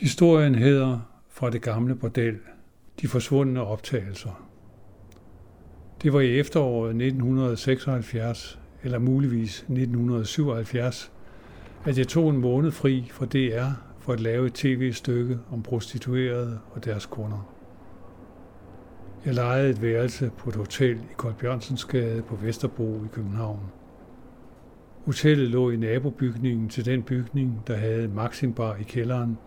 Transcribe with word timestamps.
Historien 0.00 0.54
hedder 0.54 0.98
Fra 1.28 1.50
det 1.50 1.62
gamle 1.62 1.94
bordel. 1.94 2.38
De 3.00 3.08
forsvundne 3.08 3.62
optagelser. 3.62 4.48
Det 6.02 6.12
var 6.12 6.20
i 6.20 6.38
efteråret 6.38 6.88
1976, 6.88 8.58
eller 8.82 8.98
muligvis 8.98 9.58
1977, 9.58 11.12
at 11.84 11.98
jeg 11.98 12.08
tog 12.08 12.30
en 12.30 12.36
måned 12.36 12.70
fri 12.70 13.08
fra 13.10 13.26
DR 13.26 13.70
for 13.98 14.12
at 14.12 14.20
lave 14.20 14.46
et 14.46 14.54
tv-stykke 14.54 15.38
om 15.52 15.62
prostituerede 15.62 16.58
og 16.70 16.84
deres 16.84 17.06
kunder. 17.06 17.54
Jeg 19.24 19.34
lejede 19.34 19.70
et 19.70 19.82
værelse 19.82 20.30
på 20.38 20.50
et 20.50 20.56
hotel 20.56 20.96
i 20.96 21.14
Koldbjørnsensgade 21.16 22.22
på 22.22 22.36
Vesterbro 22.36 23.04
i 23.04 23.08
København. 23.12 23.60
Hotellet 25.04 25.48
lå 25.48 25.70
i 25.70 25.76
nabobygningen 25.76 26.68
til 26.68 26.84
den 26.84 27.02
bygning, 27.02 27.62
der 27.66 27.76
havde 27.76 28.08
Maxim 28.08 28.52
Bar 28.52 28.76
i 28.76 28.82
kælderen 28.82 29.38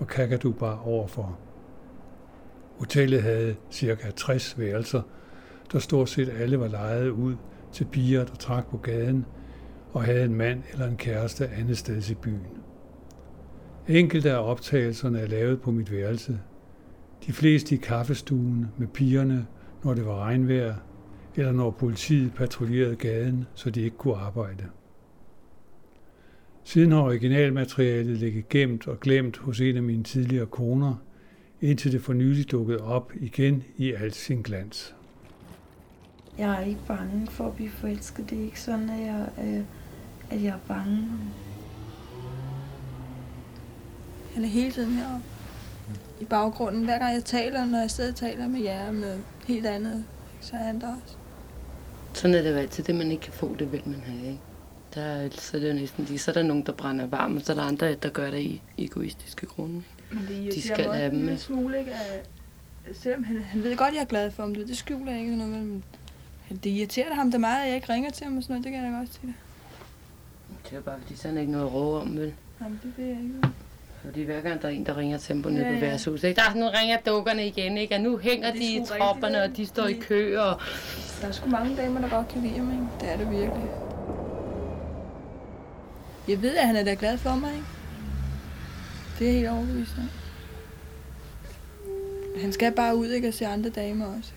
og 0.00 0.06
Kakadu 0.06 0.52
Bar 0.52 0.88
overfor. 0.88 1.38
Hotellet 2.78 3.22
havde 3.22 3.56
ca. 3.72 4.10
60 4.16 4.58
værelser, 4.58 5.02
der 5.72 5.78
stort 5.78 6.08
set 6.08 6.28
alle 6.28 6.60
var 6.60 6.68
lejet 6.68 7.08
ud 7.08 7.34
til 7.72 7.84
piger, 7.84 8.24
der 8.24 8.34
trak 8.34 8.66
på 8.70 8.76
gaden 8.76 9.26
og 9.92 10.04
havde 10.04 10.24
en 10.24 10.34
mand 10.34 10.62
eller 10.72 10.86
en 10.86 10.96
kæreste 10.96 11.48
andet 11.48 11.78
sted 11.78 12.10
i 12.10 12.14
byen. 12.14 12.46
Enkelte 13.88 14.32
af 14.32 14.50
optagelserne 14.50 15.20
er 15.20 15.26
lavet 15.26 15.60
på 15.60 15.70
mit 15.70 15.92
værelse. 15.92 16.40
De 17.26 17.32
fleste 17.32 17.74
i 17.74 17.78
kaffestuen 17.78 18.66
med 18.78 18.86
pigerne, 18.86 19.46
når 19.84 19.94
det 19.94 20.06
var 20.06 20.20
regnvejr, 20.20 20.74
eller 21.36 21.52
når 21.52 21.70
politiet 21.70 22.34
patruljerede 22.34 22.96
gaden, 22.96 23.46
så 23.54 23.70
de 23.70 23.80
ikke 23.80 23.96
kunne 23.96 24.16
arbejde. 24.16 24.64
Siden 26.64 26.92
har 26.92 27.00
originalmaterialet 27.00 28.18
ligget 28.18 28.48
gemt 28.48 28.88
og 28.88 29.00
glemt 29.00 29.36
hos 29.36 29.60
en 29.60 29.76
af 29.76 29.82
mine 29.82 30.04
tidligere 30.04 30.46
koner, 30.46 30.94
indtil 31.60 31.92
det 31.92 32.02
for 32.02 32.12
nylig 32.12 32.50
dukkede 32.50 32.80
op 32.80 33.12
igen 33.20 33.64
i 33.76 33.92
al 33.92 34.12
sin 34.12 34.42
glans. 34.42 34.94
Jeg 36.38 36.62
er 36.62 36.66
ikke 36.66 36.80
bange 36.86 37.26
for 37.26 37.46
at 37.46 37.54
blive 37.54 37.70
forelsket. 37.70 38.30
Det 38.30 38.38
er 38.38 38.44
ikke 38.44 38.60
sådan, 38.60 38.90
at 38.90 39.00
jeg, 39.00 39.28
øh, 39.44 39.64
at 40.30 40.42
jeg 40.42 40.50
er 40.50 40.58
bange. 40.68 41.08
Han 44.34 44.44
er 44.44 44.48
hele 44.48 44.70
tiden 44.70 44.92
heroppe 44.92 45.26
i 46.20 46.24
baggrunden. 46.24 46.84
Hver 46.84 46.98
gang 46.98 47.14
jeg 47.14 47.24
taler, 47.24 47.64
når 47.64 47.78
jeg 47.78 47.90
sidder 47.90 48.10
og 48.10 48.16
taler 48.16 48.48
med 48.48 48.60
jer 48.60 48.88
om 48.88 48.94
noget 48.94 49.22
helt 49.46 49.66
andet, 49.66 50.04
så 50.40 50.56
er 50.56 50.64
han 50.64 50.80
der 50.80 50.94
også. 51.02 51.16
Sådan 52.14 52.34
er 52.36 52.42
det 52.42 52.50
jo 52.50 52.56
altid. 52.56 52.84
Det, 52.84 52.94
man 52.94 53.10
ikke 53.10 53.22
kan 53.22 53.32
få, 53.32 53.56
det 53.58 53.72
vil 53.72 53.82
man 53.86 54.00
have, 54.00 54.26
ikke? 54.26 54.40
Der 54.94 55.02
er, 55.02 55.28
så 55.32 55.56
er 55.56 55.60
det 55.60 55.68
jo 55.68 55.74
næsten 55.74 56.04
lige, 56.04 56.18
så 56.18 56.30
er 56.30 56.32
der 56.32 56.42
nogen, 56.42 56.66
der 56.66 56.72
brænder 56.72 57.06
varm, 57.06 57.36
og 57.36 57.42
så 57.42 57.52
er 57.52 57.56
der 57.56 57.62
andre, 57.62 57.94
der 57.94 58.08
gør 58.08 58.30
det 58.30 58.40
i 58.40 58.62
egoistiske 58.78 59.46
grunde. 59.46 59.82
Men 60.10 60.26
det 60.28 60.54
De 60.54 60.62
skal 60.62 60.92
have 60.92 61.10
dem 61.10 61.28
en 61.28 61.38
smule, 61.38 61.78
ikke? 61.78 61.92
Selvom 62.92 63.24
han, 63.24 63.42
han 63.42 63.62
ved 63.62 63.76
godt, 63.76 63.94
jeg 63.94 64.00
er 64.00 64.04
glad 64.04 64.30
for 64.30 64.42
ham, 64.42 64.54
det, 64.54 64.68
det 64.68 64.76
skjuler 64.76 65.12
jeg 65.12 65.20
ikke 65.20 65.36
noget, 65.36 65.52
men 65.52 65.84
det 66.64 66.70
irriterer 66.70 67.14
ham 67.14 67.30
da 67.30 67.38
meget, 67.38 67.62
at 67.62 67.66
jeg 67.68 67.76
ikke 67.76 67.92
ringer 67.92 68.10
til 68.10 68.24
ham 68.24 68.36
og 68.36 68.42
sådan 68.42 68.52
noget, 68.54 68.64
det 68.64 68.72
kan 68.72 68.84
jeg 68.84 68.92
da 68.92 68.96
godt 68.98 69.14
sige. 69.20 69.34
Det 70.70 70.76
er 70.78 70.80
bare, 70.80 70.98
fordi 71.02 71.16
så 71.16 71.28
er 71.28 71.38
ikke 71.38 71.52
noget 71.52 71.72
råbe 71.74 72.00
om, 72.00 72.16
vel? 72.16 72.34
Jamen, 72.62 72.80
det 72.82 72.92
ved 72.96 73.04
jeg 73.06 73.16
ikke. 73.22 73.34
Fordi 74.04 74.22
hver 74.22 74.40
gang 74.40 74.62
der 74.62 74.68
er 74.68 74.72
en, 74.72 74.86
der 74.86 74.96
ringer 74.96 75.18
til 75.18 75.34
dem 75.34 75.42
på 75.42 75.48
nede 75.50 75.64
Ja, 75.64 75.68
på 75.68 75.74
ja. 75.74 75.80
værtshuset, 75.80 76.28
ikke? 76.28 76.40
Der, 76.40 76.54
nu 76.54 76.66
ringer 76.80 76.96
dukkerne 77.06 77.46
igen, 77.46 77.78
ikke? 77.78 77.94
Og 77.94 78.00
nu 78.00 78.16
hænger 78.18 78.52
Det 78.52 78.62
er 78.62 78.66
de 78.66 78.82
i 78.82 78.84
tropperne, 78.98 79.42
rigtigt, 79.42 79.50
og 79.50 79.56
de 79.56 79.66
står 79.66 79.86
i 79.86 79.92
kø, 79.92 80.38
og 80.38 80.60
Der 81.20 81.28
er 81.28 81.32
sgu 81.32 81.48
mange 81.50 81.76
damer, 81.76 82.00
der 82.00 82.08
godt 82.08 82.28
kan 82.28 82.42
lide 82.42 82.54
ham, 82.58 82.70
ikke? 82.70 82.84
Det 83.00 83.12
er 83.12 83.16
det 83.16 83.30
virkelig. 83.30 83.70
Jeg 86.28 86.42
ved, 86.42 86.56
at 86.56 86.66
han 86.66 86.76
er 86.76 86.84
da 86.84 86.96
glad 86.98 87.18
for 87.18 87.34
mig, 87.34 87.52
ikke? 87.54 87.66
Det 89.18 89.26
er 89.28 89.32
jeg 89.32 89.38
helt 89.40 89.48
overbevist 89.50 89.94
om. 89.98 90.10
Han 92.40 92.52
skal 92.52 92.72
bare 92.72 92.96
ud, 92.96 93.08
ikke? 93.08 93.28
Og 93.28 93.34
se 93.34 93.46
andre 93.46 93.70
damer 93.70 94.06
også. 94.06 94.32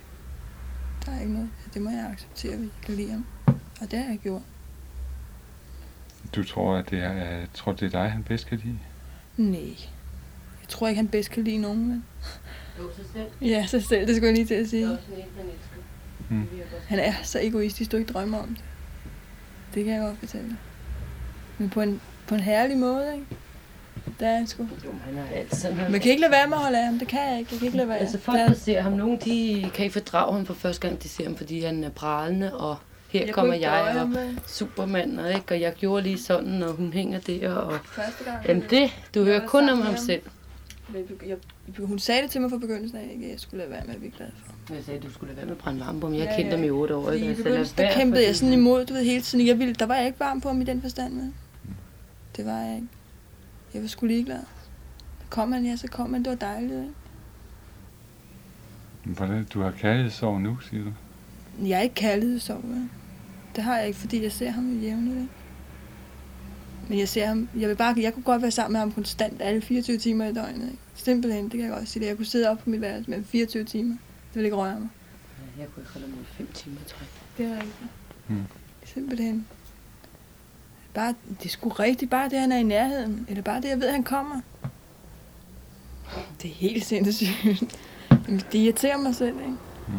Der 1.05 1.11
er 1.11 1.19
ikke 1.21 1.33
noget. 1.33 1.49
Det 1.73 1.81
må 1.81 1.89
jeg 1.89 2.09
acceptere, 2.13 2.53
at 2.53 2.61
vi 2.61 2.69
kan 2.85 2.95
lide 2.95 3.11
ham. 3.11 3.25
Og 3.81 3.91
det 3.91 3.99
har 3.99 4.05
jeg 4.09 4.19
gjort. 4.23 4.41
Du 6.35 6.43
tror, 6.43 6.75
at 6.77 6.89
det 6.89 6.99
er, 6.99 7.11
jeg 7.13 7.47
tror, 7.53 7.71
det 7.71 7.85
er 7.85 7.89
dig, 8.01 8.11
han 8.11 8.23
bedst 8.23 8.45
kan 8.47 8.57
lide? 8.57 8.79
Nej. 9.37 9.59
Jeg 10.61 10.69
tror 10.69 10.87
ikke, 10.87 10.97
han 10.97 11.07
bedst 11.07 11.29
kan 11.31 11.43
lide 11.43 11.57
nogen, 11.57 11.87
men... 11.87 12.03
jo 12.79 12.89
sig 12.95 13.05
selv. 13.13 13.27
Ja, 13.41 13.65
sig 13.65 13.83
selv, 13.83 14.07
det 14.07 14.15
skulle 14.15 14.27
jeg 14.27 14.35
lige 14.35 14.45
til 14.47 14.53
at 14.53 14.59
Det 14.59 14.65
er 14.65 14.69
sige. 14.69 14.91
også 14.91 15.03
en. 16.29 16.37
Mm. 16.37 16.39
Jeg 16.57 16.65
Han 16.87 16.99
er 16.99 17.13
så 17.23 17.39
egoistisk, 17.41 17.91
du 17.91 17.97
ikke 17.97 18.13
drømmer 18.13 18.37
om 18.37 18.47
det. 18.47 18.63
Det 19.73 19.85
kan 19.85 19.93
jeg 19.93 20.01
godt 20.01 20.19
fortælle 20.19 20.47
dig. 20.49 20.57
Men 21.57 21.69
på 21.69 21.81
en, 21.81 22.01
på 22.27 22.35
en 22.35 22.41
herlig 22.41 22.77
måde, 22.77 23.11
ikke? 23.13 23.25
Det 24.19 24.27
er 24.27 24.35
han 24.35 24.47
sgu. 24.47 24.63
Jo, 24.85 24.89
han 25.05 25.17
er 25.17 25.23
altid 25.39 25.57
sådan. 25.57 25.77
Man 25.91 26.01
kan 26.01 26.11
ikke 26.11 26.21
lade 26.21 26.31
være 26.31 26.47
med 26.47 26.57
at 26.57 26.63
holde 26.63 26.77
af 26.79 26.85
ham. 26.85 26.99
Det 26.99 27.07
kan 27.07 27.19
jeg 27.29 27.39
ikke. 27.39 27.49
Jeg 27.51 27.59
kan 27.59 27.65
ikke 27.65 27.77
lade 27.77 27.89
være. 27.89 27.97
Altså 27.97 28.19
folk, 28.19 28.37
der 28.39 28.49
er- 28.49 28.53
ser 28.53 28.81
ham, 28.81 28.91
nogen 28.91 29.17
de 29.25 29.69
kan 29.73 29.85
ikke 29.85 29.93
fordrage 29.93 30.33
ham 30.33 30.45
for 30.45 30.53
første 30.53 30.87
gang, 30.87 31.03
de 31.03 31.09
ser 31.09 31.23
ham, 31.25 31.35
fordi 31.35 31.59
han 31.63 31.83
er 31.83 31.89
pralende, 31.89 32.57
og 32.57 32.75
her 33.09 33.25
Jeg 33.25 33.33
kommer 33.33 33.53
jeg, 33.53 33.95
og 34.01 34.09
vel? 34.09 34.39
Superman, 34.47 35.19
og, 35.19 35.29
ikke? 35.33 35.45
og 35.49 35.61
jeg 35.61 35.73
gjorde 35.73 36.03
lige 36.03 36.17
sådan, 36.17 36.63
og 36.63 36.71
hun 36.73 36.93
hænger 36.93 37.19
der, 37.19 37.51
og... 37.53 37.79
Første 37.85 38.23
gang. 38.23 38.37
Jamen 38.47 38.63
det, 38.69 38.91
du 39.15 39.23
hører 39.23 39.47
kun 39.47 39.69
om 39.69 39.81
ham 39.81 39.97
selv. 39.97 40.21
Jeg, 41.27 41.35
hun 41.85 41.99
sagde 41.99 42.21
det 42.21 42.31
til 42.31 42.41
mig 42.41 42.49
fra 42.49 42.57
begyndelsen 42.57 42.97
af, 42.97 43.09
ikke? 43.13 43.31
Jeg 43.31 43.39
skulle 43.39 43.57
lade 43.63 43.71
være 43.71 43.81
med 43.85 43.93
at 43.93 43.99
blive 43.99 44.13
glad 44.17 44.27
for. 44.45 44.73
Jeg 44.73 44.83
sagde, 44.85 44.99
du 44.99 45.13
skulle 45.13 45.27
lade 45.27 45.37
være 45.37 45.45
med 45.45 45.55
at 45.55 45.57
brænde 45.61 45.79
varme 45.79 45.99
på 45.99 46.07
ham. 46.07 46.15
Jeg 46.15 46.23
Ja, 46.25 46.35
kendte 46.35 46.49
ja. 46.49 46.55
ham 46.55 46.63
i 46.65 46.69
otte 46.69 46.95
år. 46.95 47.11
Ikke? 47.11 47.25
i 47.25 47.29
Altså, 47.29 47.43
begyndelsen, 47.43 47.77
der 47.77 47.93
kæmpede 47.93 48.25
jeg 48.25 48.35
sådan 48.35 48.53
imod, 48.53 48.85
du 48.85 48.93
ved, 48.93 49.03
hele 49.03 49.21
tiden. 49.21 49.47
Jeg 49.47 49.59
ville, 49.59 49.73
der 49.73 49.85
var 49.85 49.95
jeg 49.95 50.05
ikke 50.05 50.19
varm 50.19 50.41
på 50.41 50.47
ham 50.47 50.61
i 50.61 50.63
den 50.63 50.81
forstand, 50.81 51.13
med. 51.13 51.31
Det 52.37 52.45
var 52.45 52.59
jeg 52.59 52.75
ikke. 52.75 52.87
Jeg 53.73 53.81
var 53.81 53.87
sgu 53.87 54.05
ligeglad. 54.05 54.39
Kom 55.29 55.51
han, 55.51 55.65
ja, 55.65 55.75
så 55.75 55.87
kom 55.87 56.13
han. 56.13 56.23
Det 56.23 56.29
var 56.29 56.35
dejligt, 56.35 56.71
ikke? 56.81 56.93
Hvordan, 59.03 59.43
du 59.53 59.61
har 59.61 59.71
kærlighedssorg 59.71 60.41
nu, 60.41 60.59
siger 60.59 60.83
du? 60.83 60.93
Jeg 61.67 61.77
er 61.77 61.81
ikke 61.81 61.95
kærlighed 61.95 62.39
så, 62.39 62.53
vel? 62.53 62.89
Det 63.55 63.63
har 63.63 63.77
jeg 63.77 63.87
ikke, 63.87 63.99
fordi 63.99 64.23
jeg 64.23 64.31
ser 64.31 64.49
ham 64.49 64.73
jo 64.73 64.79
jævnligt, 64.79 65.15
ikke? 65.17 65.29
Men 66.89 66.99
jeg 66.99 67.09
ser 67.09 67.25
ham, 67.25 67.49
jeg 67.55 67.69
vil 67.69 67.75
bare, 67.75 67.95
jeg 67.97 68.13
kunne 68.13 68.23
godt 68.23 68.41
være 68.41 68.51
sammen 68.51 68.71
med 68.73 68.79
ham 68.79 68.91
konstant 68.91 69.41
alle 69.41 69.61
24 69.61 69.97
timer 69.97 70.25
i 70.25 70.33
døgnet, 70.33 70.65
ikke? 70.65 70.77
Simpelthen, 70.95 71.43
det 71.43 71.51
kan 71.51 71.59
jeg 71.59 71.69
godt 71.69 71.87
sige. 71.89 72.01
det. 72.03 72.07
Jeg 72.09 72.17
kunne 72.17 72.25
sidde 72.25 72.49
op 72.49 72.57
på 72.57 72.69
mit 72.69 72.81
værelse 72.81 73.09
med 73.09 73.23
24 73.23 73.63
timer. 73.63 73.95
Det 74.27 74.35
ville 74.35 74.45
ikke 74.45 74.57
røre 74.57 74.79
mig. 74.79 74.89
Jeg 75.59 75.67
kunne 75.73 75.81
ikke 75.83 75.93
holde 75.93 76.07
mig 76.07 76.17
i 76.21 76.25
fem 76.25 76.47
timer, 76.53 76.77
tror 76.87 76.99
jeg. 76.99 77.07
Det 77.37 77.45
er 77.45 77.55
rigtigt. 77.55 77.89
Mm. 78.27 78.43
Simpelthen. 78.85 79.47
Bare, 80.93 81.15
det 81.39 81.45
er 81.45 81.49
sgu 81.49 81.69
rigtigt, 81.69 82.11
bare 82.11 82.29
det, 82.29 82.39
han 82.39 82.51
er 82.51 82.57
i 82.57 82.63
nærheden. 82.63 83.25
Eller 83.29 83.43
bare 83.43 83.61
det, 83.61 83.69
jeg 83.69 83.79
ved, 83.79 83.89
han 83.89 84.03
kommer. 84.03 84.41
Det 86.41 86.49
er 86.51 86.55
helt 86.55 86.85
sindssygt. 86.85 87.79
Det 88.27 88.55
irriterer 88.59 88.97
mig 88.97 89.15
selv, 89.15 89.39
ikke? 89.39 89.49
Mm. 89.87 89.93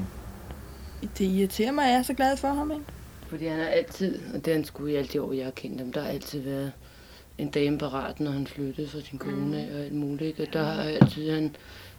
Det 1.19 1.25
irriterer 1.25 1.73
mig, 1.73 1.85
at 1.85 1.91
jeg 1.91 1.99
er 1.99 2.03
så 2.03 2.15
glad 2.15 2.37
for 2.37 2.49
ham, 2.49 2.71
ikke? 2.71 2.85
Fordi 3.29 3.47
han 3.47 3.59
har 3.59 3.67
altid, 3.67 4.19
og 4.35 4.45
det 4.45 4.53
han 4.53 4.65
sgu 4.65 4.87
i 4.87 4.95
alle 4.95 5.09
de 5.13 5.23
år, 5.23 5.33
jeg 5.33 5.45
har 5.45 5.51
kendt 5.51 5.81
ham, 5.81 5.93
der 5.93 6.03
har 6.03 6.09
altid 6.09 6.41
været 6.41 6.73
en 7.39 7.51
dame 7.51 7.79
parat, 7.79 8.21
når 8.21 8.31
han 8.31 8.47
flyttede 8.47 8.89
fra 8.89 9.01
sin 9.01 9.19
kone 9.19 9.59
af 9.61 9.75
og 9.75 9.81
alt 9.81 9.93
muligt. 9.95 10.23
Ikke? 10.23 10.43
Og 10.43 10.53
der 10.53 10.65
har 10.65 10.83
altid, 10.83 11.31
han, 11.31 11.57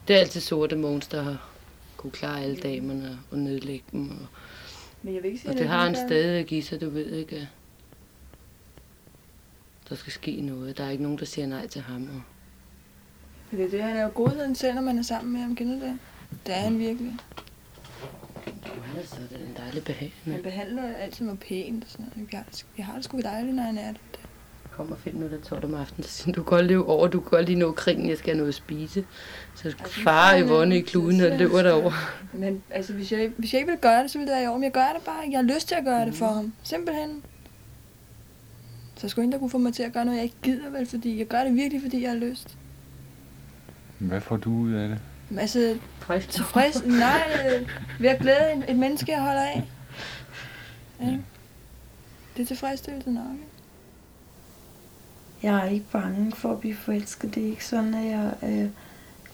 det 0.07 0.16
er 0.16 0.19
altid 0.19 0.41
sorte 0.41 0.75
Mogens, 0.75 1.07
der 1.07 1.23
har 1.23 1.50
kunne 1.97 2.11
klare 2.11 2.44
alle 2.44 2.55
damerne 2.57 3.19
og 3.31 3.38
nedlægge 3.38 3.85
dem. 3.91 4.09
Og, 4.09 4.28
Men 5.03 5.16
jeg 5.16 5.23
vil 5.23 5.28
ikke 5.29 5.41
sige, 5.41 5.50
og 5.50 5.53
at 5.53 5.59
det 5.59 5.67
har 5.67 5.84
han 5.84 5.91
ligeglad. 5.91 6.09
stadig 6.09 6.39
at 6.39 6.45
give 6.45 6.63
sig, 6.63 6.81
du 6.81 6.89
ved 6.89 7.11
ikke, 7.11 7.50
der 9.90 9.96
skal 9.96 10.13
ske 10.13 10.41
noget. 10.41 10.78
Der 10.78 10.84
er 10.85 10.90
ikke 10.90 11.03
nogen, 11.03 11.18
der 11.19 11.25
siger 11.25 11.47
nej 11.47 11.68
til 11.68 11.81
ham. 11.81 12.01
Og 12.03 12.22
Men 13.51 13.59
det 13.59 13.66
er 13.66 13.69
det, 13.69 13.84
han 13.84 13.97
er 13.97 14.03
jo 14.03 14.09
godheden 14.13 14.56
selv, 14.56 14.75
når 14.75 14.81
man 14.81 14.97
er 14.97 15.03
sammen 15.03 15.34
med 15.34 15.41
ham. 15.41 15.56
Kender 15.56 15.79
det? 15.88 15.97
Det 16.46 16.56
er 16.56 16.59
han 16.59 16.79
virkelig. 16.79 17.13
han 18.85 19.01
er 19.01 19.06
sådan 19.06 19.28
en 19.47 19.53
dejlig 19.57 19.73
Han 19.73 19.84
behagende. 19.84 20.44
behandler 20.44 20.84
altid 20.96 21.25
mig 21.25 21.40
pænt 21.40 21.84
og 21.84 21.90
sådan 21.91 22.06
noget. 22.16 22.31
Jeg 22.34 22.40
har, 22.40 22.46
det- 22.51 22.66
jeg 22.78 22.85
har 22.85 22.96
det 22.96 23.03
sgu 23.03 23.22
dejligt, 23.22 23.56
når 23.56 23.63
han 23.63 23.78
er 23.78 23.91
der. 23.91 24.00
Kom 24.72 24.91
og 24.91 24.97
find 24.97 25.16
noget, 25.16 25.31
der 25.31 25.41
tårt 25.41 25.63
om 25.63 25.73
aftenen. 25.73 26.03
Så 26.03 26.09
siger 26.12 26.25
han, 26.25 26.34
du 26.34 26.44
kan 26.44 26.50
godt 26.57 26.66
løbe 26.66 26.85
over, 26.85 27.07
du 27.07 27.19
kan 27.19 27.29
godt 27.29 27.46
lige 27.46 27.59
nå 27.59 27.72
krigen, 27.72 28.09
jeg 28.09 28.17
skal 28.17 28.29
have 28.29 28.38
noget 28.38 28.47
at 28.50 28.56
spise. 28.56 29.06
Så 29.55 29.67
Altså, 29.67 29.84
far 30.03 30.35
i 30.35 30.47
vonde 30.47 30.76
i 30.76 30.79
det- 30.79 30.87
kluden 30.87 31.22
og 31.22 31.28
er 31.28 31.37
løber 31.37 31.55
det- 31.55 31.66
derover. 31.66 31.91
Men 32.34 32.64
altså, 32.70 32.93
hvis 32.93 33.11
jeg, 33.11 33.32
hvis 33.37 33.53
jeg 33.53 33.59
ikke 33.61 33.72
vil 33.72 33.79
gøre 33.82 34.03
det, 34.03 34.11
så 34.11 34.17
vil 34.17 34.28
det 34.28 34.34
være 34.34 34.43
i 34.43 34.47
år. 34.47 34.53
Men 34.53 34.64
jeg 34.64 34.72
gør 34.72 34.91
det 34.96 35.02
bare. 35.05 35.23
Jeg 35.32 35.37
har 35.40 35.43
lyst 35.55 35.67
til 35.67 35.76
at 35.76 35.84
gøre 35.85 36.05
det 36.05 36.14
for 36.16 36.29
Mm. 36.29 36.35
ham. 36.35 36.53
Simpelthen. 36.64 37.23
Så 38.97 39.09
skulle 39.09 39.24
ingen, 39.24 39.32
der 39.32 39.40
kunne 39.40 39.50
få 39.50 39.58
mig 39.58 39.74
til 39.74 39.84
at 39.84 39.94
gøre 39.94 40.06
noget, 40.06 40.18
jeg 40.18 40.24
ikke 40.24 40.36
gider, 40.44 40.70
vel? 40.70 40.86
Fordi 40.88 41.20
jeg 41.20 41.28
gør 41.28 41.44
det 41.44 41.56
virkelig, 41.56 41.82
fordi 41.82 42.02
jeg 42.02 42.09
har 42.12 42.18
lyst. 42.18 42.58
Hvad 44.00 44.22
får 44.22 44.38
du 44.38 44.53
ud 44.53 44.72
af 44.72 44.90
det? 44.90 45.00
Men 45.30 45.40
Altså, 45.40 45.78
Frisk. 46.00 46.30
tilfreds? 46.30 46.86
Nej, 46.86 47.22
øh, 47.62 47.70
ved 48.00 48.09
at 48.09 48.20
glæde 48.20 48.53
et, 48.58 48.66
et 48.70 48.76
menneske, 48.76 49.12
jeg 49.12 49.22
holder 49.22 49.42
af. 49.42 49.64
Ikke? 51.02 51.22
Det 52.38 52.42
er 52.42 52.46
tilfredsstillelse 52.47 53.12
nok. 53.12 53.32
ikke? 53.34 53.46
Jeg 55.44 55.66
er 55.66 55.70
ikke 55.70 55.86
bange 55.92 56.32
for 56.32 56.52
at 56.52 56.59
blive 56.59 56.76
forelsket. 56.76 57.36
Det 57.36 57.44
er 57.44 57.47
ikke 57.50 57.66
sådan, 57.66 57.94
at 57.94 58.06
jeg, 58.06 58.34
øh, 58.44 58.70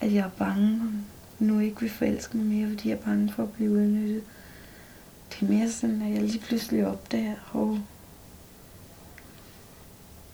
at 0.02 0.14
jeg 0.14 0.26
er 0.26 0.30
bange 0.38 0.82
nu 1.40 1.60
ikke 1.60 1.82
vil 1.82 1.90
forelske 1.90 2.38
mig 2.38 2.46
mere, 2.46 2.70
fordi 2.70 2.90
jeg 2.90 2.96
er 2.98 3.02
bange 3.02 3.32
for 3.32 3.44
at 3.44 3.52
blive 3.52 3.72
udnyttet. 3.72 4.24
Det 5.30 5.48
er 5.48 5.52
mere 5.54 5.70
sådan, 5.70 6.02
at 6.02 6.14
jeg 6.14 6.22
lige 6.22 6.40
pludselig 6.40 6.88
opdager, 6.88 7.36
og 7.52 7.80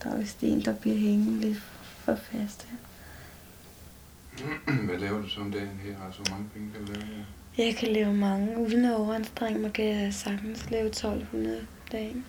der 0.08 0.14
er 0.14 0.18
vist 0.18 0.44
en, 0.44 0.62
der 0.62 0.76
bliver 0.76 0.98
hængende 0.98 1.42
lidt 1.42 1.58
for 1.98 2.16
fast 2.16 2.68
her. 2.70 2.78
Hvad 4.86 5.00
laver 5.00 5.22
du 5.22 5.30
så 5.30 5.42
om 5.42 5.52
dagen 5.52 5.80
her? 5.84 6.06
Altså, 6.06 6.22
hvor 6.22 6.32
mange 6.32 6.50
penge 6.54 6.72
kan 6.72 6.86
du 6.86 6.92
lave 6.92 7.06
her? 7.06 7.24
Jeg 7.66 7.76
kan 7.76 7.88
lave 7.94 8.14
mange. 8.14 8.58
Uden 8.58 8.86
at 8.86 8.96
overanstrenge 8.96 9.60
mig, 9.60 9.74
kan 9.74 9.86
jeg 9.86 10.14
sagtens 10.14 10.72
lave 10.72 10.88
1200 10.88 11.68
dagen. 11.92 12.26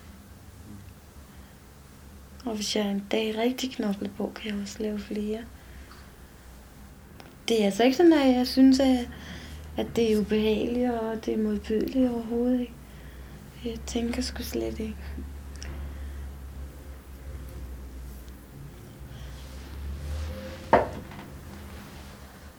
Og 2.45 2.55
hvis 2.55 2.75
jeg 2.75 2.91
en 2.91 3.05
dag 3.11 3.37
rigtig 3.37 3.71
knoklet 3.71 4.11
på, 4.17 4.31
kan 4.35 4.51
jeg 4.51 4.61
også 4.61 4.83
lave 4.83 4.99
flere. 4.99 5.39
Det 7.47 7.61
er 7.61 7.65
altså 7.65 7.83
ikke 7.83 7.97
sådan, 7.97 8.13
at 8.13 8.35
jeg 8.35 8.47
synes, 8.47 8.79
at, 8.79 9.09
at 9.77 9.87
det 9.95 10.13
er 10.13 10.17
ubehageligt, 10.19 10.91
og 10.91 11.25
det 11.25 11.33
er 11.33 11.37
modbydeligt 11.37 12.11
overhovedet 12.11 12.59
ikke. 12.59 12.73
Jeg 13.65 13.77
tænker 13.85 14.21
sgu 14.21 14.43
slet 14.43 14.79
ikke. 14.79 14.97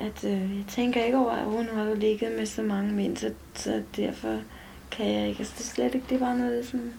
At 0.00 0.24
øh, 0.24 0.56
jeg 0.56 0.64
tænker 0.68 1.04
ikke 1.04 1.18
over, 1.18 1.30
at 1.30 1.44
hun 1.44 1.66
har 1.66 1.84
jo 1.84 1.94
ligget 1.94 2.32
med 2.38 2.46
så 2.46 2.62
mange 2.62 2.92
mænd, 2.92 3.16
så, 3.16 3.32
så 3.54 3.82
derfor 3.96 4.40
kan 4.90 5.06
jeg 5.06 5.28
ikke. 5.28 5.38
Altså, 5.38 5.54
det 5.58 5.64
er 5.64 5.68
slet 5.68 5.94
ikke, 5.94 6.06
det 6.08 6.14
er 6.14 6.18
bare 6.18 6.38
noget 6.38 6.66
sådan... 6.66 6.92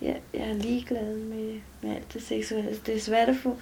Jeg, 0.00 0.20
jeg 0.34 0.48
er 0.48 0.54
ligeglad 0.54 1.16
med, 1.16 1.60
med 1.82 1.96
alt 1.96 2.14
det 2.14 2.22
seksuelle. 2.22 2.68
Altså, 2.68 2.82
det 2.86 2.94
er 2.94 3.00
svært 3.00 3.28
at 3.28 3.36
få 3.36 3.58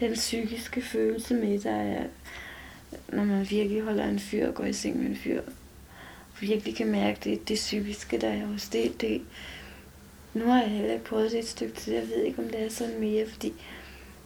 den 0.00 0.12
psykiske 0.12 0.82
følelse 0.82 1.34
med, 1.34 1.58
der 1.58 1.74
er, 1.76 2.04
når 3.08 3.24
man 3.24 3.50
virkelig 3.50 3.82
holder 3.82 4.04
en 4.04 4.18
fyr 4.18 4.48
og 4.48 4.54
går 4.54 4.64
i 4.64 4.72
seng 4.72 4.98
med 4.98 5.06
en 5.10 5.16
fyr. 5.16 5.40
Virkelig 6.40 6.76
kan 6.76 6.86
mærke 6.86 7.18
det, 7.24 7.48
det 7.48 7.54
psykiske, 7.54 8.18
der 8.18 8.28
er 8.28 8.46
hos 8.46 8.68
det, 8.68 9.00
det. 9.00 9.22
Nu 10.34 10.44
har 10.44 10.60
jeg 10.60 10.70
heller 10.70 10.92
ikke 10.92 11.04
prøvet 11.04 11.30
det 11.30 11.38
et 11.38 11.48
stykke 11.48 11.74
tid. 11.74 11.94
Jeg 11.94 12.08
ved 12.08 12.22
ikke, 12.22 12.42
om 12.42 12.48
det 12.48 12.62
er 12.62 12.68
sådan 12.68 13.00
mere, 13.00 13.26
fordi 13.30 13.52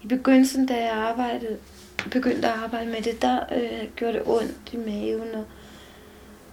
i 0.02 0.06
begyndelsen, 0.06 0.66
da 0.66 0.74
jeg 0.74 0.92
arbejdede, 0.92 1.58
begyndte 2.10 2.48
at 2.48 2.54
arbejde 2.54 2.90
med 2.90 3.02
det, 3.02 3.22
der 3.22 3.40
øh, 3.54 3.88
gjorde 3.96 4.12
det 4.12 4.22
ondt 4.26 4.72
i 4.72 4.76
maven, 4.76 5.34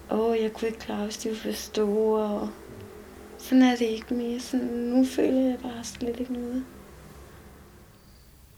og 0.10 0.20
åh, 0.20 0.42
jeg 0.42 0.54
kunne 0.54 0.68
ikke 0.68 0.80
klare, 0.80 1.04
hvis 1.04 1.18
de 1.18 1.30
var 1.30 1.36
for 1.36 1.52
store, 1.52 2.24
og 2.24 2.50
sådan 3.38 3.62
er 3.62 3.76
det 3.76 3.86
ikke 3.86 4.14
mere. 4.14 4.40
Sådan, 4.40 4.68
nu 4.68 5.06
føler 5.06 5.42
jeg 5.42 5.58
bare 5.62 5.84
slet 5.84 6.20
ikke 6.20 6.34
noget. 6.34 6.66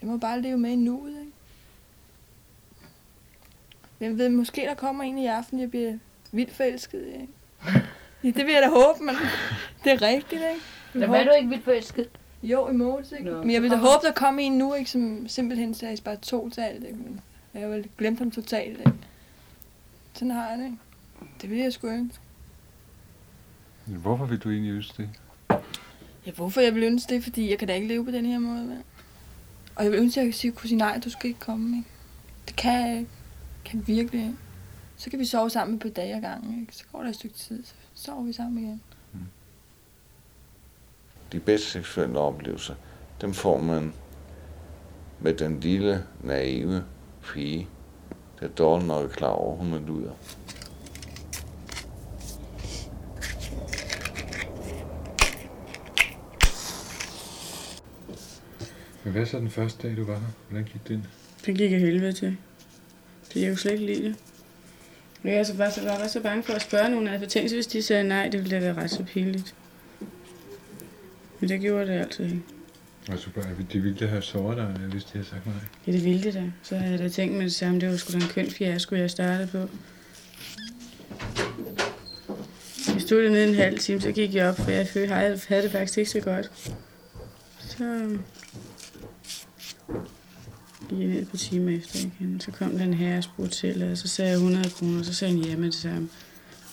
Jeg 0.01 0.09
må 0.09 0.17
bare 0.17 0.41
leve 0.41 0.57
med 0.57 0.71
i 0.71 0.75
nuet, 0.75 1.19
ikke? 1.19 1.31
Hvem 3.97 4.17
ved, 4.17 4.29
måske 4.29 4.61
der 4.61 4.73
kommer 4.73 5.03
en 5.03 5.17
i 5.17 5.27
aften, 5.27 5.59
jeg 5.59 5.69
bliver 5.69 5.93
vildt 6.31 6.53
forelsket 6.53 7.01
i, 7.07 7.11
ikke? 7.21 7.33
Ja, 8.23 8.29
det 8.29 8.45
vil 8.45 8.53
jeg 8.53 8.61
da 8.61 8.69
håbe, 8.69 9.03
men 9.03 9.15
det 9.83 9.91
er 9.91 10.01
rigtigt, 10.01 10.41
ikke? 10.41 10.61
Der 10.93 11.07
var 11.07 11.23
du 11.23 11.31
ikke 11.31 11.49
vildt 11.49 11.63
forelsket. 11.63 12.09
Jo, 12.45 12.69
i 12.69 12.73
Mås, 12.73 13.11
ikke? 13.11 13.23
Nå, 13.31 13.41
Men 13.41 13.51
jeg 13.51 13.57
så 13.57 13.61
vil 13.61 13.71
da 13.71 13.75
håbe, 13.75 14.07
der 14.07 14.13
kommer 14.13 14.41
en 14.41 14.57
nu, 14.57 14.73
ikke? 14.73 14.89
Som 14.89 15.27
simpelthen 15.27 15.73
sagde 15.73 15.97
bare 16.03 16.15
to 16.15 16.49
til 16.49 16.61
alt, 16.61 16.83
ikke? 16.83 16.97
Men 16.97 17.21
jeg 17.53 17.61
har 17.61 17.67
vel 17.69 17.89
glemt 17.97 18.19
ham 18.19 18.31
totalt, 18.31 18.79
ikke? 18.79 18.93
Sådan 20.13 20.31
har 20.31 20.49
jeg 20.49 20.57
det, 20.57 20.65
ikke? 20.65 20.77
Det 21.41 21.49
vil 21.49 21.57
jeg 21.57 21.73
sgu 21.73 21.87
ønske. 21.87 22.19
Hvorfor 23.85 24.25
vil 24.25 24.37
du 24.39 24.49
egentlig 24.49 24.71
ønske 24.71 25.03
det? 25.03 25.09
Ja, 26.25 26.31
hvorfor 26.31 26.61
jeg 26.61 26.75
vil 26.75 26.83
ønske 26.83 27.15
det? 27.15 27.23
Fordi 27.23 27.49
jeg 27.49 27.59
kan 27.59 27.67
da 27.67 27.73
ikke 27.73 27.87
leve 27.87 28.05
på 28.05 28.11
den 28.11 28.25
her 28.25 28.39
måde, 28.39 28.67
vel? 28.67 28.83
Og 29.75 29.83
jeg 29.83 29.91
vil 29.91 29.99
ønske, 29.99 30.19
at 30.19 30.25
jeg 30.25 30.33
kan 30.33 30.37
sige, 30.37 30.51
kunne 30.51 30.69
sige 30.69 30.77
nej, 30.77 30.99
du 31.05 31.09
skal 31.09 31.27
ikke 31.27 31.39
komme, 31.39 31.77
ikke? 31.77 31.89
Det 32.47 32.55
kan 32.55 32.89
jeg 32.89 32.97
ikke. 32.99 33.11
Kan 33.65 33.87
virkelig 33.87 34.21
ikke. 34.21 34.35
Så 34.97 35.09
kan 35.09 35.19
vi 35.19 35.25
sove 35.25 35.49
sammen 35.49 35.79
på 35.79 35.89
dage 35.89 36.15
ad 36.15 36.21
gangen, 36.21 36.61
ikke? 36.61 36.75
Så 36.75 36.83
går 36.91 37.01
der 37.01 37.09
et 37.09 37.15
stykke 37.15 37.35
tid, 37.35 37.63
så 37.63 37.73
sover 37.93 38.23
vi 38.23 38.33
sammen 38.33 38.63
igen. 38.63 38.81
De 41.35 41.39
bedste 41.39 41.69
seksuelle 41.71 42.19
oplevelser, 42.19 42.75
dem 43.21 43.33
får 43.33 43.61
man 43.61 43.93
med 45.19 45.33
den 45.33 45.59
lille, 45.59 46.03
naive 46.23 46.83
pige, 47.23 47.67
der 48.39 48.47
dårligt 48.47 48.87
nok 48.87 49.03
er 49.03 49.09
klar 49.09 49.29
over, 49.29 49.57
hun 49.57 49.73
er 49.73 49.79
luder. 49.79 50.11
Men 59.03 59.13
hvad 59.13 59.25
så 59.25 59.37
den 59.37 59.49
første 59.49 59.87
dag, 59.87 59.97
du 59.97 60.05
var 60.05 60.13
her? 60.13 60.27
Hvordan 60.49 60.65
gik 60.65 60.87
det? 60.87 61.03
Det 61.45 61.57
gik 61.57 61.71
jeg 61.71 61.79
helvede 61.79 62.13
til. 62.13 62.37
Det 63.33 63.41
jeg 63.41 63.49
kunne 63.49 63.57
slet 63.57 63.71
ikke 63.71 63.85
lide 63.85 64.03
det. 64.03 64.15
Men 65.21 65.33
jeg 65.33 65.39
er 65.39 65.43
så 65.43 65.57
bare, 65.57 65.71
så 65.71 65.83
var 65.83 66.07
så 66.07 66.21
bange 66.21 66.43
for 66.43 66.53
at 66.53 66.61
spørge 66.61 66.89
nogen 66.89 67.07
af 67.07 67.27
tænk, 67.27 67.51
hvis 67.51 67.67
de 67.67 67.81
sagde 67.81 68.03
nej, 68.03 68.27
det 68.27 68.39
ville 68.39 68.55
da 68.55 68.59
være 68.59 68.83
ret 68.83 68.91
så 68.91 69.03
pinligt. 69.03 69.55
Men 71.45 71.49
det 71.49 71.61
gjorde 71.61 71.85
det 71.87 71.99
altid 71.99 72.23
ikke. 72.25 72.41
Altså, 73.09 73.29
de 73.73 73.79
ville 73.79 74.07
have 74.07 74.21
såret 74.21 74.57
dig, 74.57 74.65
hvis 74.65 75.03
de 75.03 75.09
havde 75.13 75.25
sagt 75.25 75.45
nej. 75.45 75.55
Ja, 75.87 75.91
det 75.91 76.05
ville 76.05 76.23
det 76.23 76.33
da. 76.33 76.43
Så 76.63 76.75
havde 76.77 76.91
jeg 76.91 76.99
da 76.99 77.09
tænkt 77.09 77.35
med 77.35 77.43
det 77.43 77.53
samme, 77.53 77.79
det 77.79 77.89
var 77.89 77.97
sgu 77.97 78.13
da 78.13 78.17
en 78.23 78.29
køn 78.29 78.49
fiasko, 78.51 78.95
jeg 78.95 79.09
startede 79.11 79.47
på. 79.47 79.57
Jeg 82.93 83.01
stod 83.01 83.23
dernede 83.23 83.47
en 83.49 83.55
halv 83.55 83.79
time, 83.79 84.01
så 84.01 84.11
gik 84.11 84.35
jeg 84.35 84.49
op, 84.49 84.55
for 84.57 84.71
jeg 84.71 84.87
følte- 84.87 85.13
havde 85.13 85.39
havde 85.47 85.63
det 85.63 85.71
faktisk 85.71 85.97
ikke 85.97 86.11
så 86.11 86.19
godt. 86.19 86.51
Så 87.59 87.83
øhm, 87.83 88.19
gik 90.89 90.99
jeg 90.99 91.07
ned 91.07 91.21
et 91.21 91.29
par 91.29 91.37
timer 91.37 91.77
efter 91.77 91.99
igen. 91.99 92.39
Så 92.39 92.51
kom 92.51 92.77
den 92.77 92.93
her 92.93 93.17
og 93.17 93.23
spurgte 93.23 93.55
til, 93.55 93.91
og 93.91 93.97
så 93.97 94.07
sagde 94.07 94.31
jeg 94.31 94.37
100 94.37 94.69
kroner, 94.69 95.03
så 95.03 95.13
sagde 95.13 95.33
han 95.33 95.43
ja 95.43 95.55
med 95.55 95.65
det 95.65 95.73
samme. 95.75 96.09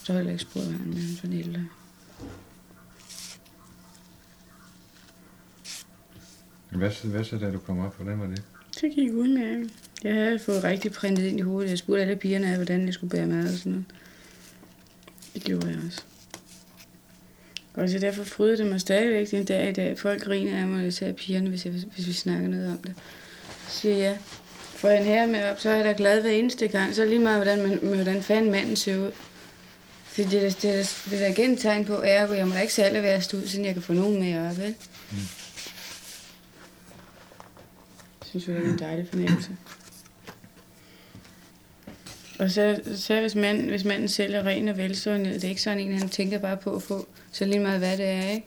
Så 0.05 0.13
havde 0.13 0.25
jeg 0.25 0.33
ikke 0.33 0.43
spurgt 0.43 0.67
ham, 0.67 0.81
men 0.81 0.97
han 0.99 1.31
var 1.31 1.39
ældre. 1.39 1.61
Hvad, 6.77 6.91
så- 6.91 7.07
hvad 7.09 7.25
så, 7.25 7.37
da 7.39 7.51
du 7.51 7.59
kom 7.59 7.79
op? 7.79 7.97
Hvordan 7.97 8.21
var 8.21 8.27
det? 8.27 8.43
Det 8.81 8.93
gik 8.95 9.13
udmærket. 9.13 9.71
Jeg 10.05 10.15
havde 10.15 10.39
fået 10.39 10.65
rigtig 10.65 10.93
printet 10.93 11.25
ind 11.25 11.39
i 11.39 11.43
hovedet. 11.43 11.71
Jeg 11.71 11.79
spurgte 11.79 12.03
alle 12.03 12.17
pigerne 12.17 12.47
af, 12.51 12.55
hvordan 12.57 12.87
jeg 12.87 12.95
skulle 12.95 13.11
bære 13.11 13.27
mad 13.27 13.53
og 13.53 13.59
sådan 13.59 13.73
noget. 13.73 13.85
Det 15.35 15.43
gjorde 15.45 15.67
jeg 15.69 15.77
også. 15.87 16.03
Og 17.75 17.89
så 17.89 17.99
derfor 17.99 18.25
frydede 18.25 18.57
det 18.59 18.67
mig 18.67 18.81
stadigvæk 18.81 19.31
den 19.31 19.45
dag 19.45 19.69
i 19.69 19.73
dag. 19.73 19.99
Folk 19.99 20.23
griner 20.23 20.59
af 20.61 20.67
mig, 20.67 20.87
især 20.87 21.13
pigerne, 21.13 21.49
hvis, 21.49 21.65
jeg, 21.65 21.73
hvis 21.73 22.07
vi 22.07 22.13
snakker 22.13 22.49
noget 22.49 22.69
om 22.71 22.79
det. 22.79 22.95
Så 23.69 23.77
siger 23.81 23.97
jeg, 23.97 24.19
får 24.77 24.89
en 24.91 25.05
her 25.05 25.27
med 25.27 25.45
op, 25.51 25.61
så 25.61 25.71
er 25.71 25.75
jeg 25.75 25.85
da 25.85 25.95
glad 25.97 26.21
hver 26.21 26.31
eneste 26.31 26.69
gang. 26.69 26.95
Så 26.95 27.01
er 27.01 27.05
det 27.05 27.15
lige 27.15 27.23
meget, 27.25 27.39
hvordan, 27.45 27.69
man, 27.69 27.79
hvordan 27.95 28.23
fanden 28.23 28.51
manden 28.51 28.77
ser 28.77 28.99
ud. 28.99 29.11
Fordi 30.05 30.29
det 30.29 30.47
er, 30.47 30.51
det 30.51 30.65
er, 30.71 30.73
da- 30.77 31.11
det 31.11 31.15
er 31.15 31.19
da 31.19 31.29
igen 31.43 31.57
tegn 31.57 31.85
på, 31.85 31.97
at 31.97 32.11
jeg 32.39 32.49
må 32.49 32.55
da 32.55 32.61
ikke 32.61 32.75
selv 32.75 33.03
være 33.03 33.17
ud, 33.17 33.47
siden 33.47 33.65
jeg 33.65 33.75
kan 33.75 33.83
få 33.83 33.93
nogen 33.93 34.21
med 34.21 34.51
op, 34.51 34.59
vel? 34.59 34.75
Synes 38.41 38.49
jeg, 38.49 38.57
det 38.57 38.69
er 38.69 38.73
en 38.73 38.79
dejlig 38.79 39.09
fornemmelse. 39.09 39.57
Og 42.39 42.51
så, 42.51 42.81
så 42.97 43.21
hvis, 43.21 43.35
mand, 43.35 43.69
hvis 43.71 43.85
manden 43.85 44.09
selv 44.09 44.35
er 44.35 44.43
ren 44.43 44.69
og 44.69 44.77
velstående, 44.77 45.35
det 45.35 45.45
er 45.45 45.49
ikke 45.49 45.63
sådan 45.63 45.81
en, 45.81 45.99
han 45.99 46.09
tænker 46.09 46.39
bare 46.39 46.57
på 46.57 46.77
at 46.77 46.83
få, 46.83 47.09
så 47.33 47.45
lige 47.45 47.61
meget 47.61 47.79
hvad 47.79 47.97
det 47.97 48.07
er, 48.07 48.29
ikke? 48.29 48.47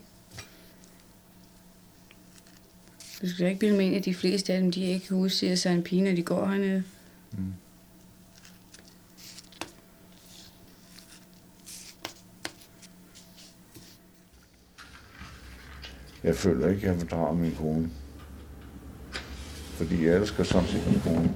Du 3.22 3.28
skal 3.28 3.44
da 3.44 3.48
ikke 3.48 3.60
bilde 3.60 3.76
mig 3.76 3.86
ind, 3.86 3.96
at 3.96 4.04
de 4.04 4.14
fleste 4.14 4.52
af 4.52 4.60
dem, 4.60 4.72
de 4.72 4.84
ikke 4.84 5.06
kan 5.06 5.56
sig 5.56 5.72
en 5.72 5.82
pige, 5.82 6.02
når 6.02 6.12
de 6.12 6.22
går 6.22 6.46
hernede. 6.46 6.82
Mm. 7.32 7.52
Jeg 16.24 16.36
føler 16.36 16.68
ikke, 16.68 16.88
at 16.88 16.96
jeg 16.96 17.06
bedrager 17.06 17.34
min 17.34 17.54
kone. 17.54 17.90
Fordi 19.76 20.06
jeg 20.06 20.16
elsker 20.16 20.44
sådan 20.44 20.68
set 20.68 20.86
min 20.86 21.00
kone. 21.00 21.32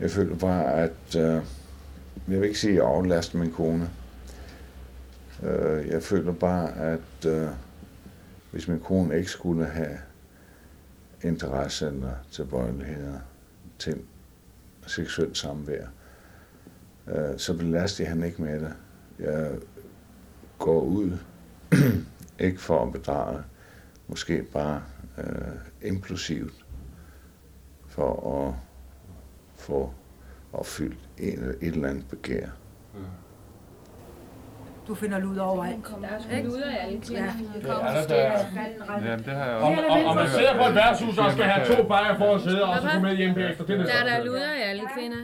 Jeg 0.00 0.10
føler 0.10 0.36
bare, 0.36 0.72
at... 0.74 1.16
Øh, 1.16 1.42
jeg 2.28 2.40
vil 2.40 2.48
ikke 2.48 2.58
sige, 2.58 2.70
at 2.70 2.76
jeg 2.76 2.84
aflaster 2.84 3.38
min 3.38 3.52
kone. 3.52 3.90
Øh, 5.42 5.88
jeg 5.88 6.02
føler 6.02 6.32
bare, 6.32 6.76
at 6.76 7.26
øh, 7.26 7.48
hvis 8.50 8.68
min 8.68 8.80
kone 8.80 9.18
ikke 9.18 9.30
skulle 9.30 9.66
have 9.66 9.98
interesse 11.22 11.86
eller 11.86 12.12
tilbøjeligheder 12.30 13.18
til 13.78 14.00
seksuelt 14.86 15.38
samvær, 15.38 15.86
øh, 17.08 17.38
så 17.38 17.54
belaster 17.54 18.04
jeg 18.04 18.12
hende 18.12 18.26
ikke 18.26 18.42
med 18.42 18.60
det. 18.60 18.72
Jeg 19.18 19.50
går 20.58 20.80
ud, 20.80 21.18
ikke 22.38 22.60
for 22.60 22.82
at 22.82 22.92
bedrage, 22.92 23.38
måske 24.08 24.42
bare 24.42 24.82
øh, 25.18 25.88
impulsivt, 25.88 26.54
for 27.88 28.46
at 28.46 28.54
få 29.56 29.94
opfyldt 30.52 30.98
en, 31.18 31.38
et 31.38 31.56
eller 31.60 31.88
andet 31.88 32.08
begær. 32.08 32.46
Du 34.88 34.94
finder 34.94 35.18
lud 35.18 35.36
overalt. 35.36 35.86
Ikke? 36.32 36.48
Luder 36.48 36.66
er 36.66 36.90
lidt 36.90 37.10
Ja. 37.10 37.16
Ja, 37.18 38.02
det 38.08 38.26
er 38.26 39.10
Jamen, 39.10 39.24
det 39.24 39.34
har 39.34 39.44
jeg 39.44 39.56
Om, 39.56 39.78
om, 39.90 40.04
om 40.04 40.16
man 40.16 40.28
sidder 40.28 40.62
på 40.62 40.68
et 40.68 40.74
værtshus 40.74 41.18
og 41.18 41.32
skal 41.32 41.44
have 41.44 41.76
to 41.76 41.88
bajer 41.88 42.18
for 42.18 42.34
at 42.34 42.40
sidde, 42.40 42.64
og 42.64 42.76
så 42.82 42.88
komme 42.88 43.08
med 43.08 43.16
hjem 43.16 43.34
bagefter, 43.34 43.64
det 43.64 43.74
er 43.74 43.78
det 43.78 43.86
Der 43.86 44.10
er 44.12 44.18
der 44.18 44.24
luder 44.24 44.54
i 44.54 44.62
alle 44.62 44.82
kvinder. 44.96 45.16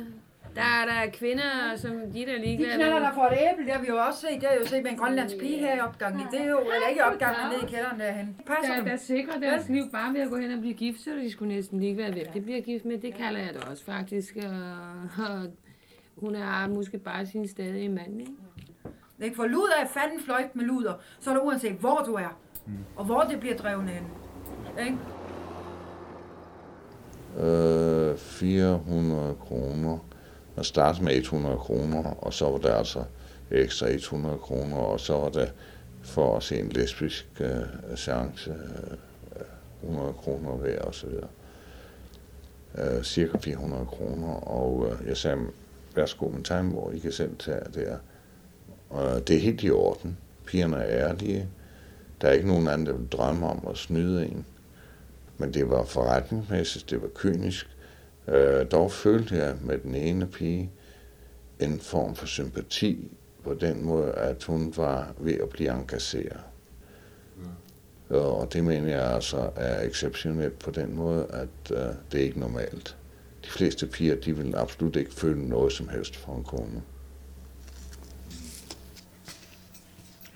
Der 0.55 0.63
er 0.63 0.85
der 0.87 1.11
kvinder, 1.13 1.77
som 1.77 1.91
de 1.93 2.19
der 2.27 2.33
De 2.33 2.39
ligeglade. 2.45 2.75
knaller 2.77 2.99
der 2.99 3.13
for 3.15 3.23
et 3.23 3.39
æble, 3.53 3.65
det 3.65 3.73
har 3.73 3.81
vi 3.81 3.87
jo 3.89 3.97
også 3.97 4.21
set. 4.21 4.41
Det 4.41 4.49
har 4.49 4.57
jo 4.61 4.67
set 4.67 4.83
med 4.83 4.91
en 4.91 4.97
grønlandsk 4.99 5.39
pige 5.39 5.59
her 5.59 5.77
i 5.77 5.81
opgangen. 5.81 6.27
Det 6.31 6.41
er 6.41 6.49
jo, 6.51 6.59
eller 6.59 6.89
ikke 6.89 6.99
i 7.01 7.03
opgangen, 7.03 7.43
men 7.43 7.53
nede 7.53 7.67
i 7.67 7.71
kælderen 7.75 8.01
derhen. 8.01 8.37
Passer 8.47 8.75
Der, 8.75 8.85
der 8.85 8.97
sikrer 8.97 9.41
deres 9.41 9.69
liv 9.69 9.85
bare 9.93 10.15
ved 10.15 10.21
at 10.21 10.31
gå 10.31 10.37
hen 10.37 10.53
og 10.53 10.61
blive 10.61 10.75
gift, 10.75 11.01
så 11.01 11.11
de 11.11 11.31
skulle 11.33 11.55
næsten 11.55 11.81
ligeglade, 11.81 12.13
hvem 12.13 12.27
de 12.35 12.41
bliver 12.41 12.61
gift 12.61 12.85
med. 12.85 12.99
Det 12.99 13.15
kalder 13.15 13.41
jeg 13.41 13.55
det 13.55 13.65
også 13.71 13.85
faktisk. 13.85 14.37
Og, 14.37 15.25
og 15.25 15.41
hun 16.17 16.35
er 16.35 16.69
måske 16.69 16.99
bare 16.99 17.27
sin 17.27 17.49
stadige 17.49 17.89
mand, 17.89 18.21
ikke? 18.21 18.33
Ikke? 19.23 19.37
For 19.37 19.47
luder 19.47 19.75
er 19.83 19.87
fanden 19.87 20.21
fløjt 20.25 20.57
med 20.57 20.65
luder, 20.65 20.93
så 21.21 21.31
er 21.31 21.35
det 21.35 21.43
uanset 21.43 21.73
hvor 21.73 22.03
du 22.07 22.15
er. 22.15 22.39
Og 22.97 23.05
hvor 23.05 23.21
det 23.21 23.41
bliver 23.41 23.57
drevet 23.57 23.89
hen. 23.89 24.03
Ikke? 24.87 24.97
øh, 27.47 28.17
400 28.19 29.35
kroner. 29.41 29.99
Man 30.57 30.65
startede 30.65 31.05
med 31.05 31.15
100 31.15 31.57
kroner, 31.57 32.03
og 32.03 32.33
så 32.33 32.51
var 32.51 32.59
der 32.59 32.75
altså 32.75 33.05
ekstra 33.51 33.89
100 33.89 34.39
kroner, 34.39 34.77
og 34.77 35.01
så 35.01 35.13
var 35.13 35.29
der 35.29 35.47
for 36.03 36.37
at 36.37 36.43
se 36.43 36.61
en 36.61 36.69
lesbisk 36.69 37.27
øh, 37.41 37.97
seance 37.97 38.51
øh, 38.51 38.97
100 39.83 40.13
kroner 40.13 40.51
hver 40.51 40.83
og 40.83 40.95
så 40.95 41.07
videre. 41.07 41.29
Øh, 42.79 43.03
cirka 43.05 43.39
400 43.39 43.87
kroner, 43.87 44.29
og 44.33 44.87
øh, 44.91 45.09
jeg 45.09 45.17
sagde, 45.17 45.39
værsgo 45.97 46.29
med 46.29 46.43
time, 46.43 46.71
hvor 46.71 46.91
I 46.91 46.99
kan 46.99 47.13
selv 47.13 47.37
tage 47.39 47.65
der. 47.75 47.97
Og 48.91 49.17
øh, 49.17 49.23
det 49.27 49.37
er 49.37 49.41
helt 49.41 49.63
i 49.63 49.71
orden. 49.71 50.19
Pigerne 50.47 50.77
er 50.77 51.09
ærlige. 51.09 51.49
Der 52.21 52.29
er 52.29 52.33
ikke 52.33 52.49
nogen 52.49 52.69
anden, 52.69 52.87
der 52.87 52.93
vil 52.93 53.09
drømme 53.09 53.47
om 53.47 53.67
at 53.71 53.77
snyde 53.77 54.27
en. 54.27 54.47
Men 55.39 55.55
det 55.55 55.71
var 55.71 55.85
forretningsmæssigt, 55.85 56.91
det 56.91 57.03
var 57.03 57.09
kynisk. 57.15 57.74
Øh, 58.29 58.67
dog 58.71 58.93
følte 58.93 59.37
jeg 59.37 59.57
med 59.61 59.79
den 59.79 59.95
ene 59.95 60.27
pige 60.27 60.71
en 61.61 61.81
form 61.81 62.15
for 62.15 62.27
sympati 62.27 63.11
på 63.45 63.55
den 63.55 63.85
måde, 63.85 64.13
at 64.13 64.45
hun 64.45 64.73
var 64.77 65.15
ved 65.19 65.35
at 65.35 65.49
blive 65.49 65.71
engageret. 65.71 66.41
Og 68.09 68.53
det 68.53 68.65
mener 68.65 68.89
jeg 68.89 69.15
altså 69.15 69.51
er 69.57 69.89
exceptionelt 69.89 70.59
på 70.59 70.71
den 70.71 70.97
måde, 70.97 71.27
at 71.31 71.77
øh, 71.77 71.95
det 72.13 72.21
er 72.21 72.25
ikke 72.25 72.41
normalt. 72.41 72.97
De 73.45 73.51
fleste 73.51 73.87
piger, 73.87 74.15
de 74.15 74.37
vil 74.37 74.57
absolut 74.57 74.97
ikke 74.97 75.15
føle 75.15 75.49
noget 75.49 75.73
som 75.73 75.89
helst 75.89 76.17
for 76.17 76.37
en 76.37 76.45
kone. 76.45 76.83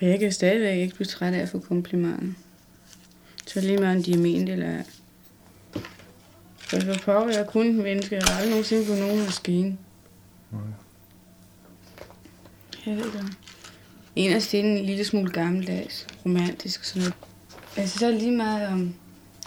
Jeg 0.01 0.19
kan 0.19 0.31
stadigvæk 0.31 0.77
ikke 0.77 0.95
blive 0.95 1.05
træt 1.05 1.33
af 1.33 1.39
at 1.39 1.49
få 1.49 1.59
komplimenter. 1.59 2.33
Så 3.47 3.61
lige 3.61 3.77
meget 3.77 3.97
om 3.97 4.03
de 4.03 4.13
er 4.13 4.17
ment 4.17 4.49
eller 4.49 4.83
ej. 6.73 6.79
For 6.79 6.93
for 6.93 6.99
pokker, 7.05 7.33
jeg 7.33 7.41
er 7.41 7.45
kun 7.45 7.67
et 7.67 7.75
menneske. 7.75 8.15
Jeg 8.15 8.23
har 8.27 8.35
aldrig 8.35 8.49
nogensinde 8.49 8.85
på 8.85 8.93
nogen 8.93 9.23
maskine. 9.23 9.77
Jeg 12.85 12.95
ved 12.95 13.03
det. 13.03 13.25
Inderst 14.15 14.53
inde 14.53 14.79
en 14.79 14.85
lille 14.85 15.05
smule 15.05 15.31
gammeldags, 15.31 16.07
romantisk 16.25 16.79
og 16.79 16.85
sådan 16.85 17.01
noget. 17.01 17.13
Altså 17.77 17.99
så 17.99 18.05
er 18.05 18.11
det 18.11 18.21
lige 18.21 18.31
meget 18.37 18.67
om, 18.67 18.93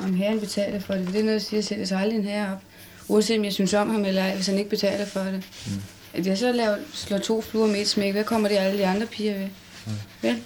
om 0.01 0.15
herren 0.15 0.41
betaler 0.41 0.81
for 0.81 0.95
det. 0.95 1.07
Det 1.07 1.17
er 1.17 1.21
noget, 1.21 1.33
jeg 1.33 1.43
siger, 1.43 1.63
sætter 1.63 1.85
sig 1.85 2.01
aldrig 2.01 2.19
en 2.19 2.25
herre 2.25 2.53
op. 2.53 2.63
Uanset 3.09 3.39
om 3.39 3.45
jeg 3.45 3.53
synes 3.53 3.75
om 3.75 3.91
ham 3.91 4.05
eller 4.05 4.23
ej, 4.23 4.35
hvis 4.35 4.47
han 4.47 4.59
ikke 4.59 4.71
betaler 4.71 5.05
for 5.05 5.21
det. 5.21 5.45
Mm. 5.67 5.83
At 6.15 6.27
jeg 6.27 6.39
så 6.39 6.53
laver, 6.53 6.77
slår 6.93 7.19
to 7.19 7.41
fluer 7.41 7.67
med 7.67 7.81
et 7.81 7.89
smæk, 7.89 8.13
hvad 8.13 8.25
kommer 8.25 8.49
det 8.49 8.57
alle 8.57 8.79
de 8.79 8.87
andre 8.87 9.07
piger 9.07 9.35
ved? 9.39 9.49
Mm. 9.87 9.93
Vel? 10.23 10.43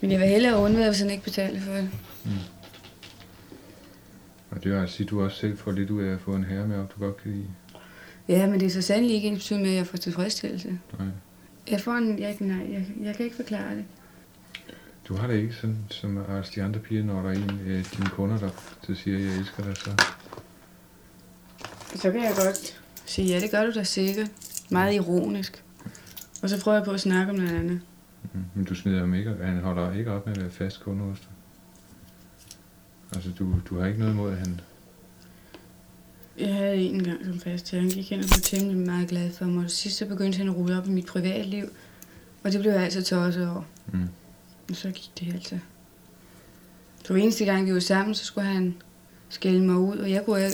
Men 0.00 0.12
jeg 0.12 0.20
vil 0.20 0.28
hellere 0.28 0.56
undvære, 0.56 0.88
hvis 0.88 1.00
han 1.00 1.10
ikke 1.10 1.24
betaler 1.24 1.60
for 1.60 1.72
det. 1.72 1.90
Og 4.56 4.64
det 4.64 4.72
vil 4.72 4.78
altså 4.78 4.96
sige, 4.96 5.04
at 5.04 5.10
du 5.10 5.22
også 5.22 5.36
selv 5.36 5.58
får 5.58 5.72
lidt 5.72 5.90
ud 5.90 6.02
af 6.02 6.12
at 6.12 6.20
få 6.20 6.34
en 6.34 6.44
herre 6.44 6.68
med 6.68 6.78
op, 6.78 6.94
du 6.94 7.00
godt 7.00 7.16
kan 7.16 7.32
lide. 7.32 7.46
Ja, 8.28 8.46
men 8.46 8.60
det 8.60 8.66
er 8.66 8.70
så 8.70 8.82
sandelig 8.82 9.16
ikke 9.16 9.28
ens 9.28 9.50
med, 9.50 9.70
at 9.70 9.74
jeg 9.74 9.86
får 9.86 9.96
tilfredsstillelse. 9.96 10.78
Nej. 10.98 11.08
Jeg 11.70 11.80
får 11.80 11.92
en... 11.92 12.18
Jeg, 12.18 12.36
nej, 12.40 12.72
jeg, 12.72 12.86
jeg 13.02 13.16
kan 13.16 13.24
ikke 13.24 13.36
forklare 13.36 13.76
det. 13.76 13.84
Du 15.08 15.14
har 15.14 15.26
det 15.26 15.36
ikke 15.36 15.54
sådan, 15.54 15.76
som 15.90 16.24
altså 16.28 16.52
de 16.54 16.62
andre 16.62 16.80
piger, 16.80 17.04
når 17.04 17.22
der 17.22 17.28
er 17.30 17.34
en 17.34 17.60
af 17.66 17.84
dine 17.84 18.08
kunder, 18.08 18.38
der, 18.38 18.50
der 18.86 18.94
siger, 18.94 19.18
at 19.18 19.24
jeg 19.24 19.38
elsker 19.38 19.62
dig, 19.62 19.76
så... 19.76 19.90
Så 21.94 22.10
kan 22.10 22.22
jeg 22.22 22.32
godt 22.36 22.80
sige, 23.06 23.28
ja, 23.28 23.40
det 23.40 23.50
gør 23.50 23.66
du 23.66 23.72
da 23.74 23.82
sikkert. 23.82 24.30
Meget 24.70 24.94
ironisk. 24.94 25.64
Og 26.42 26.48
så 26.48 26.62
prøver 26.62 26.76
jeg 26.76 26.84
på 26.84 26.90
at 26.90 27.00
snakke 27.00 27.32
om 27.32 27.38
noget 27.38 27.58
andet. 27.58 27.80
Mm. 28.34 28.44
Men 28.54 28.64
du 28.64 28.74
smider 28.74 29.00
ham 29.00 29.14
ikke, 29.14 29.36
han 29.42 29.60
holder 29.60 29.92
ikke 29.92 30.12
op 30.12 30.26
med 30.26 30.36
at 30.36 30.42
være 30.42 30.50
fast 30.50 30.80
kunde 30.80 31.04
hos 31.04 31.20
dig. 31.20 31.28
Altså, 33.16 33.30
du, 33.38 33.54
du 33.68 33.78
har 33.78 33.86
ikke 33.86 33.98
noget 33.98 34.12
imod, 34.12 34.32
at 34.32 34.38
han... 34.38 34.60
Jeg 36.38 36.54
havde 36.54 36.76
en 36.76 37.04
gang 37.04 37.24
som 37.24 37.40
fast. 37.40 37.70
Han 37.70 37.88
gik 37.88 38.10
hen 38.10 38.20
og 38.20 38.26
blev 38.28 38.42
temmelig 38.42 38.76
meget 38.76 39.08
glad 39.08 39.32
for 39.32 39.44
mig. 39.44 39.64
Og 39.64 39.70
sidst 39.70 39.96
så 39.96 40.06
begyndte 40.06 40.38
han 40.38 40.48
at 40.48 40.56
rulle 40.56 40.78
op 40.78 40.86
i 40.86 40.90
mit 40.90 41.06
privatliv. 41.06 41.64
Og 42.42 42.52
det 42.52 42.60
blev 42.60 42.72
jeg 42.72 42.82
altid 42.82 43.02
tosset 43.02 43.50
over. 43.50 43.62
Mm. 43.92 44.08
Og 44.70 44.76
så 44.76 44.90
gik 44.90 45.10
det 45.20 45.34
altså. 45.34 45.58
Så 47.04 47.12
hver 47.12 47.22
eneste 47.22 47.44
gang 47.44 47.66
vi 47.66 47.74
var 47.74 47.80
sammen, 47.80 48.14
så 48.14 48.24
skulle 48.24 48.48
han 48.48 48.74
skælde 49.28 49.60
mig 49.60 49.76
ud. 49.76 49.98
Og 49.98 50.10
jeg 50.10 50.24
kunne, 50.24 50.40
jeg, 50.40 50.52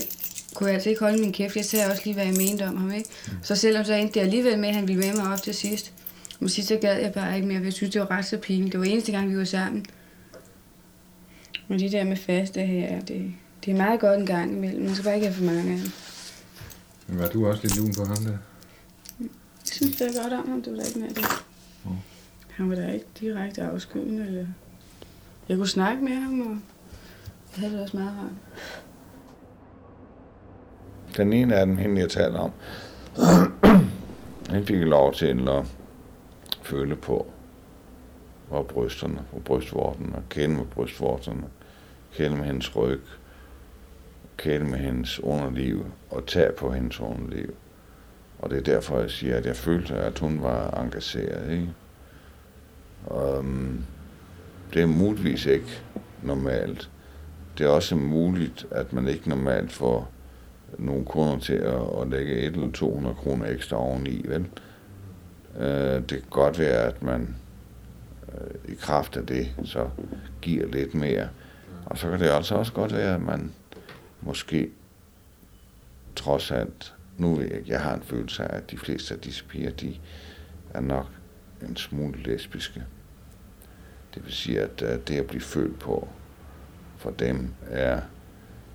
kunne 0.55 0.71
altså 0.71 0.89
ikke 0.89 1.01
holde 1.01 1.21
min 1.21 1.33
kæft. 1.33 1.57
Jeg 1.57 1.65
sagde 1.65 1.87
også 1.91 2.03
lige, 2.05 2.15
hvad 2.15 2.25
jeg 2.25 2.35
mente 2.35 2.67
om 2.67 2.77
ham. 2.77 2.93
Ikke? 2.93 3.09
Så 3.43 3.57
selvom 3.57 3.85
så 3.85 3.95
endte 3.95 4.15
det 4.15 4.21
alligevel 4.21 4.59
med, 4.59 4.69
at 4.69 4.75
han 4.75 4.89
ville 4.89 5.03
med 5.03 5.17
mig 5.17 5.33
op 5.33 5.43
til 5.43 5.55
sidst. 5.55 5.93
Men 6.41 6.49
sidst 6.49 6.69
så 6.69 6.77
gad 6.77 7.01
jeg 7.01 7.13
bare 7.13 7.37
ikke 7.37 7.49
mere, 7.49 7.59
for 7.59 7.65
jeg 7.65 7.73
synes, 7.73 7.93
det 7.93 8.01
var 8.01 8.11
ret 8.11 8.25
så 8.25 8.37
pinligt. 8.37 8.73
Det 8.73 8.81
var 8.81 8.87
eneste 8.87 9.13
gang, 9.13 9.31
vi 9.31 9.39
var 9.39 9.45
sammen. 9.45 9.87
Og 11.69 11.79
de 11.79 11.91
der 11.93 12.05
med 12.05 12.17
faste 12.17 12.61
her, 12.61 13.01
det, 13.01 13.35
det 13.65 13.71
er 13.71 13.77
meget 13.77 14.01
godt 14.01 14.21
en 14.21 14.27
gang 14.27 14.53
imellem. 14.53 14.85
Man 14.85 14.95
skal 14.95 15.05
bare 15.05 15.15
ikke 15.15 15.27
have 15.27 15.37
for 15.37 15.45
mange 15.45 15.73
af 15.73 15.79
dem. 15.79 15.91
Men 17.07 17.19
var 17.19 17.29
du 17.29 17.47
også 17.47 17.63
lidt 17.63 17.77
lun 17.77 17.95
på 17.95 18.05
ham 18.05 18.17
der? 18.17 18.39
Jeg 19.21 19.29
synes 19.73 19.97
det 19.97 20.07
er 20.07 20.23
godt 20.23 20.33
om 20.33 20.49
ham, 20.49 20.63
det 20.63 20.73
var 20.73 20.79
da 20.79 20.85
ikke 20.87 20.99
mere 20.99 21.09
det. 21.09 21.25
Mm. 21.85 21.91
Han 22.51 22.71
var 22.71 22.77
da 22.77 22.93
ikke 22.93 23.07
direkte 23.21 23.63
afskyende. 23.63 24.27
Eller... 24.27 24.47
Jeg 25.49 25.57
kunne 25.57 25.69
snakke 25.69 26.05
med 26.05 26.15
ham, 26.15 26.41
og 26.41 26.47
jeg 26.47 27.61
havde 27.61 27.73
det 27.73 27.83
også 27.83 27.97
meget 27.97 28.13
rart. 28.19 28.33
Den 31.17 31.33
ene 31.33 31.57
af 31.57 31.67
dem, 31.67 31.77
hende 31.77 32.01
jeg 32.01 32.11
taler 32.11 32.39
om, 32.39 32.51
han 34.55 34.67
fik 34.67 34.81
lov 34.81 35.15
til 35.15 35.49
at 35.49 35.65
føle 36.63 36.97
på, 36.97 37.27
hvor 38.53 38.63
brysterne, 38.63 39.19
på 39.33 39.39
brystvorterne, 39.39 40.15
og 40.15 40.23
kæle 40.29 40.53
med 40.53 40.65
brystvorterne, 40.65 41.45
kæle 42.15 42.37
med 42.37 42.45
hendes 42.45 42.77
ryg, 42.77 43.01
kæle 44.37 44.65
med 44.65 44.79
hendes 44.79 45.21
underliv, 45.21 45.87
og 46.11 46.27
tage 46.27 46.53
på 46.53 46.73
hendes 46.73 47.01
underliv. 47.01 47.55
Og 48.39 48.51
det 48.51 48.59
er 48.59 48.63
derfor, 48.63 49.01
jeg 49.01 49.11
siger, 49.11 49.37
at 49.37 49.47
jeg 49.47 49.57
følte, 49.57 49.95
at 49.95 50.19
hun 50.19 50.43
var 50.43 50.71
engageret. 50.71 51.53
Ikke? 51.53 51.69
Um, 53.39 53.85
det 54.75 54.83
er 54.83 54.87
muligvis 54.87 55.47
ikke 55.47 55.83
normalt. 56.23 56.91
Det 57.59 57.67
er 57.67 57.71
også 57.71 57.97
muligt, 57.97 58.67
at 58.71 58.93
man 58.93 59.09
ikke 59.09 59.29
normalt 59.29 59.73
får 59.73 60.11
nogle 60.79 61.05
kunder 61.05 61.39
til 61.39 61.55
at, 61.55 61.81
at 62.01 62.09
lægge 62.09 62.33
1 62.37 62.55
eller 62.55 62.73
200 62.73 63.15
kroner 63.15 63.47
ekstra 63.47 63.77
oveni, 63.77 64.25
vel? 64.29 64.47
Uh, 65.57 65.63
det 65.63 66.09
kan 66.09 66.23
godt 66.31 66.59
være, 66.59 66.83
at 66.83 67.03
man 67.03 67.37
øh, 68.41 68.73
i 68.73 68.75
kraft 68.75 69.17
af 69.17 69.27
det, 69.27 69.55
så 69.65 69.91
giver 70.43 70.67
lidt 70.67 70.95
mere. 70.95 71.29
Og 71.87 71.99
så 71.99 72.11
kan 72.11 72.21
det 72.21 72.29
altså 72.29 72.55
også 72.55 72.73
godt 72.73 72.93
være, 72.93 73.15
at 73.15 73.23
man 73.23 73.53
måske 74.21 74.71
trods 76.17 76.51
alt, 76.51 76.95
nu 77.19 77.35
ved 77.35 77.47
jeg 77.47 77.63
jeg 77.67 77.81
har 77.81 77.95
en 77.95 78.03
følelse 78.03 78.45
af, 78.45 78.57
at 78.57 78.71
de 78.71 78.79
fleste 78.79 79.15
af 79.15 79.21
disse 79.21 79.45
piger, 79.45 79.71
de 79.71 79.97
er 80.75 80.81
nok 80.81 81.07
en 81.63 81.77
smule 81.77 82.23
lesbiske. 82.23 82.85
Det 84.15 84.25
vil 84.25 84.33
sige, 84.33 84.61
at 84.61 84.83
øh, 84.83 84.99
det 85.09 85.19
at 85.19 85.27
blive 85.27 85.41
følt 85.41 85.79
på 85.79 86.09
for 86.97 87.11
dem 87.11 87.55
er 87.71 88.01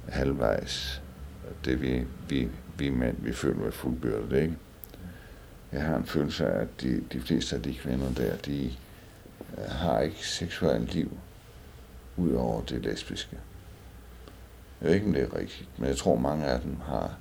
halvvejs 0.07 1.01
det 1.65 1.81
vi, 1.81 2.05
vi, 2.29 2.49
vi 2.77 2.89
mænd, 2.89 3.15
vi 3.19 3.33
føler 3.33 3.59
med 3.59 3.71
fuldbyrdet, 3.71 4.41
ikke? 4.41 4.55
Jeg 5.71 5.83
har 5.83 5.95
en 5.95 6.05
følelse 6.05 6.47
af, 6.47 6.61
at 6.61 6.67
de, 6.81 7.03
de 7.13 7.19
fleste 7.19 7.55
af 7.55 7.61
de 7.61 7.73
kvinder 7.73 8.13
der, 8.13 8.35
de 8.35 8.71
uh, 9.57 9.63
har 9.63 9.99
ikke 9.99 10.27
seksuelt 10.27 10.93
liv 10.93 11.17
ud 12.17 12.31
over 12.31 12.61
det 12.61 12.85
lesbiske. 12.85 13.37
Jeg 14.81 14.87
ved 14.87 14.95
ikke, 14.95 15.07
om 15.07 15.13
det 15.13 15.23
er 15.23 15.39
rigtigt, 15.39 15.69
men 15.77 15.89
jeg 15.89 15.97
tror, 15.97 16.15
mange 16.15 16.45
af 16.45 16.61
dem 16.61 16.75
har, 16.85 17.17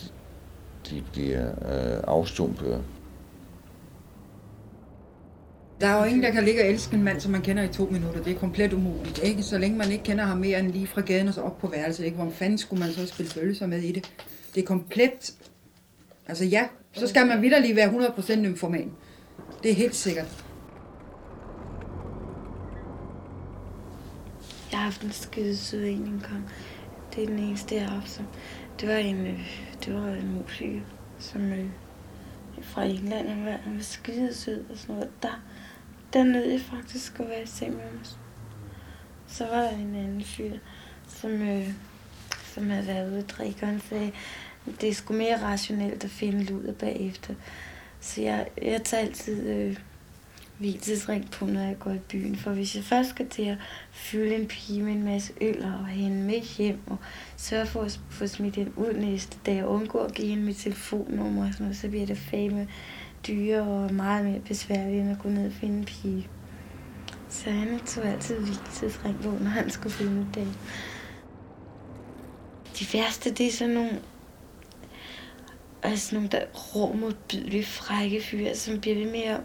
de, 0.00 0.04
de 0.90 1.04
bliver 1.12 1.48
øh, 1.48 2.04
afstumpet 2.06 2.84
Der 5.80 5.86
er 5.86 5.98
jo 5.98 6.04
ingen, 6.04 6.22
der 6.22 6.30
kan 6.30 6.44
ligge 6.44 6.62
og 6.62 6.68
elske 6.68 6.96
en 6.96 7.02
mand, 7.02 7.20
som 7.20 7.32
man 7.32 7.42
kender 7.42 7.62
i 7.62 7.68
to 7.68 7.84
minutter. 7.90 8.22
Det 8.22 8.34
er 8.34 8.38
komplet 8.38 8.72
umuligt, 8.72 9.18
ikke? 9.22 9.42
Så 9.42 9.58
længe 9.58 9.78
man 9.78 9.90
ikke 9.92 10.04
kender 10.04 10.24
ham 10.24 10.38
mere 10.38 10.58
end 10.58 10.72
lige 10.72 10.86
fra 10.86 11.00
gaden 11.00 11.28
og 11.28 11.34
så 11.34 11.40
op 11.40 11.58
på 11.58 11.66
værelset, 11.66 12.04
ikke? 12.04 12.16
Hvor 12.16 12.30
fanden 12.30 12.58
skulle 12.58 12.80
man 12.80 12.92
så 12.92 13.06
spille 13.06 13.30
følelser 13.30 13.66
med 13.66 13.82
i 13.82 13.92
det? 13.92 14.12
Det 14.54 14.62
er 14.62 14.66
komplet... 14.66 15.34
Altså 16.28 16.44
ja, 16.44 16.68
så 16.92 17.06
skal 17.06 17.26
man 17.26 17.42
vidderlig 17.42 17.76
være 17.76 17.88
100% 17.88 18.34
nymphoman. 18.34 18.92
Det 19.62 19.70
er 19.70 19.74
helt 19.74 19.94
sikkert. 19.94 20.44
Jeg 24.72 24.77
har 24.77 24.77
haft 24.88 25.02
en 25.02 25.12
skide 25.12 25.56
sød 25.56 25.84
en 25.84 26.06
engang. 26.06 26.50
Det 27.14 27.22
er 27.22 27.26
den 27.26 27.38
eneste, 27.38 27.74
jeg 27.74 27.88
har 27.88 27.94
haft. 27.94 28.10
Så. 28.10 28.22
Det 28.80 28.88
var 28.88 28.94
en, 28.94 29.26
øh, 29.26 29.60
det 29.84 29.94
var 29.94 30.08
en 30.08 30.32
musiker, 30.32 30.80
som 31.18 31.52
øh, 31.52 31.66
fra 32.62 32.84
England, 32.84 33.28
han 33.28 33.44
var, 33.44 33.50
han 33.50 33.76
var 33.76 33.82
skide 33.82 34.34
sød 34.34 34.64
og 34.70 34.78
sådan 34.78 34.94
noget. 34.94 35.10
Der, 35.22 35.42
der 36.12 36.24
nød 36.24 36.50
jeg 36.50 36.60
faktisk 36.60 37.20
at 37.20 37.28
være 37.28 37.42
i 37.42 37.46
seng 37.46 37.70
med 37.70 37.92
mig. 37.92 38.06
Så 39.26 39.46
var 39.46 39.60
der 39.60 39.70
en 39.70 39.94
anden 39.94 40.24
fyr, 40.24 40.52
som, 41.08 41.30
øh, 41.30 41.68
som 42.54 42.70
havde 42.70 42.86
været 42.86 43.10
ude 43.10 43.18
at 43.18 43.30
drikke, 43.30 43.62
og 43.62 43.68
han 43.68 43.80
sagde, 43.80 44.12
det 44.80 44.88
er 44.88 44.94
sgu 44.94 45.14
mere 45.14 45.42
rationelt 45.42 46.04
at 46.04 46.10
finde 46.10 46.54
ud 46.54 46.64
af 46.64 46.76
bagefter. 46.76 47.34
Så 48.00 48.22
jeg, 48.22 48.48
jeg 48.62 48.82
tager 48.82 49.02
altid 49.02 49.48
øh, 49.48 49.76
hvilesring 50.58 51.30
på, 51.30 51.46
når 51.46 51.60
jeg 51.60 51.78
går 51.78 51.90
i 51.90 51.98
byen. 51.98 52.36
For 52.36 52.50
hvis 52.50 52.76
jeg 52.76 52.84
først 52.84 53.10
skal 53.10 53.28
til 53.28 53.42
at 53.42 53.56
fylde 53.90 54.34
en 54.34 54.46
pige 54.46 54.82
med 54.82 54.92
en 54.92 55.04
masse 55.04 55.32
øl 55.40 55.64
og 55.64 55.86
have 55.86 56.02
hende 56.02 56.22
med 56.22 56.40
hjem, 56.40 56.78
og 56.86 56.96
sørge 57.36 57.66
for 57.66 57.82
at 57.82 58.00
få 58.10 58.26
smidt 58.26 58.54
den 58.54 58.72
ud 58.76 58.92
næste 58.92 59.38
dag, 59.46 59.64
og 59.64 59.70
undgå 59.70 59.98
at 59.98 60.14
give 60.14 60.28
hende 60.28 60.42
mit 60.42 60.56
telefonnummer 60.56 61.46
og 61.46 61.52
sådan 61.52 61.64
noget, 61.64 61.76
så 61.76 61.88
bliver 61.88 62.06
det 62.06 62.18
fame 62.18 62.68
dyre 63.26 63.62
og 63.62 63.94
meget 63.94 64.24
mere 64.24 64.40
besværligt, 64.40 65.00
end 65.00 65.10
at 65.10 65.18
gå 65.22 65.28
ned 65.28 65.46
og 65.46 65.52
finde 65.52 65.78
en 65.78 65.84
pige. 65.84 66.28
Så 67.28 67.50
han 67.50 67.80
tog 67.86 68.04
altid 68.04 68.38
hvilesring 68.38 69.20
på, 69.22 69.30
når 69.30 69.50
han 69.50 69.70
skulle 69.70 69.92
finde 69.92 70.12
en 70.12 70.28
dag. 70.34 70.46
De 72.78 72.86
værste, 72.92 73.30
det 73.30 73.46
er 73.46 73.52
sådan 73.52 73.74
nogle 73.74 74.00
altså 75.82 76.14
nogle 76.14 76.28
der 76.28 76.44
rå, 76.54 76.92
modbydelige, 76.92 77.64
frække 77.64 78.22
fyre, 78.22 78.56
som 78.56 78.80
bliver 78.80 78.96
ved 78.96 79.10
med 79.10 79.22
at 79.22 79.40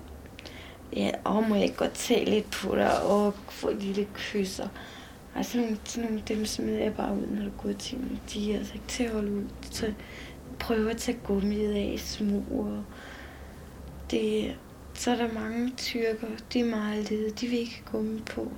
ja, 0.95 1.11
åh, 1.25 1.49
må 1.49 1.55
jeg 1.55 1.63
ikke 1.63 1.75
godt 1.75 1.93
tage 1.93 2.25
lidt 2.25 2.51
på 2.51 2.75
dig, 2.75 3.01
og 3.01 3.33
få 3.49 3.69
et 3.69 3.83
lille 3.83 4.07
kys, 4.13 4.59
og 4.59 4.69
altså 5.35 5.57
nogle, 5.57 5.77
sådan 5.83 6.09
nogle, 6.09 6.23
dem 6.27 6.45
smider 6.45 6.83
jeg 6.83 6.93
bare 6.93 7.13
ud, 7.13 7.27
når 7.27 7.43
du 7.43 7.51
går 7.57 7.73
til 7.73 7.97
mig. 7.97 8.21
De 8.33 8.53
er 8.53 8.57
altså 8.57 8.73
ikke 8.73 8.87
til 8.87 9.03
at 9.03 9.11
holde 9.11 9.31
ud. 9.31 9.43
Så 9.71 9.93
prøver 10.59 10.89
at 10.89 10.97
tage 10.97 11.17
gummiet 11.23 11.73
af, 11.73 11.99
smug, 11.99 12.45
og 12.51 12.83
det, 14.11 14.55
så 14.93 15.11
er 15.11 15.15
der 15.15 15.33
mange 15.33 15.71
tyrker, 15.77 16.27
de 16.53 16.59
er 16.59 16.65
meget 16.65 17.09
lede, 17.09 17.29
de 17.29 17.47
vil 17.47 17.59
ikke 17.59 17.83
gummi 17.91 18.19
på. 18.19 18.51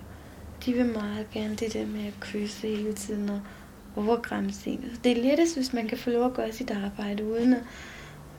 De 0.65 0.74
vil 0.74 0.86
meget 0.86 1.27
gerne 1.32 1.56
det 1.56 1.74
der 1.74 1.86
med 1.86 2.08
at 2.08 2.13
kysse 2.20 2.68
hele 2.68 2.94
tiden 2.94 3.30
og 3.30 3.42
overgrænse. 3.96 4.80
Det 5.04 5.12
er 5.12 5.22
lettest, 5.22 5.56
hvis 5.56 5.74
man 5.74 5.88
kan 5.88 5.98
få 5.98 6.10
lov 6.10 6.25
at 6.25 6.34
gøre 6.34 6.51
sit 6.51 6.72
arbejde, 6.72 7.25
uden 7.25 7.54
at 7.54 7.62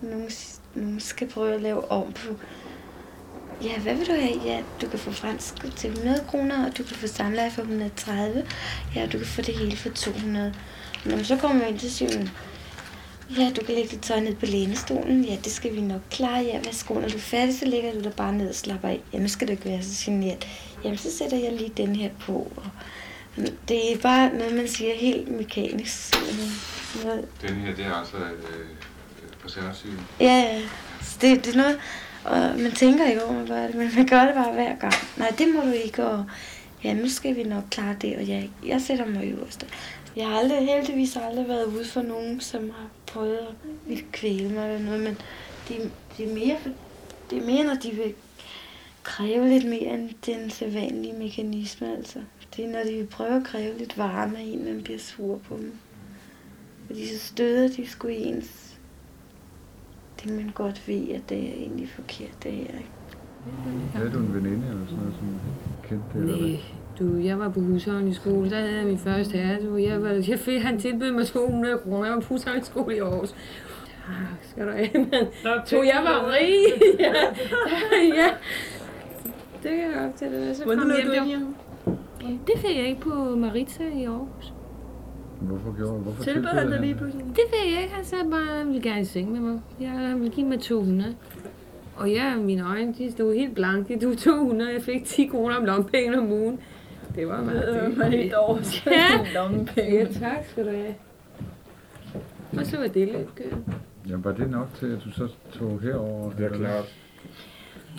nogen, 0.01 0.31
nogen 0.75 1.01
skal 1.01 1.29
prøve 1.29 1.55
at 1.55 1.61
lave 1.61 1.91
om 1.91 2.13
på 2.13 2.35
Ja, 3.63 3.79
hvad 3.79 3.95
vil 3.95 4.07
du 4.07 4.13
have? 4.13 4.41
Ja, 4.45 4.63
du 4.81 4.89
kan 4.89 4.99
få 4.99 5.11
fransk 5.11 5.55
til 5.77 5.91
100 5.91 6.25
kroner, 6.29 6.67
og 6.67 6.79
du 6.79 6.83
kan 6.83 6.97
få 6.97 7.07
samleje 7.07 7.51
for 7.51 7.63
130. 7.63 8.47
Ja, 8.95 9.07
du 9.07 9.19
kan 9.19 9.27
få 9.27 9.43
det 9.43 9.55
hele 9.55 9.77
for 9.77 9.89
200. 9.89 10.55
Når 11.05 11.23
så 11.23 11.37
kommer 11.37 11.65
vi 11.65 11.71
ind 11.71 11.79
til 11.79 11.95
syvende. 11.95 12.31
Ja, 13.39 13.51
du 13.57 13.65
kan 13.67 13.75
lægge 13.75 13.89
dit 13.91 14.01
tøj 14.03 14.21
ned 14.21 14.35
på 14.35 14.47
lænestolen. 14.47 15.25
Ja, 15.25 15.37
det 15.45 15.53
skal 15.53 15.75
vi 15.75 15.81
nok 15.81 16.01
klare. 16.11 16.45
Ja, 16.45 16.61
værsgo. 16.65 16.95
Når 16.95 17.09
du 17.09 17.17
er 17.17 17.21
færdig, 17.21 17.59
så 17.59 17.65
lægger 17.65 17.93
du 17.93 18.01
dig 18.01 18.13
bare 18.13 18.33
ned 18.33 18.49
og 18.49 18.55
slapper 18.55 18.89
af. 18.89 19.01
Ja, 19.13 19.19
nu 19.19 19.29
skal 19.29 19.49
du 19.49 19.53
ikke 19.53 19.65
være 19.65 19.83
så 19.83 20.05
generet. 20.05 20.47
Jamen, 20.85 20.99
så 20.99 21.17
sætter 21.19 21.37
jeg 21.37 21.53
lige 21.53 21.73
den 21.77 21.97
her 21.97 22.11
på. 22.21 22.53
Og 23.37 23.43
det 23.69 23.93
er 23.93 23.99
bare 23.99 24.35
noget, 24.35 24.55
man 24.55 24.69
siger 24.69 24.95
helt 24.95 25.29
mekanisk. 25.29 26.15
Noget. 27.05 27.25
Den 27.43 27.55
her, 27.55 27.75
det 27.75 27.85
er 27.87 27.93
altså 27.95 28.17
øh, 28.17 28.67
preservativ? 29.43 29.91
Ja, 30.21 30.27
ja. 30.27 30.63
Det, 31.21 31.45
det 31.45 31.53
er 31.53 31.57
noget, 31.57 31.79
og 32.27 32.61
man 32.61 32.73
tænker 32.73 33.07
ikke 33.07 33.25
over, 33.25 33.43
hvad 33.43 33.69
det, 33.69 33.75
men 33.75 33.91
man 33.97 34.07
gør 34.07 34.27
det 34.27 34.35
bare 34.35 34.53
hver 34.53 34.77
gang. 34.77 34.95
Nej, 35.17 35.29
det 35.39 35.55
må 35.55 35.61
du 35.61 35.71
ikke, 35.71 36.07
og 36.07 36.25
ja, 36.85 36.95
nu 36.95 37.09
skal 37.09 37.37
vi 37.37 37.43
nok 37.43 37.65
klare 37.71 37.97
det, 38.01 38.17
og 38.17 38.29
jeg, 38.29 38.51
jeg 38.67 38.81
sætter 38.81 39.07
mig 39.07 39.25
øverst. 39.25 39.67
Jeg 40.17 40.27
har 40.27 40.39
aldrig, 40.39 40.59
heldigvis 40.59 41.17
aldrig 41.17 41.49
været 41.49 41.65
ude 41.65 41.85
for 41.85 42.03
nogen, 42.03 42.41
som 42.41 42.71
har 42.71 42.89
prøvet 43.07 43.39
at 43.91 44.05
kvæle 44.13 44.49
mig 44.49 44.75
eller 44.75 44.85
noget, 44.85 45.01
men 45.01 45.19
det, 45.69 45.91
det, 46.17 46.31
er 46.31 46.35
mere, 46.35 46.57
det 47.31 47.39
er 47.39 47.47
mere, 47.47 47.65
når 47.65 47.75
de 47.75 47.91
vil 47.91 48.15
kræve 49.03 49.49
lidt 49.49 49.65
mere 49.65 49.95
end 49.95 50.11
den 50.27 50.51
sædvanlige 50.51 51.15
mekanisme, 51.15 51.97
altså. 51.97 52.19
Det 52.57 52.65
er, 52.65 52.69
når 52.69 52.83
de 52.83 52.93
vil 52.93 53.07
prøve 53.07 53.37
at 53.37 53.45
kræve 53.45 53.79
lidt 53.79 53.99
varme 53.99 54.39
af 54.39 54.43
en, 54.43 54.65
man 54.65 54.83
bliver 54.83 54.99
sur 54.99 55.39
på 55.39 55.57
dem. 55.57 55.73
Fordi 56.87 57.07
så 57.07 57.27
støder 57.27 57.69
de 57.69 57.87
sgu 57.87 58.09
ens 58.09 58.66
det 60.23 60.33
man 60.33 60.53
godt 60.55 60.89
ved, 60.89 61.09
at 61.09 61.23
det 61.29 61.39
er 61.39 61.53
egentlig 61.53 61.89
forkert, 61.89 62.43
det 62.43 62.53
her. 62.53 62.61
Ikke? 62.61 62.91
Havde 63.95 64.11
du 64.11 64.19
en 64.19 64.35
veninde 64.35 64.67
eller 64.69 64.87
sådan 64.87 64.99
noget, 64.99 65.15
som 65.19 65.29
kendte 65.89 66.33
det? 66.33 66.41
Nej, 66.41 66.61
du, 66.99 67.17
jeg 67.17 67.39
var 67.39 67.49
på 67.49 67.61
husholdningsskole, 67.61 68.51
der 68.51 68.61
havde 68.61 68.77
jeg 68.77 68.87
min 68.87 68.99
første 68.99 69.39
herre. 69.39 69.63
Du, 69.63 69.77
jeg, 69.77 70.03
var, 70.03 70.09
jeg 70.29 70.39
fik, 70.39 70.63
han 70.63 70.81
tilbød 70.81 71.13
mig 71.13 71.27
200 71.27 71.79
kroner, 71.79 72.05
jeg 72.05 72.15
var 72.15 72.21
på 72.21 72.27
husholdningsskole 72.29 72.97
i 72.97 72.99
Aarhus. 72.99 73.35
Tak 74.07 74.39
skal 74.51 74.67
du 74.67 74.73
have, 74.73 74.89
men 74.95 75.27
tog 75.67 75.87
jeg 75.87 76.01
var 76.05 76.33
rig. 76.33 76.65
ja, 77.07 77.13
ja. 78.15 78.29
Det 79.63 79.71
kan 79.71 79.93
jeg 79.93 80.09
op 80.09 80.17
til 80.17 80.33
det. 80.33 80.57
Så 80.57 80.65
kom 80.65 80.93
hjem, 81.13 81.25
hjem. 81.27 81.55
Det 82.47 82.59
fik 82.59 82.77
jeg 82.77 82.87
ikke 82.89 83.01
på 83.01 83.37
Marita 83.37 83.83
i 83.95 84.05
Aarhus. 84.05 84.53
Hvorfor 85.41 85.77
gjorde 85.77 85.93
Hvorfor 85.99 86.23
tilbød 86.25 86.45
han 86.51 86.73
det 86.73 86.81
lige 86.81 86.95
pludselig? 86.95 87.25
Det 87.27 87.45
ved 87.53 87.73
jeg 87.73 87.83
ikke. 87.83 87.95
Han 87.95 88.05
sagde 88.05 88.25
bare, 88.31 88.51
at 88.51 88.57
han 88.59 88.67
ville 88.67 88.83
gerne 88.83 89.01
i 89.01 89.05
seng 89.05 89.33
med 89.33 89.41
mig. 89.41 89.61
Jeg 89.81 90.15
ville 90.17 90.31
give 90.31 90.47
mig 90.47 90.61
200. 90.61 91.15
Og 91.97 92.11
ja, 92.11 92.37
mine 92.37 92.69
øjne, 92.71 92.95
de 92.99 93.13
stod 93.13 93.35
helt 93.35 93.55
blanke. 93.55 93.99
Du 93.99 94.15
200, 94.15 94.73
jeg 94.73 94.83
fik 94.83 95.05
10 95.05 95.27
kroner 95.27 95.57
om 95.57 95.65
lommepenge 95.65 96.19
om 96.19 96.33
ugen. 96.33 96.61
Det 97.15 97.29
var 97.29 97.43
meget 97.43 97.89
Det 97.91 97.99
var 97.99 98.05
helt 98.05 98.35
års 98.37 98.87
Ja. 98.87 99.07
lommepenge. 99.35 99.97
Ja, 99.99 100.05
tak 100.05 100.45
skal 100.51 100.65
du 100.65 100.71
have. 100.71 100.95
Og 102.59 102.67
så 102.67 102.77
var 102.77 102.87
det 102.87 103.09
lidt 103.09 103.53
Ja, 104.09 104.15
var 104.17 104.33
det 104.33 104.51
nok 104.51 104.69
til, 104.79 104.87
at 104.87 104.99
du 105.05 105.11
så 105.13 105.29
tog 105.59 105.81
herover? 105.83 106.31
Det 106.33 106.45
er 106.47 106.49
klart. 106.49 106.85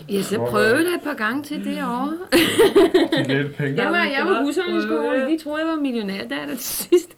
Ja, 0.10 0.22
så 0.22 0.38
prøvede 0.50 0.76
jeg 0.76 0.96
et 0.96 1.02
par 1.04 1.14
gange 1.14 1.44
til 1.44 1.66
det 1.66 1.84
år. 1.84 2.14
De 3.18 3.34
lidt 3.44 3.56
penge. 3.56 3.84
Jeg 3.84 3.92
var, 3.92 4.04
jeg 4.04 4.26
var 4.26 4.44
husholdningsskole. 4.44 5.28
De 5.30 5.44
troede, 5.44 5.60
jeg 5.62 5.68
var 5.68 5.76
millionær 5.82 6.24
der 6.28 6.48
til 6.50 6.58
sidst. 6.60 7.17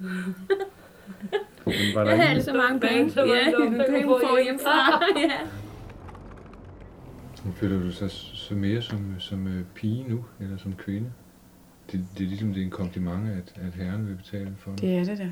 Men 0.00 1.94
var 1.94 2.04
der 2.04 2.10
Jeg 2.10 2.18
havde 2.18 2.22
ikke, 2.22 2.36
altså 2.36 2.52
mange 2.52 2.80
penge. 2.80 3.10
så 3.12 3.20
var 3.20 3.34
Ja, 3.34 3.44
penge 3.90 4.02
få 4.02 4.20
får 4.28 4.42
hjemmefra. 4.42 5.02
Ja. 5.20 5.30
føler 7.54 7.82
du 7.82 7.92
sig 7.92 8.10
så 8.10 8.54
mere 8.54 8.82
som, 8.82 9.14
som 9.18 9.46
øh, 9.46 9.64
pige 9.74 10.04
nu, 10.08 10.24
eller 10.40 10.56
som 10.58 10.72
kvinde? 10.72 11.10
Det, 11.92 12.04
det 12.18 12.24
er 12.24 12.28
ligesom 12.28 12.52
det 12.52 12.60
er 12.60 12.64
en 12.64 12.70
kompliment, 12.70 13.28
at, 13.28 13.54
at 13.66 13.74
herren 13.74 14.08
vil 14.08 14.14
betale 14.14 14.52
for 14.58 14.70
det. 14.70 14.80
Det 14.80 14.96
er 14.98 15.04
det 15.04 15.18
da. 15.18 15.28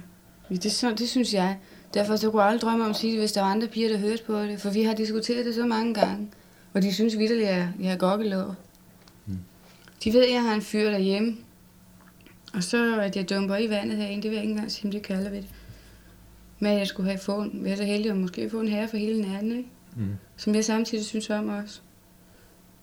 Det, 0.48 0.72
så, 0.72 0.94
det 0.98 1.08
synes 1.08 1.34
jeg. 1.34 1.58
Derfor 1.94 2.16
så 2.16 2.30
kunne 2.30 2.42
jeg 2.42 2.50
aldrig 2.50 2.70
drømme 2.70 2.84
om 2.84 2.90
at 2.90 2.96
sige 2.96 3.12
det, 3.12 3.20
hvis 3.20 3.32
der 3.32 3.40
var 3.40 3.48
andre 3.50 3.68
piger, 3.68 3.88
der 3.88 3.98
hørte 3.98 4.22
på 4.26 4.38
det. 4.42 4.60
For 4.60 4.70
vi 4.70 4.82
har 4.82 4.94
diskuteret 4.94 5.46
det 5.46 5.54
så 5.54 5.66
mange 5.66 5.94
gange. 5.94 6.28
Og 6.74 6.82
de 6.82 6.94
synes 6.94 7.18
vidderligt, 7.18 7.48
at 7.48 7.66
jeg 7.80 7.90
har 7.90 7.96
gokkelov. 7.96 8.54
Mm. 9.26 9.38
De 10.04 10.12
ved, 10.12 10.24
at 10.24 10.32
jeg 10.32 10.42
har 10.42 10.54
en 10.54 10.62
fyr 10.62 10.90
derhjemme. 10.90 11.36
Og 12.54 12.62
så 12.64 13.00
at 13.00 13.16
jeg 13.16 13.30
dumper 13.30 13.56
i 13.56 13.68
vandet 13.70 13.96
herinde, 13.98 14.22
det 14.22 14.30
vil 14.30 14.36
jeg 14.36 14.42
ikke 14.44 14.52
engang 14.52 14.72
sige, 14.72 14.84
om 14.84 14.90
det 14.90 15.02
kalder 15.02 15.30
ved 15.30 15.38
det. 15.42 15.48
Men 16.58 16.72
at 16.72 16.78
jeg 16.78 16.86
skulle 16.86 17.10
have 17.10 17.18
fået, 17.20 17.50
være 17.54 17.76
så 17.76 17.84
heldig 17.84 18.10
at 18.10 18.16
måske 18.16 18.50
få 18.50 18.60
en 18.60 18.68
herre 18.68 18.88
for 18.88 18.96
hele 18.96 19.22
natten, 19.22 19.52
ikke? 19.56 19.68
Mm. 19.96 20.06
Som 20.36 20.54
jeg 20.54 20.64
samtidig 20.64 21.04
synes 21.04 21.30
om 21.30 21.48
også. 21.48 21.80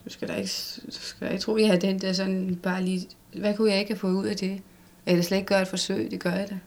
Du 0.06 0.10
skal 0.10 0.28
da 0.28 0.34
ikke, 0.34 0.52
du 0.88 0.92
skal 0.92 1.28
da 1.28 1.32
ikke 1.32 1.42
tro, 1.44 1.56
at 1.56 1.62
jeg 1.62 1.70
har 1.70 1.78
den 1.78 2.00
der 2.02 2.14
sådan 2.14 2.60
bare 2.64 2.84
lige... 2.84 3.08
Hvad 3.36 3.54
kunne 3.58 3.72
jeg 3.72 3.80
ikke 3.80 3.92
have 3.92 4.00
fået 4.00 4.14
ud 4.14 4.26
af 4.26 4.36
det? 4.36 4.62
Eller 5.06 5.24
slet 5.24 5.38
ikke 5.38 5.48
gøre 5.48 5.62
et 5.62 5.68
forsøg, 5.68 6.12
det 6.12 6.20
gør 6.20 6.32
jeg 6.32 6.50
da. 6.50 6.58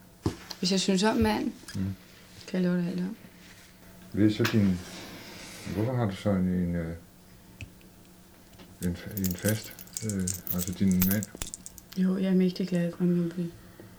Hvis 0.59 0.73
jeg 0.73 0.81
synes 0.81 1.03
om 1.03 1.17
manden, 1.17 1.53
Mm. 1.75 1.81
kan 2.47 2.63
jeg 2.63 2.71
love 2.71 2.79
det 2.83 2.89
alt 2.91 3.01
om. 3.01 3.17
Ved 4.13 4.31
så 4.31 4.49
din... 4.53 4.79
Hvorfor 5.75 5.95
har 5.97 6.05
du 6.05 6.17
så 6.17 6.31
en, 6.31 6.49
en, 6.49 6.75
øh, 6.77 6.95
en, 8.85 8.97
en 9.19 9.37
fast, 9.37 9.75
øh, 10.05 10.23
altså 10.55 10.73
din 10.79 10.89
mand? 11.13 11.25
Jo, 11.97 12.17
jeg 12.17 12.31
er 12.31 12.35
mægtig 12.35 12.69
glad 12.69 12.93
for 12.97 13.05
min 13.05 13.33
by. 13.37 13.41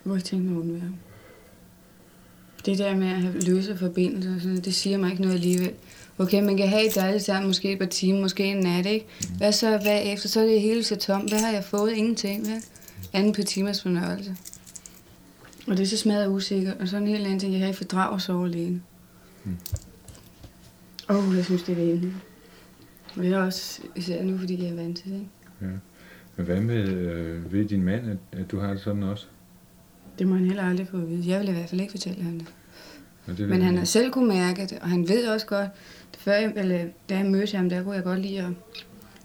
Mig 0.03 0.17
at 0.17 0.33
undvære. 0.33 0.91
Det 2.65 2.77
der 2.77 2.95
med 2.95 3.07
at 3.07 3.21
have 3.21 3.39
løse 3.39 3.77
forbindelser, 3.77 4.35
og 4.35 4.41
sådan, 4.41 4.57
det 4.57 4.75
siger 4.75 4.97
mig 4.97 5.09
ikke 5.09 5.21
noget 5.21 5.35
alligevel. 5.35 5.73
Okay, 6.17 6.43
man 6.43 6.57
kan 6.57 6.67
have 6.67 6.87
et 6.87 6.95
dejligt 6.95 7.23
sammen, 7.23 7.47
måske 7.47 7.71
et 7.71 7.79
par 7.79 7.85
timer, 7.85 8.21
måske 8.21 8.43
en 8.43 8.57
nat, 8.57 8.85
ikke? 8.85 9.05
Hvad 9.37 9.51
så 9.51 9.79
bagefter? 9.83 10.29
Så 10.29 10.41
er 10.41 10.45
det 10.45 10.61
hele 10.61 10.83
så 10.83 10.95
tomt. 10.95 11.29
Hvad 11.29 11.39
har 11.39 11.51
jeg 11.51 11.63
fået? 11.63 11.93
Ingenting, 11.93 12.47
vel? 12.47 12.63
Anden 13.13 13.33
på 13.33 13.41
timers 13.41 13.81
fornøjelse. 13.81 14.35
Og 15.67 15.77
det 15.77 15.83
er 15.83 15.87
så 15.87 15.97
smadret 15.97 16.27
usikkert, 16.27 16.77
og 16.79 16.87
så 16.87 16.97
en 16.97 17.07
helt 17.07 17.25
anden 17.25 17.39
ting, 17.39 17.51
jeg 17.51 17.59
kan 17.59 17.67
ikke 17.67 17.77
fordrage 17.77 18.15
at 18.15 18.21
sove 18.21 18.45
alene. 18.45 18.81
Åh, 21.09 21.27
oh, 21.27 21.35
jeg 21.35 21.45
synes, 21.45 21.63
det 21.63 21.71
er 21.71 21.85
det 21.85 22.13
Og 23.15 23.23
det 23.23 23.33
er 23.33 23.39
også 23.39 23.81
især 23.95 24.23
nu, 24.23 24.37
fordi 24.37 24.63
jeg 24.63 24.71
er 24.71 24.75
vant 24.75 24.97
til 24.97 25.11
det, 25.11 25.15
ikke? 25.15 25.29
Ja. 25.61 25.67
Men 26.37 26.45
hvad 26.45 26.61
med, 26.61 26.87
øh, 26.87 27.53
ved 27.53 27.65
din 27.65 27.83
mand, 27.83 28.09
at, 28.09 28.39
at 28.39 28.51
du 28.51 28.59
har 28.59 28.69
det 28.69 28.81
sådan 28.81 29.03
også? 29.03 29.27
Det 30.19 30.27
må 30.27 30.35
han 30.35 30.45
heller 30.45 30.63
aldrig 30.63 30.87
få 30.87 30.97
at 30.97 31.09
vide. 31.09 31.29
Jeg 31.29 31.39
vil 31.39 31.49
i 31.49 31.51
hvert 31.51 31.69
fald 31.69 31.81
ikke 31.81 31.91
fortælle 31.91 32.23
ham 32.23 32.39
det. 32.39 32.47
Det 33.37 33.49
Men 33.49 33.61
han 33.61 33.77
har 33.77 33.85
selv 33.85 34.11
kunne 34.11 34.27
mærke 34.27 34.61
det, 34.61 34.79
og 34.81 34.89
han 34.89 35.09
ved 35.09 35.27
også 35.27 35.45
godt, 35.45 35.69
at 36.13 36.19
før 36.19 36.33
jeg, 36.33 36.53
eller, 36.55 36.85
da 37.09 37.17
jeg 37.17 37.25
mødte 37.25 37.57
ham, 37.57 37.69
der 37.69 37.83
kunne 37.83 37.95
jeg 37.95 38.03
godt 38.03 38.19
lide 38.19 38.41
at 38.41 38.51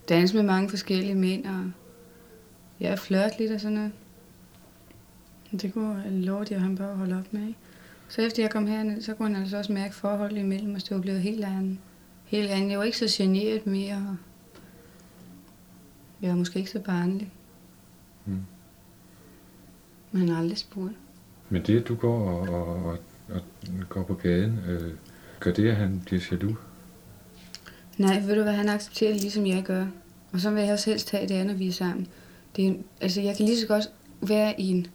danse 0.08 0.36
med 0.36 0.42
mange 0.42 0.70
forskellige 0.70 1.14
mænd, 1.14 1.46
og 1.46 1.70
jeg 2.80 2.98
flørte 2.98 3.38
lidt 3.38 3.52
og 3.52 3.60
sådan 3.60 3.76
noget. 3.76 3.92
Det 5.62 5.72
kunne 5.72 6.02
jeg 6.04 6.12
love, 6.12 6.40
at 6.40 6.60
han 6.60 6.76
bare 6.76 6.96
holde 6.96 7.18
op 7.18 7.32
med, 7.32 7.40
ikke? 7.40 7.58
Så 8.08 8.22
efter 8.22 8.42
jeg 8.42 8.50
kom 8.50 8.66
herned, 8.66 9.02
så 9.02 9.14
kunne 9.14 9.34
han 9.34 9.42
altså 9.42 9.56
også 9.56 9.72
mærke 9.72 9.94
forholdet 9.94 10.38
imellem 10.38 10.74
os. 10.74 10.84
Det 10.84 10.94
var 10.94 11.00
blevet 11.00 11.20
helt 11.20 11.44
andet. 11.44 11.78
Helt 12.24 12.50
andet. 12.50 12.70
Jeg 12.70 12.78
var 12.78 12.84
ikke 12.84 12.98
så 12.98 13.22
generet 13.22 13.66
mere. 13.66 13.94
og 13.94 14.16
Jeg 16.22 16.30
var 16.30 16.36
måske 16.36 16.58
ikke 16.58 16.70
så 16.70 16.80
barnlig. 16.80 17.32
Mm. 18.26 18.40
Men 20.12 20.28
har 20.28 20.38
aldrig 20.38 20.58
spurgt. 20.58 20.94
Men 21.48 21.62
det, 21.62 21.80
at 21.80 21.88
du 21.88 21.94
går 21.94 22.30
og, 22.30 22.40
og, 22.40 22.84
og, 22.84 22.98
og 23.28 23.42
går 23.88 24.02
på 24.02 24.14
gaden, 24.14 24.58
øh, 24.68 24.92
gør 25.40 25.52
det, 25.52 25.68
at 25.68 25.76
han 25.76 26.02
bliver 26.06 26.22
jaloux? 26.30 26.56
Nej, 27.98 28.20
ved 28.26 28.36
du 28.36 28.42
hvad, 28.42 28.52
han 28.52 28.68
accepterer 28.68 29.12
det, 29.12 29.20
ligesom 29.20 29.46
jeg 29.46 29.62
gør. 29.62 29.86
Og 30.32 30.40
så 30.40 30.50
vil 30.50 30.62
jeg 30.62 30.72
også 30.72 30.90
helst 30.90 31.10
have 31.10 31.28
det, 31.28 31.46
når 31.46 31.54
vi 31.54 31.68
er 31.68 31.72
sammen. 31.72 32.06
Det 32.56 32.66
er, 32.66 32.74
altså, 33.00 33.20
jeg 33.20 33.36
kan 33.36 33.46
lige 33.46 33.60
så 33.60 33.66
godt 33.66 33.84
være 34.20 34.60
i 34.60 34.68
en, 34.68 34.86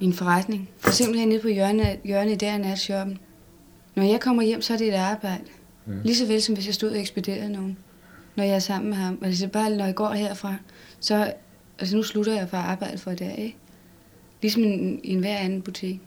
i 0.00 0.04
en 0.04 0.12
forretning. 0.12 0.68
For 0.78 0.88
eksempel 0.88 1.18
hernede 1.18 1.40
på 1.40 1.48
hjørnet, 1.48 2.00
hjørnet 2.04 2.40
der 2.40 2.52
af 2.52 2.60
natshoppen. 2.60 3.18
Når 3.94 4.02
jeg 4.02 4.20
kommer 4.20 4.42
hjem, 4.42 4.62
så 4.62 4.72
er 4.72 4.78
det 4.78 4.88
et 4.88 4.94
arbejde. 4.94 5.44
Ja. 5.86 5.92
Lige 6.04 6.16
så 6.16 6.26
vel 6.26 6.42
som 6.42 6.54
hvis 6.54 6.66
jeg 6.66 6.74
stod 6.74 6.90
og 6.90 7.00
ekspederede 7.00 7.52
nogen. 7.52 7.78
Når 8.38 8.44
jeg 8.44 8.54
er 8.54 8.58
sammen 8.58 8.88
med 8.90 8.96
ham. 8.98 9.18
Altså 9.22 9.48
bare 9.48 9.70
når 9.70 9.84
jeg 9.84 9.94
går 9.94 10.12
herfra, 10.12 10.54
så... 11.00 11.34
Altså 11.78 11.96
nu 11.96 12.02
slutter 12.02 12.32
jeg 12.34 12.48
for 12.48 12.56
arbejde 12.56 12.98
for 12.98 13.10
i 13.10 13.14
dag, 13.14 13.38
ikke? 13.38 13.56
Ligesom 14.42 14.64
i 14.64 14.66
en, 14.66 15.00
en 15.04 15.18
hver 15.18 15.36
anden 15.36 15.62
butik. 15.62 16.00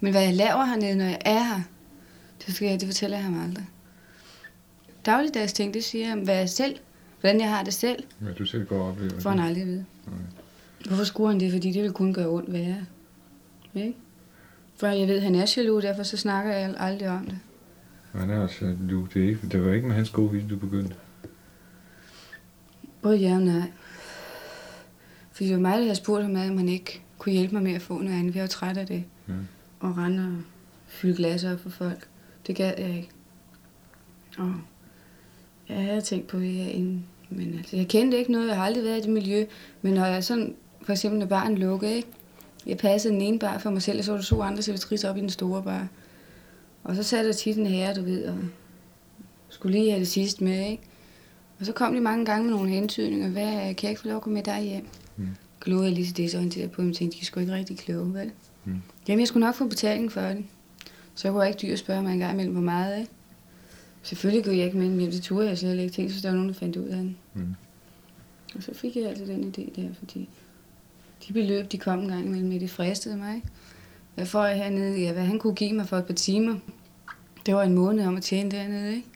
Men 0.00 0.12
hvad 0.12 0.22
jeg 0.22 0.34
laver 0.34 0.64
hernede, 0.64 0.94
når 0.94 1.04
jeg 1.04 1.18
er 1.24 1.42
her, 1.42 1.60
det, 2.46 2.54
skal 2.54 2.68
jeg, 2.68 2.80
det 2.80 2.88
fortæller 2.88 3.16
jeg 3.16 3.24
ham 3.24 3.42
aldrig. 3.42 3.66
Dagligdags 5.06 5.52
ting, 5.52 5.74
det 5.74 5.84
siger 5.84 6.08
jeg, 6.08 6.16
hvad 6.16 6.36
jeg 6.36 6.50
selv, 6.50 6.76
hvordan 7.20 7.40
jeg 7.40 7.48
har 7.48 7.64
det 7.64 7.74
selv, 7.74 8.04
Hvad 8.18 8.34
du 8.34 8.44
selv 8.44 8.66
går 8.66 8.78
og 8.78 8.88
oplever. 8.88 9.20
får 9.20 9.30
han 9.30 9.38
aldrig 9.38 9.62
at 9.62 9.68
vide. 9.68 9.84
Hvorfor 10.86 11.04
skruer 11.04 11.30
han 11.30 11.40
det? 11.40 11.52
Fordi 11.52 11.72
det 11.72 11.82
vil 11.82 11.92
kun 11.92 12.14
gøre 12.14 12.28
ondt 12.28 12.52
værre. 12.52 12.86
Ikke? 13.74 13.94
For 14.76 14.86
jeg 14.86 15.08
ved, 15.08 15.16
at 15.16 15.22
han 15.22 15.34
er 15.34 15.54
jaloux, 15.56 15.82
derfor 15.82 16.02
så 16.02 16.16
snakker 16.16 16.52
jeg 16.52 16.74
aldrig 16.78 17.08
om 17.08 17.26
det. 17.26 17.38
Er 18.14 18.38
også 18.38 18.64
jaloux. 18.64 19.12
Det, 19.14 19.20
ikke, 19.20 19.48
det 19.48 19.64
var 19.64 19.72
ikke 19.72 19.86
med 19.86 19.96
hans 19.96 20.10
gode 20.10 20.30
vilje, 20.30 20.48
du 20.48 20.56
begyndte. 20.56 20.94
Både 23.02 23.16
ja 23.16 23.34
og 23.34 23.42
nej. 23.42 23.72
Fordi 25.32 25.46
det 25.46 25.54
var 25.54 25.60
mig, 25.60 25.72
der 25.72 25.82
havde 25.82 25.94
spurgt 25.94 26.22
ham, 26.22 26.30
om 26.30 26.58
han 26.58 26.68
ikke 26.68 27.02
kunne 27.18 27.32
hjælpe 27.32 27.54
mig 27.54 27.62
med 27.62 27.72
at 27.72 27.82
få 27.82 27.98
noget 27.98 28.18
andet. 28.18 28.34
Jeg 28.34 28.42
var 28.42 28.48
træt 28.48 28.76
af 28.76 28.86
det. 28.86 29.04
Ja. 29.28 29.32
Og 29.80 29.96
rende 29.96 30.26
og 30.26 30.42
fylde 30.86 31.16
glasser 31.16 31.52
op 31.52 31.60
for 31.60 31.70
folk. 31.70 32.08
Det 32.46 32.56
gad 32.56 32.74
jeg 32.78 32.96
ikke. 32.96 33.08
Og 34.38 34.54
jeg 35.68 35.82
havde 35.84 36.00
tænkt 36.00 36.26
på 36.26 36.38
det 36.38 36.52
her 36.52 36.70
inden. 36.70 37.06
Men 37.30 37.54
altså, 37.54 37.76
jeg 37.76 37.88
kendte 37.88 38.18
ikke 38.18 38.32
noget. 38.32 38.48
Jeg 38.48 38.56
har 38.56 38.64
aldrig 38.64 38.84
været 38.84 38.98
i 38.98 39.00
det 39.00 39.10
miljø. 39.10 39.44
Men 39.82 39.94
når 39.94 40.06
jeg 40.06 40.24
sådan, 40.24 40.54
for 40.82 40.92
eksempel 40.92 41.18
når 41.18 41.26
baren 41.26 41.58
lukkede, 41.58 41.94
ikke? 41.94 42.08
Jeg 42.66 42.78
passede 42.78 43.14
den 43.14 43.22
ene 43.22 43.38
bar 43.38 43.58
for 43.58 43.70
mig 43.70 43.82
selv, 43.82 43.98
og 43.98 44.04
så 44.04 44.12
var 44.12 44.18
der 44.18 44.24
to 44.24 44.42
andre 44.42 44.62
servitriser 44.62 45.10
op 45.10 45.16
i 45.16 45.20
den 45.20 45.30
store 45.30 45.62
bar. 45.62 45.88
Og 46.84 46.96
så 46.96 47.02
satte 47.02 47.28
der 47.28 47.34
tit 47.34 47.56
en 47.56 47.66
herre, 47.66 47.94
du 47.94 48.02
ved, 48.02 48.24
og 48.24 48.38
skulle 49.48 49.78
lige 49.78 49.90
have 49.90 50.00
det 50.00 50.08
sidste 50.08 50.44
med, 50.44 50.70
ikke? 50.70 50.82
Og 51.60 51.66
så 51.66 51.72
kom 51.72 51.94
de 51.94 52.00
mange 52.00 52.24
gange 52.24 52.44
med 52.44 52.54
nogle 52.54 52.70
hentydninger. 52.70 53.28
Hvad, 53.28 53.52
kan 53.52 53.82
jeg 53.82 53.90
ikke 53.90 54.00
få 54.00 54.08
lov 54.08 54.16
at 54.16 54.22
gå 54.22 54.30
med 54.30 54.42
dig 54.42 54.60
hjem? 54.60 54.86
Mm. 55.16 55.28
Glod 55.60 55.84
jeg 55.84 55.92
lige 55.92 56.06
så 56.06 56.14
desorienteret 56.16 56.70
på 56.70 56.82
dem, 56.82 56.94
tænkte, 56.94 57.16
de 57.18 57.22
er 57.22 57.24
sgu 57.24 57.40
ikke 57.40 57.52
rigtig 57.52 57.78
kloge, 57.78 58.14
vel? 58.14 58.30
Mm. 58.64 58.82
Jamen, 59.08 59.20
jeg 59.20 59.28
skulle 59.28 59.46
nok 59.46 59.54
få 59.54 59.66
betaling 59.66 60.12
for 60.12 60.20
det. 60.20 60.44
Så 61.14 61.28
jeg 61.28 61.32
kunne 61.32 61.48
ikke 61.48 61.58
dyr 61.58 61.76
spørge 61.76 62.02
mig 62.02 62.12
en 62.12 62.18
gang 62.18 62.32
imellem, 62.32 62.52
hvor 62.52 62.62
meget, 62.62 62.98
ikke? 63.00 63.10
Selvfølgelig 64.02 64.44
kunne 64.44 64.56
jeg 64.56 64.64
ikke 64.64 64.78
med 64.78 64.86
dem 64.86 64.98
hjem, 64.98 65.10
det 65.10 65.22
turde 65.22 65.48
jeg 65.48 65.58
slet 65.58 65.78
ikke. 65.78 65.92
Tænkte, 65.92 66.14
så 66.14 66.20
der 66.22 66.28
var 66.28 66.34
nogen, 66.34 66.48
der 66.48 66.54
fandt 66.54 66.76
ud 66.76 66.86
af 66.86 66.96
den. 66.96 67.16
Mm. 67.34 67.54
Og 68.54 68.62
så 68.62 68.74
fik 68.74 68.96
jeg 68.96 69.04
altid 69.04 69.26
den 69.26 69.54
idé 69.56 69.80
der, 69.80 69.88
fordi 69.98 70.28
de 71.28 71.32
beløb, 71.32 71.72
de 71.72 71.78
kom 71.78 72.00
en 72.00 72.08
gang 72.08 72.26
imellem, 72.26 72.58
det 72.58 72.70
fristede 72.70 73.16
mig, 73.16 73.34
ikke? 73.34 73.48
Hvad 74.14 74.26
får 74.26 74.46
jeg 74.46 74.56
hernede? 74.56 75.00
Ja, 75.00 75.12
hvad 75.12 75.22
han 75.22 75.38
kunne 75.38 75.54
give 75.54 75.72
mig 75.72 75.88
for 75.88 75.96
et 75.98 76.06
par 76.06 76.14
timer. 76.14 76.54
Det 77.46 77.54
var 77.54 77.62
en 77.62 77.74
måned 77.74 78.06
om 78.06 78.16
at 78.16 78.22
tjene 78.22 78.50
dernede, 78.50 78.96
ikke? 78.96 79.08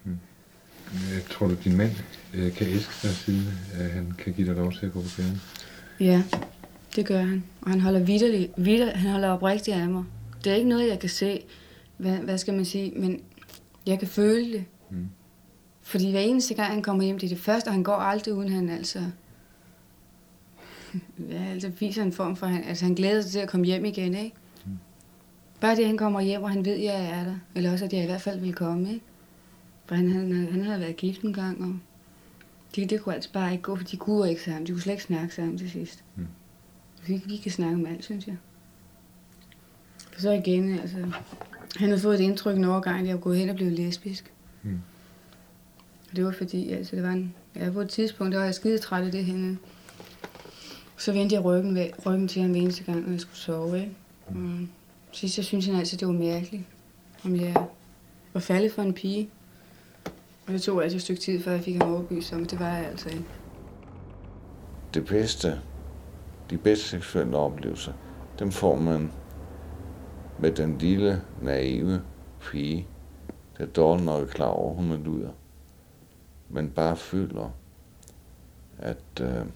Jeg 1.14 1.24
tror 1.30 1.46
du, 1.46 1.54
din 1.64 1.76
mand 1.76 1.92
øh, 2.34 2.52
kan 2.52 2.66
elske 2.66 3.08
dig, 3.08 3.16
siden 3.16 3.48
at 3.74 3.90
han 3.90 4.14
kan 4.18 4.32
give 4.32 4.46
dig 4.46 4.56
lov 4.56 4.72
til 4.72 4.86
at 4.86 4.92
gå 4.92 5.00
på 5.00 5.08
gaden? 5.16 5.40
Ja, 6.00 6.22
det 6.96 7.06
gør 7.06 7.22
han. 7.22 7.44
Og 7.60 7.70
han 7.70 7.80
holder 7.80 8.00
vidderligt, 8.00 8.52
vidder, 8.56 8.96
han 8.96 9.10
holder 9.10 9.28
oprigtigt 9.28 9.76
af 9.76 9.88
mig. 9.88 10.04
Det 10.44 10.52
er 10.52 10.56
ikke 10.56 10.68
noget, 10.68 10.88
jeg 10.88 10.98
kan 10.98 11.08
se, 11.08 11.42
hvad, 11.96 12.16
hvad 12.16 12.38
skal 12.38 12.54
man 12.54 12.64
sige, 12.64 12.92
men 12.96 13.20
jeg 13.86 13.98
kan 13.98 14.08
føle 14.08 14.52
det. 14.52 14.64
Mm. 14.90 15.08
Fordi 15.82 16.10
hver 16.10 16.20
eneste 16.20 16.54
gang, 16.54 16.72
han 16.72 16.82
kommer 16.82 17.04
hjem, 17.04 17.18
det 17.18 17.26
er 17.26 17.34
det 17.34 17.44
første, 17.44 17.68
og 17.68 17.72
han 17.72 17.82
går 17.82 17.94
aldrig 17.94 18.34
uden 18.34 18.52
han 18.52 18.68
altså... 18.68 18.98
Ja, 21.30 21.44
altså 21.44 21.68
viser 21.80 22.02
en 22.02 22.12
form 22.12 22.36
for, 22.36 22.46
han, 22.46 22.64
altså 22.64 22.84
han 22.84 22.94
glæder 22.94 23.22
sig 23.22 23.30
til 23.30 23.38
at 23.38 23.48
komme 23.48 23.66
hjem 23.66 23.84
igen, 23.84 24.14
ikke? 24.14 24.36
Mm. 25.56 25.60
Bare 25.60 25.76
det, 25.76 25.86
han 25.86 25.96
kommer 25.96 26.20
hjem, 26.20 26.42
og 26.42 26.50
han 26.50 26.64
ved, 26.64 26.72
at 26.72 26.82
jeg 26.82 27.04
er 27.04 27.24
der. 27.24 27.36
Eller 27.54 27.72
også, 27.72 27.84
at 27.84 27.92
jeg 27.92 28.02
i 28.02 28.06
hvert 28.06 28.20
fald 28.20 28.40
vil 28.40 28.54
komme, 28.54 28.92
ikke? 28.92 29.04
For 29.86 29.94
han, 29.94 30.12
han, 30.12 30.48
han 30.52 30.64
havde 30.64 30.80
været 30.80 30.96
gift 30.96 31.20
en 31.20 31.32
gang, 31.32 31.64
og 31.64 31.78
det, 32.76 32.90
det 32.90 33.00
kunne 33.00 33.14
altså 33.14 33.32
bare 33.32 33.52
ikke 33.52 33.62
gå, 33.62 33.76
for 33.76 33.84
de 33.84 33.96
kunne 33.96 34.30
ikke 34.30 34.42
sammen. 34.42 34.66
De 34.66 34.72
kunne 34.72 34.80
slet 34.80 34.92
ikke 34.92 35.04
snakke 35.04 35.34
sammen 35.34 35.58
til 35.58 35.70
sidst. 35.70 36.04
Mm. 36.16 36.26
Vi, 37.06 37.22
vi 37.26 37.36
kan 37.36 37.52
snakke 37.52 37.74
om 37.74 37.86
alt, 37.86 38.04
synes 38.04 38.26
jeg. 38.26 38.36
Og 40.14 40.20
så 40.20 40.30
igen, 40.30 40.78
altså... 40.78 40.96
Han 41.76 41.88
havde 41.88 42.00
fået 42.00 42.14
et 42.14 42.20
indtryk 42.20 42.56
en 42.56 42.64
overgang, 42.64 43.00
at 43.00 43.06
jeg 43.06 43.14
var 43.14 43.20
gået 43.20 43.38
hen 43.38 43.48
og 43.48 43.56
blevet 43.56 43.72
lesbisk. 43.72 44.32
Mm. 44.62 44.80
Og 46.10 46.16
det 46.16 46.24
var 46.24 46.32
fordi, 46.32 46.70
altså 46.70 46.96
det 46.96 47.04
var 47.04 47.10
en... 47.10 47.34
Ja, 47.56 47.70
på 47.70 47.80
et 47.80 47.88
tidspunkt, 47.88 48.32
der 48.32 48.38
var 48.38 48.44
jeg 48.44 48.54
skide 48.54 48.78
træt 48.78 49.04
af 49.04 49.12
det 49.12 49.24
henne. 49.24 49.58
Så 50.96 51.12
vendte 51.12 51.34
jeg 51.34 51.44
ryggen, 51.44 51.74
ved, 51.74 51.86
ryggen 52.06 52.28
til 52.28 52.42
ham 52.42 52.50
hver 52.50 52.60
eneste 52.60 52.84
gang, 52.84 53.02
når 53.02 53.10
jeg 53.10 53.20
skulle 53.20 53.36
sove, 53.36 53.80
ikke? 53.80 53.92
Mm. 54.30 54.68
Sidst, 55.16 55.36
jeg 55.36 55.44
synes 55.44 55.66
han 55.66 55.74
altid, 55.76 55.98
det 55.98 56.08
var 56.08 56.14
mærkeligt, 56.14 56.62
om 57.24 57.36
jeg 57.36 57.66
var 58.32 58.40
faldet 58.40 58.72
for 58.72 58.82
en 58.82 58.94
pige. 58.94 59.30
Og 60.46 60.52
det 60.52 60.62
tog 60.62 60.82
altså 60.82 60.96
et 60.96 61.02
stykke 61.02 61.22
tid, 61.22 61.42
før 61.42 61.52
jeg 61.52 61.64
fik 61.64 61.76
ham 61.76 61.92
overbevist 61.92 62.32
om, 62.32 62.44
det 62.44 62.60
var 62.60 62.76
jeg 62.76 62.86
altså 62.86 63.08
ikke. 63.08 63.24
det 64.94 65.06
bedste, 65.06 65.60
de 66.50 66.58
bedste 66.58 66.88
seksuelle 66.88 67.36
oplevelser, 67.36 67.92
dem 68.38 68.52
får 68.52 68.76
man 68.76 69.12
med 70.38 70.52
den 70.52 70.78
lille, 70.78 71.22
naive 71.42 72.02
pige, 72.40 72.86
der 73.58 73.66
dårligt 73.66 74.06
nok 74.06 74.22
er 74.22 74.32
klar 74.32 74.46
over, 74.46 74.74
hun 74.74 74.92
er 74.92 74.96
luder, 74.96 75.30
men 76.48 76.70
bare 76.70 76.96
føler, 76.96 77.50
at 78.78 79.20
øh, 79.20 79.46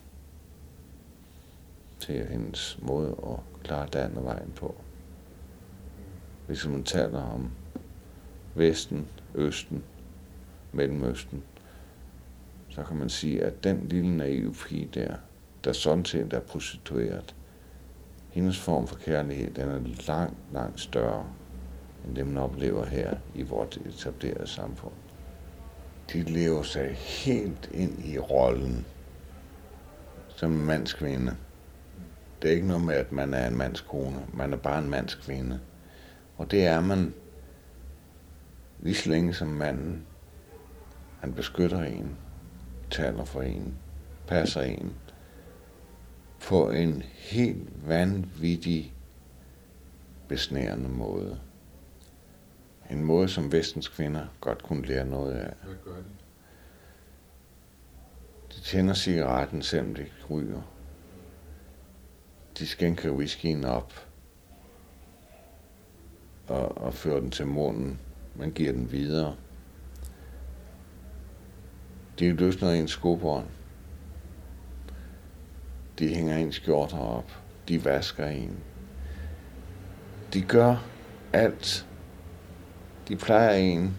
det 2.07 2.21
er 2.21 2.27
hendes 2.27 2.79
måde 2.83 3.17
at 3.23 3.63
klare 3.65 3.89
den 3.93 4.17
og 4.17 4.25
vejen 4.25 4.53
på. 4.57 4.75
Hvis 6.51 6.69
man 6.69 6.85
taler 6.85 7.23
om 7.23 7.51
Vesten, 8.55 9.09
Østen, 9.35 9.83
Mellemøsten, 10.73 11.43
så 12.69 12.83
kan 12.83 12.97
man 12.97 13.09
sige, 13.09 13.43
at 13.43 13.65
den 13.65 13.89
lille 13.89 14.17
naive 14.17 14.55
pige 14.55 14.89
der, 14.95 15.15
der 15.65 15.73
sådan 15.73 16.05
set 16.05 16.33
er 16.33 16.41
prostitueret, 16.41 17.35
hendes 18.31 18.59
form 18.59 18.87
for 18.87 18.97
kærlighed, 18.97 19.51
den 19.51 19.69
er 19.69 19.81
langt, 20.07 20.37
langt 20.53 20.81
større, 20.81 21.27
end 22.07 22.17
det 22.17 22.27
man 22.27 22.37
oplever 22.37 22.85
her 22.85 23.17
i 23.35 23.43
vores 23.43 23.77
etablerede 23.77 24.47
samfund. 24.47 24.95
De 26.13 26.23
lever 26.23 26.63
sig 26.63 26.91
helt 26.95 27.71
ind 27.75 28.05
i 28.05 28.19
rollen 28.19 28.87
som 30.29 30.51
mandskvinde. 30.51 31.37
Det 32.43 32.51
er 32.51 32.55
ikke 32.55 32.69
noget 32.69 32.85
med, 32.85 32.95
at 32.95 33.13
man 33.13 33.35
er 33.35 33.49
en 33.49 33.57
mandskone. 33.57 34.27
Man 34.35 34.53
er 34.53 34.57
bare 34.57 34.79
en 34.79 34.91
mandskvinde. 34.91 35.61
Og 36.41 36.51
det 36.51 36.67
er 36.67 36.81
man 36.81 37.15
lige 38.79 38.95
så 38.95 39.11
længe 39.11 39.35
som 39.35 39.49
manden. 39.49 40.07
Han 41.21 41.35
beskytter 41.35 41.83
en, 41.83 42.17
taler 42.91 43.25
for 43.25 43.43
en, 43.43 43.79
passer 44.27 44.61
en, 44.61 44.93
på 46.43 46.71
en 46.71 47.03
helt 47.03 47.89
vanvittig 47.89 48.95
besnærende 50.29 50.89
måde. 50.89 51.41
En 52.91 53.05
måde, 53.05 53.29
som 53.29 53.53
vestens 53.53 53.89
kvinder 53.89 54.27
godt 54.41 54.63
kunne 54.63 54.87
lære 54.87 55.07
noget 55.07 55.33
af. 55.33 55.55
Hvad 55.65 55.75
gør 55.85 55.97
de? 55.97 56.05
De 58.55 58.61
tænder 58.61 58.95
cigaretten, 58.95 59.63
selvom 59.63 59.95
de 59.95 60.07
ryger. 60.31 60.63
De 62.59 62.67
skænker 62.67 63.11
whiskyen 63.11 63.65
op 63.65 64.10
og, 66.51 66.79
og 66.79 66.95
fører 66.95 67.21
den 67.21 67.31
til 67.31 67.47
munden. 67.47 67.99
Man 68.35 68.51
giver 68.51 68.73
den 68.73 68.93
videre. 68.93 69.37
De 72.19 72.33
løsner 72.33 72.71
en 72.71 72.89
skobånd. 72.89 73.47
De 75.99 76.15
hænger 76.15 76.37
en 76.37 76.53
skjorter 76.53 76.99
op. 76.99 77.33
De 77.69 77.85
vasker 77.85 78.27
en. 78.27 78.59
De 80.33 80.43
gør 80.43 80.87
alt. 81.33 81.87
De 83.09 83.17
plejer 83.17 83.51
en, 83.51 83.99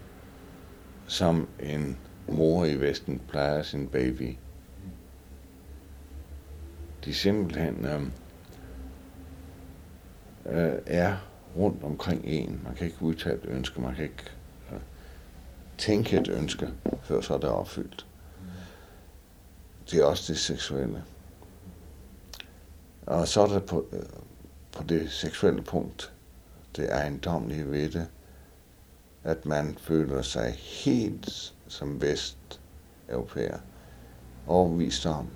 som 1.08 1.48
en 1.60 1.98
mor 2.28 2.66
i 2.66 2.76
Vesten 2.76 3.22
plejer 3.28 3.62
sin 3.62 3.88
baby. 3.88 4.36
De 7.06 7.14
simpelthen 7.14 7.86
øh, 7.86 8.02
øh, 10.46 10.80
er 10.86 11.31
rundt 11.58 11.84
omkring 11.84 12.26
en. 12.26 12.62
Man 12.64 12.76
kan 12.76 12.88
ikke 12.88 13.02
udtale 13.02 13.36
et 13.36 13.46
ønske, 13.46 13.82
man 13.82 13.96
kan 13.96 14.04
ikke 14.04 14.32
øh, 14.72 14.80
tænke 15.78 16.20
et 16.20 16.28
ønske, 16.28 16.70
før 17.04 17.22
så 17.22 17.34
er 17.34 17.38
det 17.38 17.50
opfyldt. 17.50 18.06
Det 19.92 20.00
er 20.00 20.06
også 20.06 20.34
det 20.34 20.40
seksuelle. 20.40 21.04
Og 23.06 23.28
så 23.28 23.42
er 23.42 23.48
der 23.48 23.60
på, 23.60 23.86
øh, 23.92 24.04
på 24.72 24.84
det 24.84 25.12
seksuelle 25.12 25.62
punkt, 25.62 26.14
det 26.76 26.92
ejendomlige 26.92 27.72
ved 27.72 27.90
det, 27.90 28.08
at 29.24 29.46
man 29.46 29.78
føler 29.82 30.22
sig 30.22 30.52
helt 30.58 31.54
som 31.68 32.02
vesteuropæer 32.02 33.58
overbevist 34.48 35.06
om, 35.06 35.28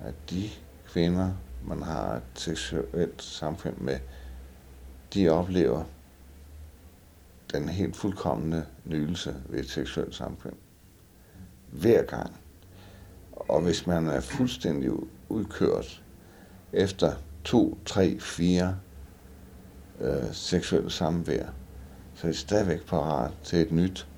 at 0.00 0.14
de 0.30 0.50
kvinder, 0.86 1.32
man 1.64 1.82
har 1.82 2.16
et 2.16 2.22
seksuelt 2.34 3.22
samfund 3.22 3.76
med, 3.76 3.98
de 5.14 5.28
oplever 5.28 5.84
den 7.52 7.68
helt 7.68 7.96
fuldkommende 7.96 8.66
nydelse 8.84 9.34
ved 9.48 9.60
et 9.60 9.70
seksuelt 9.70 10.14
samfund. 10.14 10.54
Hver 11.70 12.02
gang. 12.02 12.36
Og 13.32 13.60
hvis 13.60 13.86
man 13.86 14.06
er 14.06 14.20
fuldstændig 14.20 14.90
udkørt 15.28 16.02
efter 16.72 17.12
to, 17.44 17.78
tre, 17.84 18.20
fire 18.20 18.78
øh, 20.00 20.32
seksuelle 20.32 20.90
samvær, 20.90 21.46
så 22.14 22.26
er 22.26 22.30
det 22.30 22.38
stadigvæk 22.38 22.86
parat 22.86 23.32
til 23.44 23.58
et 23.58 23.72
nyt. 23.72 24.08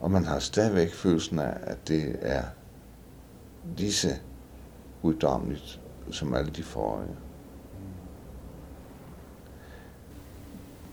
Og 0.00 0.10
man 0.10 0.24
har 0.24 0.38
stadigvæk 0.38 0.92
følelsen 0.92 1.38
af, 1.38 1.56
at 1.62 1.88
det 1.88 2.16
er 2.20 2.44
disse 3.78 4.16
guddommeligt, 5.02 5.80
som 6.10 6.34
alle 6.34 6.50
de 6.50 6.62
forrige. 6.62 7.16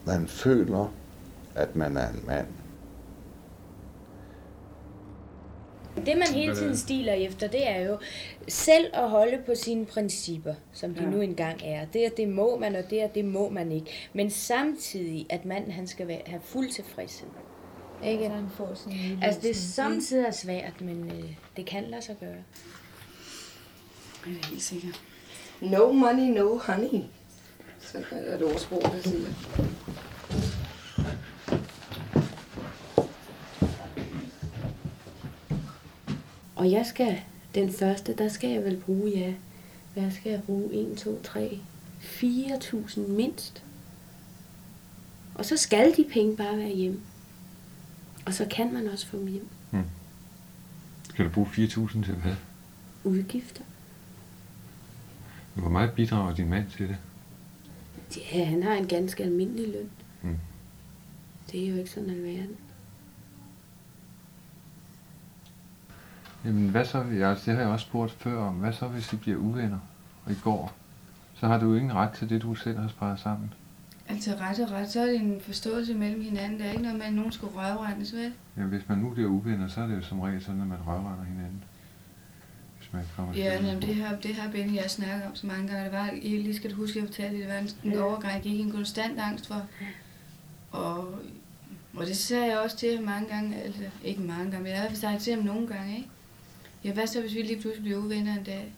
Man 0.06 0.28
føler, 0.28 0.94
at 1.56 1.76
man 1.76 1.98
er 1.98 2.10
en 2.10 2.24
mand. 2.28 2.48
Det 6.06 6.18
man 6.18 6.28
hele 6.28 6.56
tiden 6.56 6.78
stiler 6.78 7.14
efter, 7.14 7.48
det 7.48 7.70
er 7.70 7.80
jo 7.80 7.98
selv 8.48 8.86
at 8.94 9.10
holde 9.10 9.38
på 9.46 9.56
sine 9.56 9.86
principper, 9.86 10.54
som 10.72 10.94
de 10.96 11.04
Ja. 11.04 11.10
nu 11.10 11.22
engang 11.22 11.62
er. 11.64 11.86
Det 11.86 12.06
er, 12.06 12.10
det 12.10 12.30
må 12.30 12.58
man, 12.60 12.76
og 12.76 12.84
det 12.90 13.02
er, 13.02 13.08
det 13.08 13.26
må 13.26 13.50
man 13.50 13.72
ikke. 13.72 14.10
Men 14.14 14.30
samtidig, 14.30 15.26
at 15.30 15.46
manden 15.46 15.72
han 15.72 15.88
skal 15.88 16.08
være, 16.08 16.22
have 16.26 16.42
fuld 16.44 16.70
tilfredshed. 16.70 17.28
Ikke? 18.06 18.24
Så 18.26 18.30
han 18.32 18.50
får 18.50 18.74
sin 18.74 19.20
Altså, 19.22 19.42
det 19.42 19.50
er 19.50 19.54
sådan, 19.56 19.92
samtidig 19.92 20.34
svært, 20.34 20.82
men 20.82 21.12
øh, 21.12 21.36
det 21.58 21.66
kan 21.66 21.84
lade 21.84 22.02
sig 22.02 22.16
gøre. 22.20 22.44
Det 24.26 24.38
er 24.44 24.48
helt 24.50 24.62
sikkert. 24.62 25.02
No 25.62 25.92
money, 25.92 26.38
no 26.38 26.58
honey. 26.58 27.04
Så 27.92 28.04
er 28.12 28.38
det 28.38 28.54
ordsprog, 28.54 28.82
der 28.82 29.02
siger. 29.02 29.28
Og 36.56 36.72
jeg 36.72 36.86
skal, 36.86 37.22
den 37.56 37.74
første, 37.74 38.16
der 38.16 38.28
skal 38.30 38.50
jeg 38.50 38.64
vel 38.64 38.78
bruge, 38.78 39.12
ja, 39.12 39.34
hvad 39.94 40.12
skal 40.12 40.32
jeg 40.32 40.44
bruge? 40.44 40.74
1, 40.92 40.98
2, 40.98 41.22
3, 41.24 41.60
4.000 42.02 43.00
mindst. 43.00 43.64
Og 45.36 45.46
så 45.46 45.58
skal 45.58 45.98
de 45.98 46.06
penge 46.14 46.38
bare 46.38 46.58
være 46.58 46.76
hjemme. 46.76 47.00
Og 48.26 48.34
så 48.34 48.46
kan 48.52 48.74
man 48.74 48.88
også 48.88 49.08
få 49.08 49.18
dem 49.18 49.28
hjem. 49.28 49.48
Skal 51.10 51.26
du 51.26 51.30
bruge 51.30 51.48
4.000 51.48 52.06
til 52.06 52.14
hvad? 52.14 52.36
Udgifter. 53.04 53.64
Hvor 55.54 55.70
meget 55.70 55.92
bidrager 55.94 56.36
din 56.36 56.50
mand 56.50 56.72
til 56.72 56.88
det? 56.88 56.98
Ja, 58.18 58.46
han 58.46 58.64
har 58.64 58.74
en 58.74 58.88
ganske 58.88 59.24
almindelig 59.24 59.68
løn. 59.68 59.90
Mm. 60.22 60.38
Det 61.52 61.66
er 61.66 61.70
jo 61.70 61.76
ikke 61.76 61.90
sådan 61.90 62.10
alverden. 62.10 62.58
Jamen 66.46 66.70
hvad 66.70 66.86
så, 66.86 66.98
altså, 66.98 67.44
det 67.46 67.54
har 67.54 67.62
jeg 67.62 67.72
også 67.72 67.86
spurgt 67.86 68.12
før 68.12 68.38
om, 68.38 68.56
hvad 68.56 68.74
så 68.74 68.88
hvis 68.88 69.14
I 69.14 69.16
bliver 69.16 69.38
uvenner 69.38 69.80
og 70.26 70.32
I 70.32 70.36
går? 70.44 70.74
Så 71.36 71.48
har 71.48 71.60
du 71.60 71.70
jo 71.70 71.76
ingen 71.76 71.94
ret 71.94 72.12
til 72.12 72.30
det, 72.30 72.42
du 72.42 72.56
selv 72.56 72.78
har 72.78 72.88
sparet 72.88 73.20
sammen. 73.20 73.54
Altså 74.10 74.36
ret 74.42 74.60
og 74.60 74.72
ret, 74.72 74.90
så 74.90 75.02
er 75.02 75.06
det 75.06 75.16
en 75.16 75.42
forståelse 75.42 75.94
mellem 75.94 76.22
hinanden. 76.22 76.60
Der 76.60 76.66
er 76.66 76.72
ikke 76.72 76.84
noget 76.84 76.98
med, 76.98 77.06
at 77.06 77.14
nogen 77.14 77.32
skulle 77.32 77.54
røvrendes, 77.56 78.14
vel? 78.14 78.34
Ja, 78.58 78.64
hvis 78.64 78.90
man 78.90 78.98
nu 78.98 79.10
bliver 79.10 79.30
uvenner, 79.30 79.68
så 79.68 79.82
er 79.82 79.88
det 79.88 79.96
jo 79.96 80.02
som 80.02 80.20
regel 80.20 80.44
sådan, 80.44 80.62
at 80.62 80.68
man 80.68 80.78
røvrender 80.88 81.24
hinanden. 81.24 81.64
Kommer 83.16 83.34
Ja, 83.36 83.54
jamen, 83.54 83.82
det 83.82 83.96
har, 83.96 84.16
det 84.16 84.36
har 84.36 84.52
Benny 84.52 84.70
og 84.70 84.76
jeg 84.84 84.92
snakket 84.92 85.24
om 85.28 85.36
så 85.36 85.48
mange 85.48 85.68
gange. 85.68 85.84
Det 85.84 85.92
var, 85.92 86.10
I 86.22 86.38
lige 86.38 86.56
skal 86.56 86.72
du 86.72 86.76
huske, 86.76 87.00
at 87.00 87.02
jeg 87.04 87.08
fortalte, 87.10 87.38
det 87.40 87.48
var 87.48 87.58
en, 87.58 87.70
en 87.84 87.98
overgang, 88.00 88.34
jeg 88.34 88.42
gik 88.42 88.54
i 88.54 88.60
en 88.60 88.72
konstant 88.72 89.20
angst 89.20 89.48
for. 89.48 89.66
Og, 90.72 91.16
og 91.96 92.06
det 92.06 92.18
sagde 92.18 92.46
jeg 92.46 92.60
også 92.60 92.78
til 92.78 92.96
ham 92.96 93.06
mange 93.06 93.28
gange, 93.30 93.62
altså 93.62 93.82
ikke 94.04 94.22
mange 94.22 94.44
gange, 94.52 94.60
men 94.64 94.72
jeg 94.72 94.82
har 94.82 94.96
sagt 94.96 95.22
til 95.22 95.34
ham 95.36 95.44
nogle 95.44 95.68
gange, 95.68 95.96
ikke? 95.98 96.10
Ja, 96.84 96.92
hvad 96.94 97.08
så, 97.08 97.22
hvis 97.22 97.34
vi 97.36 97.42
lige 97.42 97.62
pludselig 97.62 97.84
bliver 97.84 97.98
uvenner 98.00 98.38
en 98.38 98.44
dag? 98.44 98.74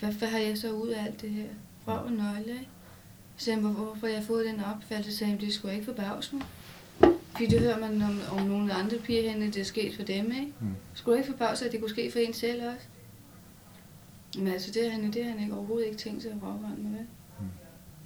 Hvad, 0.00 0.12
hvad 0.12 0.28
har 0.28 0.38
jeg 0.38 0.58
så 0.58 0.70
ud 0.72 0.88
af 0.88 1.04
alt 1.04 1.20
det 1.20 1.30
her? 1.30 1.44
Røv 1.86 2.04
og 2.04 2.12
nøgle, 2.12 2.38
ikke? 2.52 2.68
Så 3.36 3.44
sagde 3.44 3.60
han, 3.62 3.70
"Hvor- 3.70 3.84
hvorfor 3.84 4.06
har 4.06 4.14
jeg 4.14 4.24
fået 4.24 4.46
den 4.46 4.60
opfattelse? 4.64 5.12
Så 5.12 5.18
sagde 5.18 5.30
han, 5.32 5.40
det 5.40 5.52
skulle 5.54 5.72
jeg 5.72 5.80
ikke 5.80 5.92
forbavse 5.94 6.34
mig. 6.34 6.44
Fordi 7.32 7.46
det 7.46 7.60
hører 7.60 7.78
man 7.80 8.02
om, 8.02 8.20
om 8.38 8.46
nogle 8.46 8.72
andre 8.74 8.96
piger 8.98 9.30
henne, 9.30 9.46
det 9.46 9.56
er 9.56 9.64
sket 9.64 9.96
for 9.96 10.02
dem, 10.02 10.32
ikke? 10.32 10.52
Mm. 10.60 10.66
Skulle 10.94 11.18
ikke 11.18 11.30
forbavse 11.30 11.66
at 11.66 11.72
det 11.72 11.80
kunne 11.80 11.90
ske 11.90 12.10
for 12.12 12.18
en 12.18 12.32
selv 12.34 12.62
også? 12.68 12.86
Men 14.38 14.48
altså, 14.48 14.70
det 14.74 14.92
han, 14.92 15.12
det 15.12 15.24
har 15.24 15.30
han 15.30 15.40
ikke, 15.40 15.54
overhovedet 15.54 15.86
ikke 15.86 15.98
tænkt 15.98 16.22
sig 16.22 16.30
at 16.30 16.36
røvrende 16.42 16.82
med. 16.82 16.90
vel? 16.90 17.06
Mm. 17.40 17.46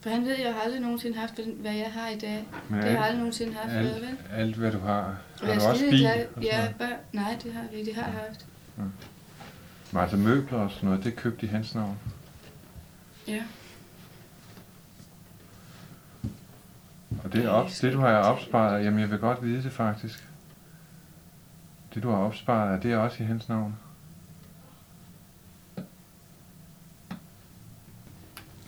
For 0.01 0.11
han 0.11 0.25
ved, 0.25 0.33
at 0.33 0.45
jeg 0.45 0.55
har 0.55 0.61
aldrig 0.61 0.81
nogensinde 0.81 1.19
haft, 1.19 1.35
hvad 1.61 1.75
jeg 1.75 1.93
har 1.93 2.09
i 2.09 2.19
dag. 2.19 2.45
Men 2.69 2.79
det 2.79 2.85
har 2.85 2.91
jeg 2.91 2.97
alt- 2.99 3.05
aldrig 3.05 3.19
nogensinde 3.19 3.53
haft, 3.55 3.73
alt, 3.73 3.95
vel? 4.03 4.17
alt, 4.33 4.57
hvad 4.57 4.73
du 4.73 4.79
har. 4.79 5.17
Har 5.43 5.55
du 5.55 5.61
også 5.69 5.85
bil? 5.91 5.99
glad- 6.01 6.27
og 6.37 6.43
Ja, 6.43 6.73
bare, 6.79 6.97
nej, 7.13 7.37
det 7.43 7.53
har 7.53 7.65
vi, 7.73 7.85
det 7.85 7.95
har 7.95 8.03
jeg 8.03 8.13
haft. 8.29 8.47
Men 9.93 10.01
altså 10.03 10.17
møbler 10.17 10.59
og 10.59 10.71
sådan 10.71 10.89
noget, 10.89 11.05
det 11.05 11.17
købte 11.17 11.47
i 11.47 11.49
hans 11.49 11.75
navn. 11.75 11.99
Ja. 13.29 13.43
Og 17.25 17.33
det, 17.33 17.45
er 17.45 17.49
op, 17.49 17.71
det 17.83 17.93
du 17.93 18.01
har 18.01 18.13
opsparet, 18.17 18.85
jamen 18.85 19.01
jeg 19.01 19.11
vil 19.11 19.19
godt 19.19 19.43
vide 19.43 19.63
det 19.63 19.73
faktisk. 19.73 20.29
Det 21.95 22.03
du 22.03 22.11
har 22.11 22.17
opsparet, 22.19 22.83
det 22.83 22.93
er 22.93 22.97
også 22.97 23.23
i 23.23 23.27
hans 23.27 23.49
navn. 23.49 23.77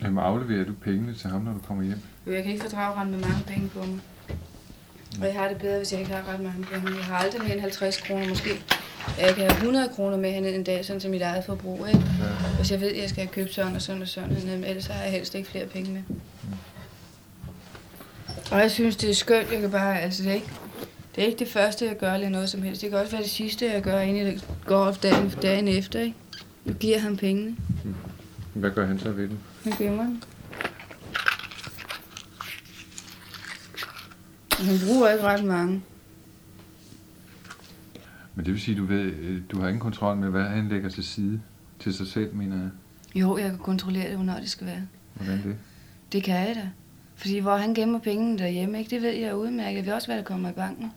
Jamen 0.02 0.18
afleverer 0.18 0.64
du 0.64 0.72
pengene 0.84 1.14
til 1.14 1.30
ham, 1.30 1.40
når 1.40 1.52
du 1.52 1.58
kommer 1.58 1.84
hjem? 1.84 1.98
Jo, 2.26 2.32
jeg 2.32 2.42
kan 2.42 2.52
ikke 2.52 2.64
fordrage 2.64 3.00
ret 3.00 3.08
med 3.08 3.18
mange 3.18 3.44
penge 3.46 3.68
på 3.68 3.78
mig. 3.78 4.00
Og 5.20 5.26
jeg 5.26 5.34
har 5.34 5.48
det 5.48 5.56
bedre, 5.56 5.76
hvis 5.76 5.92
jeg 5.92 6.00
ikke 6.00 6.12
har 6.12 6.32
ret 6.32 6.40
mange 6.40 6.66
penge. 6.72 6.96
Jeg 6.96 7.04
har 7.04 7.16
aldrig 7.16 7.42
mere 7.42 7.52
end 7.52 7.60
50 7.60 8.00
kroner 8.00 8.28
måske. 8.28 8.50
Jeg 9.20 9.34
kan 9.34 9.44
have 9.44 9.52
100 9.52 9.88
kroner 9.94 10.16
med 10.16 10.32
hen 10.32 10.44
en 10.44 10.64
dag, 10.64 10.84
sådan 10.84 11.00
til 11.00 11.10
mit 11.10 11.22
eget 11.22 11.44
forbrug, 11.44 11.86
ikke? 11.86 12.04
Ja. 12.20 12.56
Hvis 12.56 12.70
jeg 12.70 12.80
ved, 12.80 12.90
at 12.90 13.02
jeg 13.02 13.08
skal 13.08 13.24
have 13.24 13.32
købt 13.32 13.54
sådan 13.54 13.74
og 13.74 13.82
sådan 13.82 14.02
og 14.02 14.08
sådan, 14.08 14.36
men 14.44 14.64
ellers 14.64 14.86
har 14.86 15.02
jeg 15.02 15.12
helst 15.12 15.34
ikke 15.34 15.48
flere 15.48 15.66
penge 15.66 15.92
med. 15.92 16.02
Og 18.52 18.58
jeg 18.58 18.70
synes, 18.70 18.96
det 18.96 19.10
er 19.10 19.14
skønt. 19.14 19.52
Jeg 19.52 19.60
kan 19.60 19.70
bare, 19.70 20.00
altså 20.00 20.22
det 20.22 20.30
er 20.30 20.34
ikke, 20.34 20.50
det 21.16 21.22
er 21.22 21.26
ikke 21.26 21.38
det 21.38 21.48
første, 21.48 21.86
jeg 21.86 21.96
gør 21.96 22.12
eller 22.12 22.28
noget 22.28 22.50
som 22.50 22.62
helst. 22.62 22.82
Det 22.82 22.90
kan 22.90 22.98
også 22.98 23.12
være 23.12 23.22
det 23.22 23.30
sidste, 23.30 23.72
jeg 23.72 23.82
gør, 23.82 24.00
inden 24.00 24.26
jeg 24.26 24.38
går 24.66 24.76
op 24.76 25.02
dagen, 25.02 25.34
dagen 25.42 25.68
efter, 25.68 26.00
ikke? 26.00 26.16
Jeg 26.66 26.74
giver 26.74 26.98
ham 26.98 27.16
pengene. 27.16 27.56
Hvad 28.54 28.70
gør 28.70 28.86
han 28.86 28.98
så 28.98 29.10
ved 29.10 29.28
dem? 29.28 29.38
Han 29.64 29.72
gemmer 29.72 30.02
dem. 30.02 30.22
Og 34.50 34.66
Han 34.66 34.76
bruger 34.86 35.10
ikke 35.10 35.24
ret 35.24 35.44
mange. 35.44 35.82
Men 38.34 38.44
det 38.44 38.54
vil 38.54 38.60
sige, 38.60 38.76
du 38.76 38.84
ved, 38.84 39.00
øh, 39.00 39.42
du 39.50 39.60
har 39.60 39.68
ingen 39.68 39.80
kontrol 39.80 40.16
med, 40.16 40.28
hvad 40.28 40.44
han 40.44 40.68
lægger 40.68 40.88
til 40.88 41.04
side 41.04 41.40
til 41.78 41.94
sig 41.94 42.06
selv, 42.06 42.34
mener 42.34 42.56
jeg. 42.56 42.70
Jo, 43.14 43.38
jeg 43.38 43.50
kan 43.50 43.58
kontrollere 43.58 44.08
det, 44.08 44.16
hvornår 44.16 44.34
det 44.34 44.50
skal 44.50 44.66
være. 44.66 44.86
Hvordan 45.14 45.42
det? 45.42 45.56
Det 46.12 46.22
kan 46.22 46.48
jeg 46.48 46.56
da. 46.56 46.70
Fordi 47.14 47.38
hvor 47.38 47.56
han 47.56 47.74
gemmer 47.74 47.98
pengene 47.98 48.38
derhjemme, 48.38 48.78
ikke? 48.78 48.90
det 48.90 49.02
ved 49.02 49.12
jeg 49.12 49.36
udmærket. 49.36 49.76
Jeg 49.76 49.86
ved 49.86 49.92
også, 49.92 50.08
hvad 50.08 50.16
der 50.16 50.22
kommer 50.24 50.48
i 50.50 50.52
banken. 50.52 50.92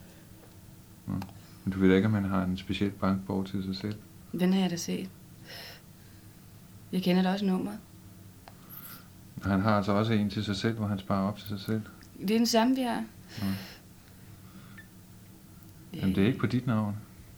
Men 1.63 1.73
du 1.73 1.79
ved 1.79 1.89
da 1.89 1.95
ikke, 1.95 2.07
om 2.07 2.13
han 2.13 2.25
har 2.25 2.43
en 2.43 2.57
speciel 2.57 2.91
bankbog 2.91 3.45
til 3.45 3.63
sig 3.63 3.75
selv. 3.75 3.95
Den 4.39 4.53
har 4.53 4.61
jeg 4.61 4.69
da 4.69 4.75
set. 4.75 5.09
Jeg 6.91 7.03
kender 7.03 7.21
da 7.23 7.31
også 7.31 7.45
nummeret. 7.45 7.77
Han 9.43 9.59
har 9.59 9.71
altså 9.77 9.91
også 9.91 10.13
en 10.13 10.29
til 10.29 10.43
sig 10.43 10.55
selv, 10.55 10.75
hvor 10.75 10.87
han 10.87 10.99
sparer 10.99 11.27
op 11.27 11.37
til 11.37 11.47
sig 11.47 11.59
selv. 11.59 11.81
Det 12.21 12.31
er 12.31 12.37
den 12.37 12.45
samme, 12.45 12.75
vi 12.75 12.81
har. 12.81 13.03
Jamen, 15.93 16.15
det 16.15 16.23
er 16.23 16.27
ikke 16.27 16.39
på 16.39 16.47
dit 16.47 16.67
navn. 16.67 16.95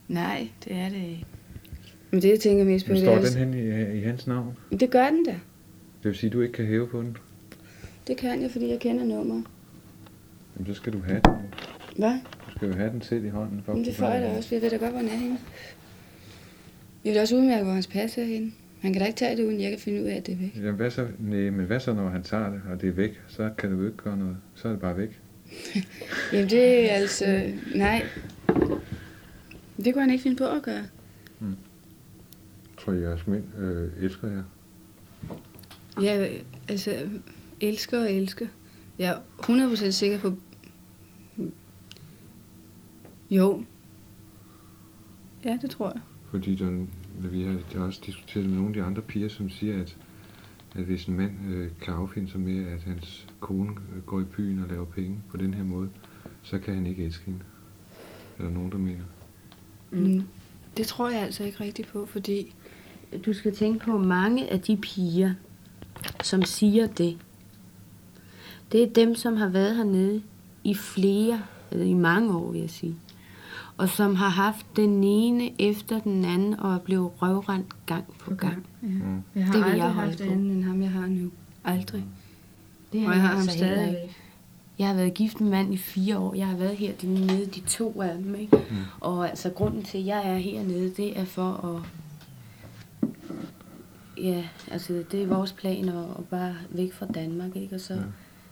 Nej, 0.08 0.50
det 0.64 0.76
er 0.76 0.90
det 0.90 0.98
ikke. 0.98 1.26
Men 2.12 2.22
det, 2.22 2.30
jeg 2.30 2.40
tænker 2.40 2.66
mest 2.66 2.86
på, 2.86 2.94
Men 2.94 3.02
det 3.02 3.06
står 3.06 3.16
er... 3.16 3.22
den 3.22 3.54
hen 3.54 3.54
i, 3.94 3.98
i 4.00 4.02
hans 4.02 4.28
navn? 4.28 4.58
Det 4.80 4.90
gør 4.92 5.10
den 5.10 5.26
da. 5.26 5.32
Det 5.32 6.10
vil 6.12 6.16
sige, 6.16 6.28
at 6.28 6.34
du 6.34 6.42
ikke 6.42 6.54
kan 6.54 6.66
hæve 6.66 6.88
på 6.88 7.02
den? 7.02 7.18
Det 8.08 8.18
kan 8.18 8.42
jeg, 8.42 8.52
fordi 8.52 8.70
jeg 8.70 8.80
kender 8.80 9.04
nummeret. 9.06 9.44
Jamen, 10.56 10.68
så 10.68 10.74
skal 10.74 10.94
du 10.94 11.02
have 11.02 11.22
den. 11.26 11.34
Hvad? 11.98 12.14
Du 12.46 12.52
skal 12.56 12.68
jo 12.68 12.76
have 12.76 12.90
den 12.90 13.02
selv 13.02 13.26
i 13.26 13.30
hånden. 13.30 13.62
For 13.66 13.72
at 13.72 13.78
Men 13.78 13.86
det 13.86 13.96
får 13.96 14.08
jeg 14.08 14.22
da 14.22 14.38
også, 14.38 14.50
for 14.50 14.56
jeg 14.56 14.62
ved 14.62 14.70
da 14.70 14.78
godt, 14.78 14.92
hvor 14.92 15.00
han 15.00 15.10
er 15.10 15.16
henne. 15.16 15.38
Jeg 17.06 17.14
ved 17.14 17.22
også 17.22 17.36
udmærke, 17.36 17.64
hvor 17.64 17.74
hans 17.74 17.88
pas 17.88 18.18
er 18.18 18.24
henne. 18.26 18.52
Han 18.86 18.94
kan 18.94 19.00
da 19.00 19.06
ikke 19.08 19.18
tage 19.18 19.38
det, 19.38 19.44
uden 19.44 19.62
jeg 19.62 19.70
kan 19.70 19.80
finde 19.80 20.02
ud 20.02 20.08
af, 20.08 20.16
at 20.16 20.26
det 20.26 20.34
er 20.34 20.38
væk. 20.38 20.56
Jamen, 20.56 20.76
hvad 20.76 20.92
så? 20.92 21.08
Nej, 21.20 21.50
men 21.50 21.66
hvad 21.66 21.80
så, 21.80 21.94
når 21.94 22.10
han 22.10 22.24
tager 22.24 22.50
det, 22.50 22.62
og 22.72 22.82
det 22.82 22.90
er 22.90 22.94
væk? 22.94 23.22
Så 23.28 23.52
kan 23.58 23.72
du 23.72 23.86
ikke 23.86 23.98
gøre 23.98 24.18
noget. 24.18 24.38
Så 24.56 24.68
er 24.68 24.72
det 24.72 24.82
bare 24.82 24.98
væk. 24.98 25.22
Jamen 26.34 26.50
det 26.50 26.92
er 26.92 26.96
altså... 26.96 27.52
Nej. 27.76 28.06
Det 29.78 29.94
kunne 29.94 30.02
han 30.02 30.10
ikke 30.10 30.22
finde 30.22 30.38
på 30.38 30.46
at 30.46 30.64
gøre. 30.64 30.84
Tror 32.78 32.94
jeg, 32.94 33.02
jeres 33.02 33.28
mænd 33.28 33.44
øh, 33.58 34.04
elsker 34.04 34.28
jer? 34.28 34.44
Ja, 36.02 36.28
altså, 36.70 37.10
elsker 37.62 38.00
og 38.00 38.12
elsker. 38.12 38.48
Jeg 39.00 39.12
er 39.12 39.76
100% 39.76 39.92
sikker 39.92 40.20
på... 40.20 40.34
Jo. 43.30 43.64
Ja, 45.46 45.58
det 45.62 45.70
tror 45.70 45.92
jeg. 45.96 46.02
Fordi 46.32 46.56
der, 46.56 46.86
vi 47.20 47.44
har, 47.44 47.60
har 47.76 47.86
også 47.86 48.02
diskuteret 48.06 48.46
med 48.46 48.56
nogle 48.56 48.68
af 48.68 48.74
de 48.74 48.84
andre 48.84 49.02
piger, 49.02 49.30
som 49.30 49.50
siger, 49.50 49.82
at, 49.82 49.98
at 50.76 50.84
hvis 50.84 51.06
en 51.06 51.18
mand 51.18 51.32
øh, 51.50 51.72
kan 51.82 51.94
affinde 51.94 52.32
sig 52.32 52.40
med, 52.40 52.66
at 52.66 52.84
hans 52.84 53.28
kone 53.40 53.72
øh, 53.96 54.02
går 54.06 54.20
i 54.20 54.24
byen 54.24 54.60
og 54.60 54.70
laver 54.70 54.86
penge 54.86 55.20
på 55.30 55.38
den 55.38 55.54
her 55.54 55.64
måde, 55.64 55.90
så 56.44 56.60
kan 56.60 56.76
han 56.76 56.86
ikke 56.86 57.06
elske 57.06 57.26
hende. 57.26 57.40
Er 58.40 58.44
der 58.44 58.52
nogen, 58.52 58.72
der 58.72 58.78
mener? 58.78 59.04
Mm. 59.92 60.24
Det 60.78 60.88
tror 60.88 61.10
jeg 61.10 61.22
altså 61.22 61.44
ikke 61.44 61.60
rigtigt 61.60 61.88
på, 61.88 62.06
fordi... 62.06 62.54
Du 63.26 63.34
skal 63.34 63.56
tænke 63.56 63.86
på 63.86 63.98
mange 63.98 64.52
af 64.52 64.62
de 64.62 64.78
piger, 64.78 65.34
som 66.24 66.44
siger 66.44 66.88
det. 66.88 67.18
Det 68.72 68.84
er 68.84 68.94
dem, 68.94 69.16
som 69.16 69.36
har 69.38 69.50
været 69.50 69.76
hernede 69.76 70.22
i 70.64 70.76
flere, 70.76 71.42
eller 71.72 71.86
i 71.86 71.94
mange 71.94 72.38
år, 72.38 72.52
vil 72.52 72.62
jeg 72.62 72.70
sige. 72.70 72.96
Og 73.78 73.90
som 73.90 74.16
har 74.16 74.30
haft 74.30 74.66
den 74.76 75.04
ene 75.04 75.62
efter 75.62 76.00
den 76.00 76.26
anden, 76.26 76.60
og 76.60 76.74
er 76.74 76.80
blevet 76.80 77.12
røvrendt 77.22 77.86
gang 77.86 78.04
på 78.20 78.36
gang. 78.36 78.66
Ja. 78.84 78.88
Mm. 78.88 79.24
Jeg 79.36 79.46
har 79.46 79.52
Det 79.54 79.60
vil 79.62 79.64
aldrig 79.66 79.78
jeg 79.78 79.90
holde 79.92 80.10
haft 80.10 80.18
på. 80.24 80.32
anden 80.32 80.52
end 80.52 80.64
ham, 80.64 80.82
jeg 80.82 80.90
har 80.92 81.08
nu. 81.08 81.32
Aldrig. 81.64 82.04
Det 82.94 83.08
Og 83.08 83.14
jeg 83.14 83.22
har 83.22 83.28
ham 83.28 83.38
altså 83.38 83.66
ikke. 83.66 84.16
Jeg 84.80 84.88
har 84.88 84.94
været 84.96 85.14
gift 85.14 85.42
med 85.42 85.50
mand 85.50 85.74
i 85.74 85.78
fire 85.78 86.18
år. 86.18 86.34
Jeg 86.36 86.48
har 86.48 86.58
været 86.58 86.76
her 86.78 86.94
de, 86.94 87.08
nede, 87.14 87.46
de 87.46 87.60
to 87.60 88.02
af 88.02 88.18
dem. 88.18 88.36
Ikke? 88.36 88.58
Mm. 88.70 88.76
Og 89.00 89.30
altså 89.30 89.50
grunden 89.50 89.84
til, 89.84 89.98
at 89.98 90.06
jeg 90.06 90.30
er 90.34 90.38
hernede, 90.38 90.94
det 90.98 91.20
er 91.20 91.26
for 91.26 91.52
at... 91.76 91.82
Ja, 94.24 94.44
altså 94.72 95.04
det 95.12 95.24
er 95.24 95.28
vores 95.28 95.52
plan 95.52 95.90
at, 95.90 95.96
at 96.20 96.26
bare 96.30 96.56
væk 96.70 96.94
fra 96.94 97.06
Danmark, 97.06 97.56
ikke? 97.56 97.76
Og 97.76 97.82
så 97.82 97.94
Ja. 97.94 98.00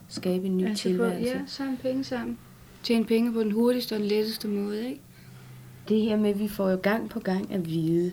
skabe 0.08 0.46
en 0.46 0.58
ny 0.58 0.66
Altså, 0.66 0.84
få, 0.84 0.90
tilværelse. 0.90 1.30
ja, 1.30 1.40
sammen 1.48 1.78
penge 1.78 2.04
sammen. 2.04 2.38
Tjene 2.84 3.06
penge 3.06 3.34
på 3.34 3.40
den 3.40 3.52
hurtigste 3.52 3.94
og 3.94 4.00
den 4.00 4.08
letteste 4.08 4.48
måde, 4.48 4.88
ikke? 4.90 5.02
Det 5.88 6.02
her 6.02 6.18
med, 6.18 6.30
at 6.30 6.40
vi 6.40 6.48
får 6.48 6.70
jo 6.70 6.78
gang 6.84 7.10
på 7.10 7.20
gang 7.20 7.54
at 7.54 7.66
vide, 7.70 8.12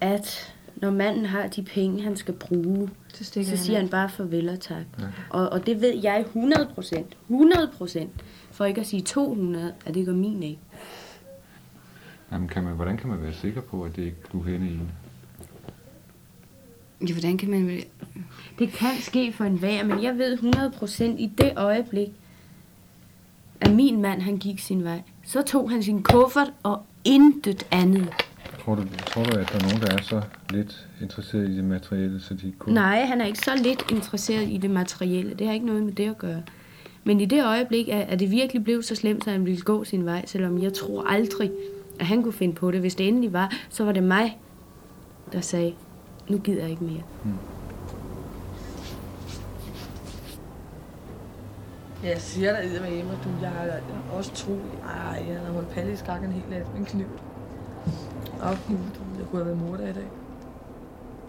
at 0.00 0.54
når 0.76 0.90
manden 0.90 1.24
har 1.26 1.46
de 1.46 1.62
penge, 1.62 2.02
han 2.02 2.16
skal 2.16 2.34
bruge, 2.34 2.90
Så 3.14 3.24
stikker 3.24 3.44
så 3.50 3.56
han 3.56 3.64
siger 3.64 3.76
af. 3.76 3.82
han 3.82 3.90
bare 3.90 4.08
farvel 4.08 4.48
og 4.48 4.60
tak. 4.60 4.84
Ja. 4.98 5.04
Og, 5.30 5.48
og 5.48 5.66
det 5.66 5.80
ved 5.80 5.94
jeg 6.02 6.20
100 6.20 6.68
procent, 6.74 7.16
100 7.28 7.70
procent, 7.78 8.10
for 8.50 8.64
ikke 8.64 8.80
at 8.80 8.86
sige 8.86 9.02
200, 9.02 9.74
at 9.86 9.94
det 9.94 10.06
gør 10.06 10.12
min 10.14 10.42
ikke. 10.42 10.58
Jamen, 12.32 12.48
kan 12.48 12.64
man, 12.64 12.74
hvordan 12.74 12.96
kan 12.96 13.08
man 13.08 13.22
være 13.22 13.32
sikker 13.32 13.60
på, 13.60 13.82
at 13.84 13.96
det 13.96 14.02
ikke 14.02 14.16
du 14.32 14.42
hende 14.42 14.66
i 14.66 14.72
en? 14.74 14.90
Ja, 17.08 17.12
hvordan 17.12 17.38
kan 17.38 17.50
man... 17.50 17.80
Det 18.58 18.68
kan 18.72 18.90
ske 19.00 19.32
for 19.32 19.44
enhver, 19.44 19.84
men 19.84 20.02
jeg 20.02 20.18
ved 20.18 20.32
100 20.32 20.70
procent 20.70 21.20
i 21.20 21.26
det 21.38 21.52
øjeblik, 21.56 22.08
at 23.60 23.74
min 23.74 24.02
mand 24.02 24.20
han 24.22 24.36
gik 24.36 24.58
sin 24.58 24.84
vej, 24.84 25.02
så 25.24 25.42
tog 25.42 25.70
han 25.70 25.82
sin 25.82 26.02
kuffert 26.02 26.52
og 26.62 26.82
intet 27.04 27.66
andet. 27.70 28.08
Tror 28.64 28.74
du, 28.74 28.82
tror 29.06 29.24
du, 29.24 29.38
at 29.38 29.48
der 29.52 29.58
er 29.58 29.62
nogen, 29.62 29.80
der 29.80 29.92
er 29.98 30.02
så 30.02 30.22
lidt 30.50 30.88
interesseret 31.00 31.48
i 31.48 31.56
det 31.56 31.64
materielle, 31.64 32.20
så 32.20 32.34
de 32.34 32.52
kun... 32.58 32.72
Nej, 32.72 33.04
han 33.04 33.20
er 33.20 33.26
ikke 33.26 33.38
så 33.38 33.56
lidt 33.56 33.84
interesseret 33.90 34.48
i 34.48 34.56
det 34.56 34.70
materielle. 34.70 35.34
Det 35.34 35.46
har 35.46 35.54
ikke 35.54 35.66
noget 35.66 35.82
med 35.82 35.92
det 35.92 36.10
at 36.10 36.18
gøre. 36.18 36.42
Men 37.04 37.20
i 37.20 37.24
det 37.24 37.46
øjeblik, 37.46 37.88
at 37.88 38.20
det 38.20 38.30
virkelig 38.30 38.64
blev 38.64 38.82
så 38.82 38.94
slemt, 38.94 39.26
at 39.26 39.32
han 39.32 39.44
ville 39.44 39.60
gå 39.60 39.84
sin 39.84 40.04
vej, 40.04 40.26
selvom 40.26 40.62
jeg 40.62 40.72
tror 40.72 41.02
aldrig, 41.02 41.50
at 42.00 42.06
han 42.06 42.22
kunne 42.22 42.32
finde 42.32 42.54
på 42.54 42.70
det. 42.70 42.80
Hvis 42.80 42.94
det 42.94 43.08
endelig 43.08 43.32
var, 43.32 43.52
så 43.70 43.84
var 43.84 43.92
det 43.92 44.02
mig, 44.02 44.38
der 45.32 45.40
sagde, 45.40 45.74
nu 46.28 46.38
gider 46.38 46.60
jeg 46.60 46.70
ikke 46.70 46.84
mere. 46.84 47.02
Jeg 52.02 52.20
siger 52.20 52.60
dig 52.60 52.82
med 52.82 52.98
Emma, 52.98 53.12
du, 53.12 53.28
jeg 53.42 53.50
har 53.50 53.66
også 54.12 54.34
tro, 54.34 54.58
ej, 54.84 55.24
jeg 55.28 55.40
har 55.46 55.52
holdt 55.52 55.70
palle 55.70 55.92
i 55.92 55.96
skakken 55.96 56.32
helt 56.32 56.52
af 56.52 56.62
en 56.78 56.84
kniv. 56.84 57.06
Gud, 58.68 58.76
du, 58.76 59.00
jeg 59.18 59.26
kunne 59.30 59.44
have 59.44 59.46
været 59.46 59.58
mor 59.58 59.74
i 59.76 59.78
dag. 59.78 60.10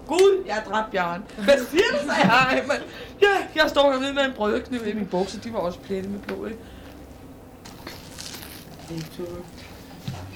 Gud, 0.07 0.43
jeg 0.47 0.55
har 0.55 0.71
dræbt 0.71 0.91
Bjørn. 0.91 1.23
Hvad 1.37 1.57
siger 1.69 1.83
du, 1.91 1.97
sagde 1.97 2.31
jeg, 2.31 2.63
mand? 2.67 2.81
Ja, 3.21 3.61
jeg 3.61 3.69
står 3.69 3.91
hernede 3.91 4.13
med 4.13 4.25
en 4.25 4.33
brødkniv 4.35 4.87
i 4.87 4.93
min 4.93 5.05
bukser. 5.05 5.39
De 5.39 5.53
var 5.53 5.59
også 5.59 5.79
plettet 5.79 6.11
med 6.11 6.19
blod, 6.19 6.47
ikke? 6.47 6.59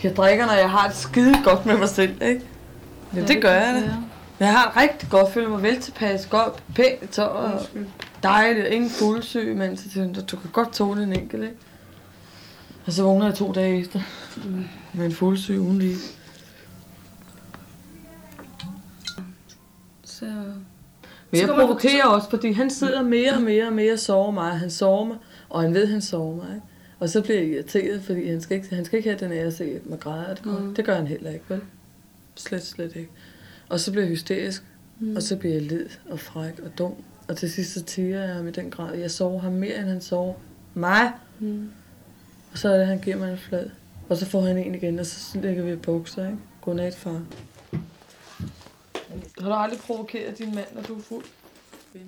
Jeg 0.03 0.15
drikker, 0.15 0.45
når 0.45 0.53
jeg 0.53 0.69
har 0.69 0.87
det 0.87 0.97
skide 0.97 1.35
godt 1.43 1.65
med 1.65 1.77
mig 1.77 1.89
selv, 1.89 2.21
ikke? 2.21 2.41
Ja, 3.15 3.21
det 3.21 3.41
gør 3.41 3.51
jeg 3.51 3.83
da. 3.83 3.93
Jeg 4.39 4.57
har 4.57 4.71
det 4.71 4.81
rigtig 4.81 5.09
godt, 5.09 5.33
føler 5.33 5.49
mig 5.49 5.63
vel 5.63 5.81
tilpas, 5.81 6.25
godt, 6.25 6.63
pænt 6.75 7.09
tør 7.11 7.23
og 7.23 7.61
dejligt, 8.23 8.67
ingen 8.67 8.89
fuldsyg, 8.89 9.55
men 9.55 9.77
så 9.77 9.89
tænkte 9.89 10.21
jeg, 10.21 10.31
du 10.31 10.37
kan 10.37 10.49
godt 10.51 10.73
tåle 10.73 11.03
en 11.03 11.13
enkelt, 11.13 11.43
ikke? 11.43 11.55
Og 12.85 12.93
så 12.93 13.03
vågner 13.03 13.25
jeg 13.25 13.35
to 13.35 13.51
dage 13.51 13.79
efter, 13.79 13.99
med 14.93 15.05
en 15.05 15.11
fuldsyg 15.11 15.59
ugen 15.59 15.79
lige. 15.79 15.97
Så... 20.03 20.25
Men 21.31 21.39
jeg 21.39 21.47
Så 21.47 21.55
provokerer 21.55 22.05
også, 22.05 22.29
fordi 22.29 22.51
han 22.51 22.69
sidder 22.69 23.01
mere 23.01 23.33
og 23.33 23.41
mere 23.41 23.67
og 23.67 23.73
mere 23.73 23.93
og 23.93 23.99
sover 23.99 24.31
mig. 24.31 24.59
Han 24.59 24.69
sover 24.69 25.05
mig, 25.05 25.17
og 25.49 25.61
han 25.61 25.73
ved, 25.73 25.83
at 25.83 25.89
han 25.89 26.01
sover 26.01 26.35
mig. 26.35 26.55
Ikke? 26.55 26.67
Og 26.99 27.09
så 27.09 27.21
bliver 27.21 27.39
jeg 27.39 27.47
irriteret, 27.47 28.03
fordi 28.03 28.29
han 28.29 28.41
skal 28.41 28.57
ikke, 28.57 28.75
han 28.75 28.85
skal 28.85 28.97
ikke 28.97 29.09
have 29.09 29.19
den 29.19 29.31
ære 29.31 29.45
at 29.45 29.53
se 29.53 29.79
mig 29.85 29.99
græde. 29.99 30.37
Det, 30.43 30.45
mm. 30.45 30.75
det 30.75 30.85
gør 30.85 30.95
han 30.95 31.07
heller 31.07 31.31
ikke, 31.31 31.45
vel? 31.49 31.61
Slet, 32.35 32.65
slet 32.65 32.95
ikke. 32.95 33.09
Og 33.69 33.79
så 33.79 33.91
bliver 33.91 34.03
jeg 34.03 34.11
hysterisk, 34.11 34.63
mm. 34.99 35.15
og 35.15 35.21
så 35.21 35.35
bliver 35.35 35.53
jeg 35.53 35.63
led 35.63 35.89
og 36.09 36.19
fræk 36.19 36.59
og 36.59 36.77
dum. 36.77 36.93
Og 37.27 37.37
til 37.37 37.51
sidst 37.51 37.73
så 37.73 37.83
tiger 37.83 38.19
jeg 38.21 38.33
ham 38.35 38.47
i 38.47 38.51
den 38.51 38.71
grad. 38.71 38.95
Jeg 38.95 39.11
sover 39.11 39.39
ham 39.39 39.51
mere, 39.51 39.75
end 39.75 39.87
han 39.87 40.01
sover 40.01 40.33
mig. 40.73 41.11
Mm. 41.39 41.69
Og 42.51 42.57
så 42.57 42.69
er 42.69 42.77
det, 42.77 42.87
han 42.87 42.99
giver 42.99 43.17
mig 43.17 43.31
en 43.31 43.37
flad. 43.37 43.69
Og 44.09 44.17
så 44.17 44.25
får 44.25 44.41
han 44.41 44.57
en 44.57 44.75
igen, 44.75 44.99
og 44.99 45.05
så 45.05 45.39
lægger 45.39 45.63
vi 45.63 45.71
i 45.71 45.75
bukser, 45.75 46.25
ikke? 46.25 46.37
Godnat, 46.61 46.95
far. 46.95 47.21
Har 49.39 49.49
du 49.49 49.53
aldrig 49.53 49.79
provokeret 49.79 50.37
din 50.37 50.55
mand, 50.55 50.65
når 50.75 50.81
du 50.81 50.97
er 50.97 51.01
fuld? 51.01 51.23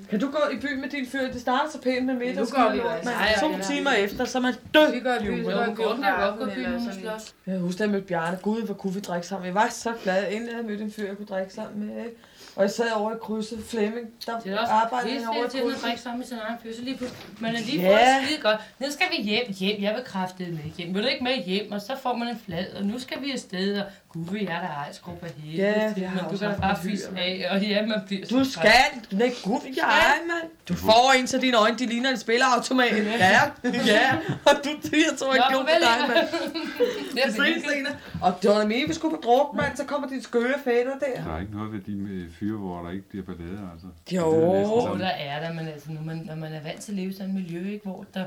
Kan 0.10 0.20
du 0.20 0.28
gå 0.28 0.38
i 0.54 0.60
byen 0.60 0.82
med 0.82 0.90
din 0.90 1.08
fyr? 1.08 1.32
Det 1.32 1.42
starter 1.42 1.72
så 1.72 1.82
pænt 1.82 2.06
med 2.06 2.14
middag. 2.14 2.36
Nu 2.36 2.46
går 2.46 2.72
vi 2.72 2.78
Nej, 3.04 3.36
to 3.40 3.50
ja, 3.50 3.58
ja. 3.58 3.64
timer 3.64 3.92
efter, 3.92 4.26
så 4.26 4.38
er 4.38 4.42
man 4.42 4.54
død. 4.74 4.92
Vi 4.92 5.00
går 5.00 5.14
i 5.14 5.26
byen, 5.26 5.46
så 5.46 5.52
går 5.52 5.66
vi 5.66 5.84
godt 5.84 6.40
gå 6.40 6.46
i 6.46 6.56
byen, 6.56 6.80
hun 6.80 6.94
slås. 7.02 7.36
Jeg 7.48 7.60
husker, 7.60 7.84
jeg 7.84 7.92
mødte 7.92 8.08
Bjarne. 8.08 8.38
Gud, 8.42 8.62
hvor 8.62 8.74
kunne 8.74 8.94
vi 8.94 9.00
drikke 9.00 9.28
sammen. 9.28 9.46
Jeg 9.46 9.56
var 9.56 9.70
så 9.72 9.94
glad, 10.04 10.32
inden 10.32 10.48
jeg 10.48 10.56
havde 10.56 10.68
mødt 10.68 10.82
en 10.82 10.92
fyr, 10.92 11.08
jeg 11.08 11.18
kunne 11.18 11.26
drikke 11.26 11.54
sammen 11.54 11.88
med. 11.88 12.06
Ikke? 12.06 12.18
Og 12.60 12.66
jeg 12.66 12.72
sad 12.72 12.92
over 12.92 13.12
i 13.12 13.16
krydset. 13.22 13.64
Flemming, 13.68 14.08
der 14.26 14.40
Det 14.40 14.54
er 14.54 14.60
også 14.60 14.74
arbejdede 14.74 15.12
helt 15.12 15.26
han 15.26 15.30
over 15.30 15.38
i 15.38 15.42
fedt 15.42 15.52
til 15.52 15.58
at 15.58 15.64
krydset. 15.64 15.84
drikke 15.84 16.02
sammen 16.02 16.20
med 16.20 16.28
sin 16.28 16.38
egen 16.48 16.58
fyr. 16.64 16.74
Så 16.76 16.82
lige 16.82 16.98
pludselig, 16.98 17.22
man 17.40 17.56
er 17.56 17.60
lige 17.60 17.88
det 17.88 17.98
skide 18.26 18.42
godt. 18.42 18.60
Nu 18.80 18.88
skal 18.92 19.06
vi 19.18 19.24
hjem, 19.24 19.54
hjem. 19.60 19.82
Jeg 19.82 19.94
vil 19.96 20.04
kraftede 20.06 20.52
med 20.52 20.60
hjem. 20.78 20.94
Vil 20.94 21.04
du 21.04 21.08
ikke 21.08 21.24
med 21.24 21.44
hjem? 21.44 21.72
Og 21.72 21.82
så 21.82 21.94
får 22.04 22.16
man 22.16 22.28
en 22.28 22.42
flad, 22.46 22.66
og 22.78 22.86
nu 22.86 23.00
skal 23.00 23.18
vi 23.22 23.32
afsted. 23.32 23.80
Og 23.80 23.86
gud, 24.10 24.26
vi 24.32 24.46
er 24.46 24.46
der 24.46 24.68
ej, 24.84 24.94
skub 24.94 25.24
af 25.24 25.32
hele. 25.38 25.64
Ja, 25.64 25.94
tiden, 25.96 26.10
og 26.20 26.26
du 26.26 26.30
også 26.30 26.50
kan 26.50 26.62
bare 26.62 26.78
fisse 26.84 27.08
af. 27.18 27.48
Og 27.52 27.62
ja, 27.62 27.86
man 27.86 28.02
bliver 28.08 28.26
Du 28.26 28.44
skal. 28.44 28.72
Nej, 29.12 29.32
gud, 29.44 29.60
jeg 29.76 30.14
mand. 30.28 30.50
Du 30.70 30.74
får 30.76 31.14
en, 31.20 31.28
så 31.28 31.38
dine 31.38 31.58
øjne, 31.58 31.78
de 31.78 31.86
ligner 31.86 32.10
en 32.10 32.18
spilleautomat. 32.18 32.98
Ja, 32.98 33.42
ja. 33.64 34.16
Og 34.46 34.54
du, 34.64 34.70
jeg 34.94 35.18
tror 35.20 35.34
ikke, 35.34 35.46
jo 35.52 35.60
på 35.60 35.68
dig, 35.68 36.08
mand. 36.16 36.28
Det 37.14 37.26
er 37.26 37.32
senere. 37.32 37.96
Og 38.22 38.34
det 38.42 38.50
var 38.50 38.66
vi 38.66 38.94
skulle 38.94 39.16
på 39.16 39.22
druk, 39.24 39.56
mand, 39.56 39.78
så 39.78 39.84
kommer 39.84 40.08
de 40.08 40.24
skøre 40.24 40.54
fætter 40.64 40.94
der. 41.00 41.24
Der 41.24 41.36
er 41.36 41.40
ikke 41.40 41.54
noget 41.54 41.74
ved 41.74 41.80
de 41.80 41.96
med 41.96 42.26
fyre, 42.40 42.49
hvor 42.58 42.82
der 42.84 42.92
ikke 42.92 43.10
bliver 43.10 43.26
ballade, 43.26 43.70
altså. 43.74 43.88
Jo. 44.12 44.54
Det 44.54 44.62
er 44.62 44.98
der 44.98 45.06
er 45.08 45.40
der, 45.48 45.54
men 45.54 45.68
altså, 45.68 45.92
når 45.92 46.02
man, 46.02 46.18
når 46.18 46.36
man 46.36 46.54
er 46.54 46.64
vant 46.64 46.82
til 46.82 46.92
at 46.92 46.96
leve 46.96 47.10
i 47.10 47.14
sådan 47.14 47.28
et 47.30 47.36
miljø, 47.36 47.70
ikke, 47.70 47.86
hvor 47.86 48.06
der, 48.14 48.26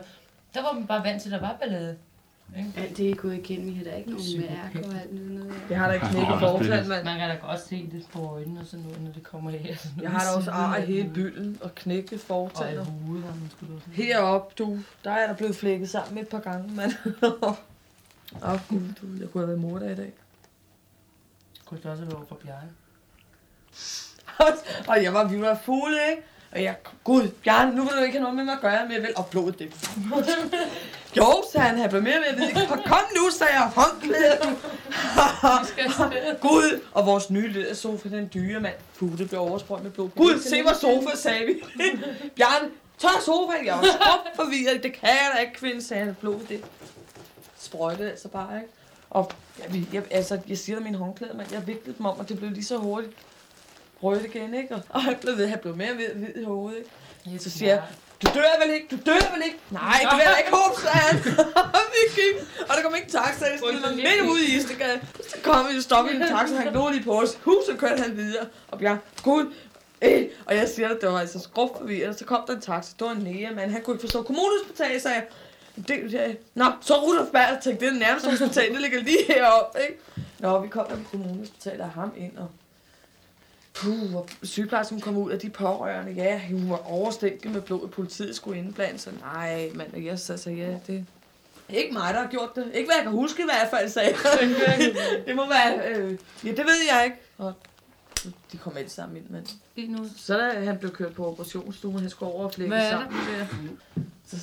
der 0.54 0.62
var 0.62 0.72
man 0.72 0.86
bare 0.86 1.04
vant 1.04 1.22
til, 1.22 1.34
at 1.34 1.40
der 1.40 1.46
var 1.46 1.56
ballade. 1.60 1.96
Ikke? 2.58 2.72
Alt 2.76 2.96
det 2.96 3.10
er 3.10 3.14
gået 3.14 3.34
igennem. 3.34 3.66
Vi 3.66 3.74
har 3.74 3.84
da 3.84 3.94
ikke 3.96 4.10
nogen 4.10 4.40
mærke 4.40 4.88
og 4.88 4.94
alt 5.00 5.30
noget. 5.30 5.54
Jeg 5.70 5.78
har 5.78 5.86
da 5.86 5.92
ikke 5.94 6.06
knækket 6.06 6.38
fortalt, 6.40 6.88
mand. 6.88 7.04
Man 7.04 7.18
kan 7.18 7.28
da 7.28 7.34
godt 7.46 7.60
se 7.60 7.88
det 7.92 8.06
på 8.12 8.20
øjnene 8.22 8.60
og 8.60 8.66
sådan 8.66 8.84
noget, 8.84 9.02
når 9.02 9.10
det 9.12 9.22
kommer 9.22 9.50
her. 9.50 9.76
Sådan 9.76 10.02
Jeg 10.02 10.10
har 10.10 10.24
da 10.24 10.36
også 10.36 10.50
ar 10.50 10.76
i 10.76 10.84
hele 10.86 11.02
den. 11.02 11.12
bylden 11.12 11.58
og 11.60 11.74
knækket 11.74 12.12
Og 12.12 12.16
i 12.16 12.18
fortaler. 12.26 12.84
hovedet 12.84 13.24
har 13.24 13.34
man 13.34 13.50
sgu 13.50 13.66
da 13.66 13.74
også. 13.74 13.86
Heroppe, 13.90 14.54
du, 14.58 14.78
der 15.04 15.10
er 15.10 15.26
der 15.26 15.34
blevet 15.34 15.56
flækket 15.56 15.90
sammen 15.90 16.18
et 16.18 16.28
par 16.28 16.40
gange, 16.40 16.74
mand. 16.74 16.92
Åh, 18.42 18.52
oh, 18.52 18.60
gud, 18.68 18.80
du, 19.02 19.06
jeg 19.20 19.30
kunne 19.30 19.40
have 19.40 19.48
været 19.48 19.60
mor 19.60 19.78
der 19.78 19.90
i 19.90 19.94
dag. 19.94 20.12
Kunne 21.66 21.80
det 21.82 21.90
også 21.90 22.02
have 22.02 22.08
været 22.12 22.16
over 22.16 22.26
for 22.26 22.38
Bjarne? 22.46 22.68
og 24.88 25.02
jeg 25.02 25.14
var, 25.14 25.24
vi 25.24 25.40
var 25.40 25.58
fulde, 25.64 25.98
ikke? 26.10 26.22
Og 26.52 26.62
jeg, 26.62 26.76
gud, 27.04 27.28
Bjarne, 27.28 27.76
nu 27.76 27.82
vil 27.82 27.92
du 27.92 28.02
ikke 28.02 28.12
have 28.12 28.22
noget 28.22 28.36
med 28.36 28.44
mig 28.44 28.54
at 28.54 28.60
gøre, 28.60 28.82
men 28.82 28.92
jeg 28.92 29.02
vil 29.02 29.10
uploade 29.18 29.52
det. 29.52 29.72
jo, 31.16 31.44
sagde 31.52 31.66
han, 31.66 31.78
han 31.78 31.90
blev 31.90 32.02
mere 32.02 32.20
med 32.20 32.36
vide. 32.36 32.66
Kom 32.66 32.98
nu, 33.16 33.30
sagde 33.30 33.52
jeg, 33.52 33.70
håndklæde. 33.74 34.38
Gud, 36.48 36.80
og 36.92 37.06
vores 37.06 37.30
nye 37.30 37.52
lædersofa, 37.52 38.08
den 38.08 38.30
dyre 38.34 38.60
mand. 38.60 38.74
Puh, 38.98 39.18
det 39.18 39.28
blev 39.28 39.40
oversprøjt 39.40 39.82
med 39.82 39.90
blod. 39.90 40.08
Gud, 40.16 40.40
se 40.40 40.62
hvor 40.62 40.72
sofa, 40.72 41.16
sagde 41.16 41.46
vi. 41.46 41.62
Bjarne, 42.36 42.68
tør 42.98 43.20
sofaen. 43.24 43.66
Jeg 43.66 43.74
var 43.74 43.82
så 43.82 44.18
forvirret. 44.34 44.82
Det 44.82 44.92
kan 44.92 45.08
jeg 45.08 45.30
da 45.34 45.40
ikke, 45.40 45.54
kvinde, 45.54 45.82
sagde 45.82 46.04
han. 46.04 46.16
Blod, 46.20 46.40
det 46.48 46.64
sprøjtede 47.58 48.10
altså 48.10 48.28
bare, 48.28 48.56
ikke? 48.56 48.72
Og 49.10 49.32
jeg, 49.58 49.84
jeg, 49.92 50.02
altså, 50.10 50.38
jeg 50.48 50.58
siger 50.58 50.76
dig 50.76 50.84
mine 50.84 50.98
håndklæder, 50.98 51.34
men 51.34 51.46
jeg 51.52 51.66
vigtede 51.66 51.94
dem 51.98 52.06
om, 52.06 52.18
og 52.18 52.28
det 52.28 52.38
blev 52.38 52.50
lige 52.50 52.64
så 52.64 52.76
hurtigt 52.76 53.12
rødt 54.02 54.24
igen, 54.24 54.54
ikke? 54.54 54.74
Og, 54.74 54.82
og 54.88 55.02
han 55.02 55.16
blev 55.20 55.36
ved, 55.36 55.46
han 55.46 55.58
blev 55.58 55.76
mere 55.76 55.96
ved, 55.96 56.08
ved 56.14 56.42
i 56.42 56.44
hovedet, 56.44 56.84
ikke? 57.26 57.38
Så 57.38 57.50
siger 57.50 57.72
jeg, 57.72 57.82
du 58.22 58.30
dør 58.34 58.64
vel 58.64 58.74
ikke? 58.74 58.86
Du 58.90 58.96
dør 59.06 59.34
vel 59.34 59.42
ikke? 59.44 59.58
Nej, 59.70 59.98
det 60.10 60.16
vil 60.16 60.24
jeg 60.26 60.36
ikke 60.38 60.56
håbe, 60.56 60.80
sagde 60.80 60.96
han. 60.96 61.16
Og 61.76 61.82
vi 61.94 62.02
gik, 62.20 62.34
og 62.68 62.76
der 62.76 62.82
kom 62.82 62.94
ikke 62.94 63.04
en 63.04 63.10
taxa, 63.12 63.44
jeg 63.44 63.58
stillede 63.58 63.96
midt 63.96 64.30
ude 64.30 64.44
i 64.46 64.56
Istegade. 64.56 65.00
Så 65.28 65.36
kom 65.42 65.66
vi 65.70 65.76
og 65.76 65.82
stoppede 65.82 66.14
i 66.18 66.20
en 66.22 66.28
taxa, 66.28 66.54
han 66.54 66.72
lå 66.72 66.90
lige 66.90 67.04
på 67.04 67.20
os. 67.20 67.38
Huset 67.42 67.78
kørte 67.78 68.02
han 68.02 68.16
videre, 68.16 68.46
og 68.68 68.78
Bjørn, 68.78 68.98
gud, 69.22 69.52
øh. 70.02 70.22
Og 70.46 70.56
jeg 70.56 70.68
siger, 70.68 70.88
at 70.88 70.98
det 71.00 71.08
var 71.08 71.20
altså 71.20 71.38
skruft 71.40 71.72
forvirret. 71.78 72.18
Så 72.18 72.24
kom 72.24 72.44
der 72.46 72.54
en 72.54 72.60
taxa, 72.60 72.92
det 72.98 73.06
var 73.06 73.12
en 73.12 73.22
nære, 73.22 73.50
men 73.54 73.70
han 73.70 73.82
kunne 73.82 73.94
ikke 73.94 74.02
forstå 74.02 74.22
kommunhospital, 74.22 75.00
sagde 75.00 75.16
jeg. 75.16 75.26
Det, 75.88 76.10
det, 76.10 76.38
Nå, 76.54 76.64
så 76.80 76.94
Rudolf 76.94 77.30
Berg, 77.30 77.62
tænkte, 77.62 77.86
det 77.86 77.94
er 77.94 77.98
nærmeste 77.98 78.30
hospital, 78.30 78.72
det 78.72 78.80
ligger 78.80 79.00
lige 79.00 79.24
heroppe, 79.28 79.78
ikke? 79.82 79.98
Nå, 80.38 80.60
vi 80.60 80.68
kom 80.68 80.86
der 80.86 80.96
på 80.96 81.02
kommunhospital 81.10 81.80
og 81.80 81.90
ham 81.90 82.12
ind, 82.16 82.36
og 82.36 82.48
Puh, 83.74 84.16
og 84.16 84.28
sygeplejersken 84.42 85.00
kom 85.00 85.16
ud 85.16 85.30
af 85.30 85.38
de 85.38 85.50
pårørende. 85.50 86.12
Ja, 86.12 86.40
hun 86.50 86.70
var 86.70 86.92
overstændig 86.92 87.50
med 87.50 87.60
blod, 87.60 87.88
politiet 87.88 88.36
skulle 88.36 88.58
indblande 88.58 88.98
sig. 88.98 89.12
Nej, 89.20 89.70
mand, 89.74 89.96
jeg 89.96 90.18
sagde, 90.18 90.40
så 90.40 90.50
ja, 90.50 90.78
det 90.86 91.06
ikke 91.68 91.92
mig, 91.92 92.14
der 92.14 92.20
har 92.20 92.28
gjort 92.28 92.54
det. 92.54 92.70
Ikke 92.74 92.86
hvad 92.88 92.96
jeg 92.96 93.02
kan 93.02 93.12
huske 93.12 93.42
i 93.42 93.44
hvert 93.44 93.68
fald, 93.70 93.88
sagde 93.88 94.08
jeg. 94.08 94.94
det 95.26 95.36
må 95.36 95.48
være, 95.48 95.88
øh, 95.88 96.18
ja, 96.44 96.50
det 96.50 96.58
ved 96.58 96.78
jeg 96.92 97.04
ikke. 97.04 97.16
Og 97.38 97.54
de 98.52 98.58
kom 98.58 98.76
alle 98.76 98.90
sammen 98.90 99.16
ind, 99.16 99.28
men 99.28 99.46
så 100.16 100.38
da 100.38 100.64
han 100.64 100.78
blev 100.78 100.90
kørt 100.90 101.14
på 101.14 101.26
operationsstuen, 101.26 101.98
han 101.98 102.10
skulle 102.10 102.32
over 102.32 102.44
og 102.44 102.54
flække 102.54 102.74
Hvad 102.74 102.90
sammen 102.90 103.18
der. 103.18 103.46
Så 104.26 104.36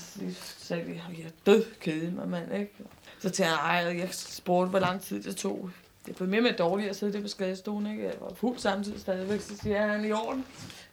sagde 0.57 0.83
vi, 0.83 0.91
jeg 0.91 1.25
er 1.25 1.29
død 1.45 1.65
kede 1.81 2.11
mig, 2.11 2.27
mand, 2.27 2.53
ikke? 2.53 2.73
Så 3.19 3.29
tænkte 3.29 3.55
jeg, 3.55 3.97
jeg 3.97 4.09
spurgte, 4.11 4.69
hvor 4.69 4.79
lang 4.79 5.01
tid 5.01 5.23
det 5.23 5.35
tog. 5.35 5.69
Det 6.09 6.17
blev 6.17 6.29
mere 6.29 6.41
med 6.41 6.53
dårligt 6.53 6.89
at 6.89 6.95
sidde 6.95 7.13
der 7.13 7.21
på 7.21 7.27
skadestuen, 7.27 7.87
ikke? 7.87 8.03
Jeg 8.03 8.13
var 8.21 8.33
fuld 8.33 8.57
samtidig 8.57 8.99
stadigvæk, 8.99 9.41
så 9.41 9.57
siger 9.57 9.75
jeg, 9.75 9.87
er 9.87 9.91
han 9.91 10.05
i 10.05 10.11
orden? 10.11 10.45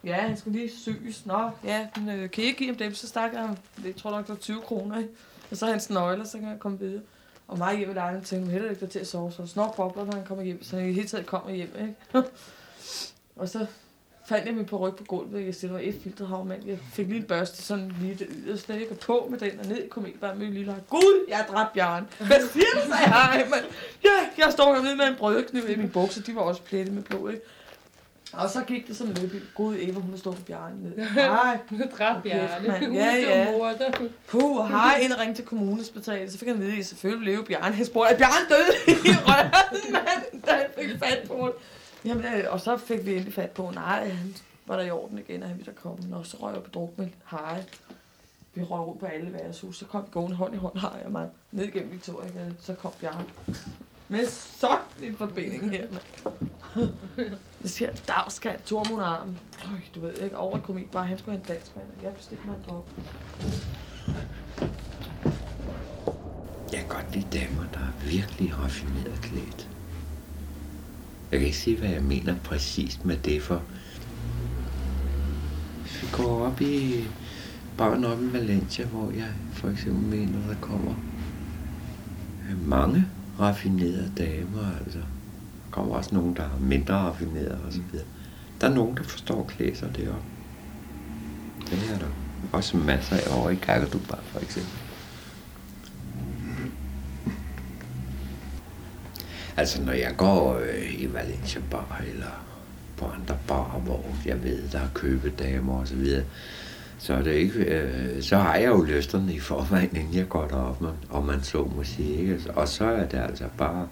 Ja, 0.04 0.14
han 0.14 0.36
skulle 0.36 0.58
lige 0.58 0.70
syes. 0.70 1.26
Nå, 1.26 1.50
ja, 1.64 1.88
men 1.96 2.08
øh, 2.08 2.30
kan 2.30 2.44
I 2.44 2.46
ikke 2.46 2.58
give 2.58 2.68
ham 2.68 2.76
dem? 2.76 2.94
Så 2.94 3.08
stak 3.08 3.32
jeg 3.32 3.40
ham, 3.40 3.56
det 3.76 3.84
jeg 3.84 3.96
tror 3.96 4.10
nok, 4.10 4.20
det 4.20 4.28
var 4.28 4.36
20 4.36 4.60
kroner, 4.60 4.98
ikke? 4.98 5.10
Og 5.50 5.56
så 5.56 5.66
hans 5.66 5.90
nøgler, 5.90 6.24
så 6.24 6.38
kan 6.38 6.48
jeg 6.48 6.58
komme 6.58 6.78
videre. 6.78 7.02
Og 7.48 7.58
mig 7.58 7.78
hjem 7.78 7.90
i 7.90 7.94
lejligheden 7.94 8.24
tænkte, 8.24 8.52
heller 8.52 8.70
ikke 8.70 8.86
til 8.86 8.98
at 8.98 9.06
sove, 9.06 9.32
så 9.32 9.46
snor 9.46 9.74
bobler, 9.76 10.04
når 10.04 10.12
han 10.12 10.24
kommer 10.24 10.44
hjem, 10.44 10.62
så 10.62 10.76
han 10.76 10.84
i 10.84 10.88
det 10.88 10.94
hele 10.94 11.08
taget 11.08 11.26
kommer 11.26 11.50
hjem, 11.50 11.72
ikke? 11.80 11.94
og 13.36 13.48
så 13.48 13.66
fandt 14.26 14.46
jeg 14.46 14.54
min 14.54 14.64
på 14.64 14.76
ryg 14.76 14.96
på 14.96 15.04
gulvet, 15.04 15.46
jeg 15.46 15.54
stillede 15.54 15.82
et 15.82 15.94
filtret 16.02 16.28
havmand. 16.28 16.66
Jeg 16.66 16.78
fik 16.92 17.06
lige 17.06 17.18
en 17.18 17.24
børste, 17.24 17.62
sådan 17.62 17.92
lige 18.00 18.14
det 18.14 18.26
yderste, 18.30 18.80
ikke? 18.80 18.92
Og 18.92 18.98
på 18.98 19.26
med 19.30 19.38
den, 19.38 19.60
og 19.60 19.66
ned 19.66 19.76
i 19.82 19.88
komediebar 19.88 20.34
med 20.34 20.46
lille 20.46 20.76
Gud, 20.90 21.24
jeg 21.28 21.36
har 21.36 21.44
dræbt 21.44 21.72
Bjørn. 21.72 22.06
Hvad 22.18 22.48
siger 22.52 22.66
du, 22.74 22.80
sagde 22.80 23.14
jeg? 23.14 23.46
Men, 23.50 23.58
ja, 24.04 24.44
jeg 24.44 24.52
står 24.52 24.74
hernede 24.74 24.96
med 24.96 25.06
en 25.06 25.14
brødkniv 25.14 25.62
i 25.70 25.76
min 25.76 25.90
bukser, 25.90 26.22
de 26.22 26.34
var 26.34 26.40
også 26.40 26.62
plettet 26.62 26.94
med 26.94 27.02
blod, 27.02 27.30
ikke? 27.30 27.42
Og 28.32 28.50
så 28.50 28.60
gik 28.60 28.88
det 28.88 28.96
som 28.96 29.06
en 29.06 29.14
løbbil. 29.20 29.42
Gud, 29.54 29.76
Eva, 29.80 30.00
hun 30.00 30.10
har 30.10 30.18
stået 30.18 30.36
på 30.36 30.42
Bjarne 30.42 30.82
ned. 30.82 30.96
Nej, 31.14 31.58
Dræb 31.98 32.22
Bjarne. 32.22 32.68
mand. 32.68 32.84
Hun 32.86 32.94
Ja, 32.94 33.14
ja. 33.14 33.46
Puh, 34.26 34.66
har 34.68 34.94
en 34.94 35.18
ring 35.20 35.36
til 35.36 35.44
kommunhospitalet, 35.44 36.32
så 36.32 36.38
fik 36.38 36.48
han 36.48 36.56
at 36.56 36.60
vide, 36.62 36.72
at 36.72 36.78
jeg 36.78 36.86
selvfølgelig 36.86 37.34
leve 37.34 37.44
Bjarne. 37.44 37.74
Han 37.74 37.84
spurgte, 37.86 38.14
er 38.14 38.18
Bjarne 38.18 38.48
død 38.48 38.72
i 39.10 39.10
røven, 39.26 39.92
mand? 39.92 40.42
Da 40.46 40.52
han 40.52 40.66
fik 40.78 40.98
fat 40.98 41.22
på 41.28 41.46
det. 41.46 41.54
Jamen, 42.06 42.24
øh, 42.24 42.44
og 42.50 42.60
så 42.60 42.76
fik 42.76 43.06
vi 43.06 43.12
endelig 43.12 43.32
fat 43.34 43.50
på, 43.50 43.70
nej, 43.74 44.08
han 44.08 44.34
var 44.66 44.76
der 44.76 44.82
i 44.84 44.90
orden 44.90 45.18
igen, 45.18 45.42
og 45.42 45.48
han 45.48 45.58
ville 45.58 45.72
der 45.72 45.80
komme. 45.80 46.16
Og 46.16 46.26
så 46.26 46.36
røg 46.36 46.54
jeg 46.54 46.62
på 46.62 46.70
druk 46.70 46.98
med 46.98 47.08
Harry. 47.24 47.62
Vi 48.54 48.62
røg 48.62 48.86
rundt 48.86 49.00
på 49.00 49.06
alle 49.06 49.32
værtshus, 49.32 49.78
så 49.78 49.84
kom 49.84 50.02
vi 50.02 50.08
gående 50.12 50.36
hånd 50.36 50.54
i 50.54 50.56
hånd, 50.56 50.78
Harry 50.78 51.04
og 51.04 51.12
mig, 51.12 51.28
ned 51.52 51.64
igennem 51.64 51.92
Victoria, 51.92 52.30
så 52.60 52.74
kom 52.74 52.92
jeg. 53.02 53.14
Med 54.08 54.26
sådan 54.26 54.78
en 55.02 55.16
forbinding 55.16 55.70
her, 55.70 55.86
mand. 55.90 56.90
Jeg 57.62 57.70
siger, 57.70 57.90
dag 58.08 58.32
skal 58.32 58.60
Tormund 58.64 59.02
arm. 59.02 59.36
Øj, 59.64 59.78
du 59.94 60.00
ved 60.00 60.14
ikke, 60.14 60.36
over 60.36 60.60
kom 60.60 60.78
ikke 60.78 60.90
bare, 60.90 61.06
han 61.06 61.18
skulle 61.18 61.38
have 61.38 61.42
en 61.42 61.54
dansk 61.54 61.76
mand, 61.76 61.86
og 61.98 62.04
jeg 62.04 62.14
bestilte 62.14 62.46
mig 62.46 62.56
en 62.56 62.64
drop. 62.68 62.90
Jeg 66.72 66.80
kan 66.80 66.88
godt 66.88 67.14
lide 67.14 67.38
damer, 67.38 67.64
der 67.72 67.80
er 67.80 68.06
virkelig 68.10 68.58
raffineret 68.58 69.18
klædt. 69.22 69.75
Jeg 71.32 71.38
kan 71.38 71.46
ikke 71.46 71.58
sige, 71.58 71.76
hvad 71.76 71.88
jeg 71.88 72.02
mener 72.02 72.34
præcist 72.44 73.04
med 73.04 73.16
det, 73.16 73.42
for 73.42 73.62
vi 76.00 76.08
går 76.12 76.46
op 76.46 76.60
i 76.60 77.04
barn 77.78 78.04
op 78.04 78.22
i 78.22 78.32
Valencia, 78.32 78.84
hvor 78.84 79.10
jeg 79.10 79.28
for 79.52 79.68
eksempel 79.68 80.18
mener, 80.18 80.48
der 80.48 80.54
kommer 80.60 80.94
mange 82.66 83.04
raffinerede 83.40 84.12
damer, 84.18 84.76
altså. 84.84 84.98
Der 84.98 85.82
kommer 85.82 85.94
også 85.94 86.14
nogen, 86.14 86.36
der 86.36 86.42
er 86.42 86.60
mindre 86.60 86.94
raffinerede 86.94 87.60
og 87.66 87.72
så 87.72 87.80
videre. 87.92 88.06
Der 88.60 88.68
er 88.68 88.74
nogen, 88.74 88.96
der 88.96 89.02
forstår 89.02 89.40
at 89.40 89.46
klæde 89.46 89.76
sig 89.76 89.96
deroppe. 89.96 90.22
Det 91.70 91.90
er 91.94 91.98
der 91.98 92.06
også 92.52 92.76
masser 92.76 93.16
af 93.16 93.38
over 93.38 93.50
i 93.50 93.54
Kakadubar, 93.54 94.18
for 94.22 94.40
eksempel. 94.40 94.85
Altså, 99.56 99.82
når 99.82 99.92
jeg 99.92 100.14
går 100.16 100.58
øh, 100.58 101.00
i 101.00 101.12
Valencia 101.12 101.60
Bar, 101.70 102.02
eller 102.12 102.46
på 102.96 103.06
andre 103.06 103.38
barer, 103.46 103.80
hvor 103.80 104.04
jeg 104.24 104.44
ved, 104.44 104.68
der 104.72 104.78
er 104.78 104.88
købedamer 104.94 105.80
og 105.80 105.88
så 105.88 105.94
videre, 105.94 106.24
så, 106.98 107.14
er 107.14 107.22
det 107.22 107.32
ikke, 107.32 107.58
øh, 107.58 108.22
så 108.22 108.36
har 108.36 108.56
jeg 108.56 108.68
jo 108.68 108.82
lysterne 108.82 109.34
i 109.34 109.40
forvejen, 109.40 109.96
inden 109.96 110.14
jeg 110.14 110.28
går 110.28 110.46
derop, 110.48 110.80
man, 110.80 110.92
og 111.10 111.24
man 111.24 111.42
så 111.42 111.70
musik. 111.76 112.08
Ikke? 112.08 112.32
Altså, 112.32 112.50
og 112.54 112.68
så 112.68 112.84
er 112.84 113.06
det 113.06 113.18
altså 113.18 113.44
bare 113.58 113.88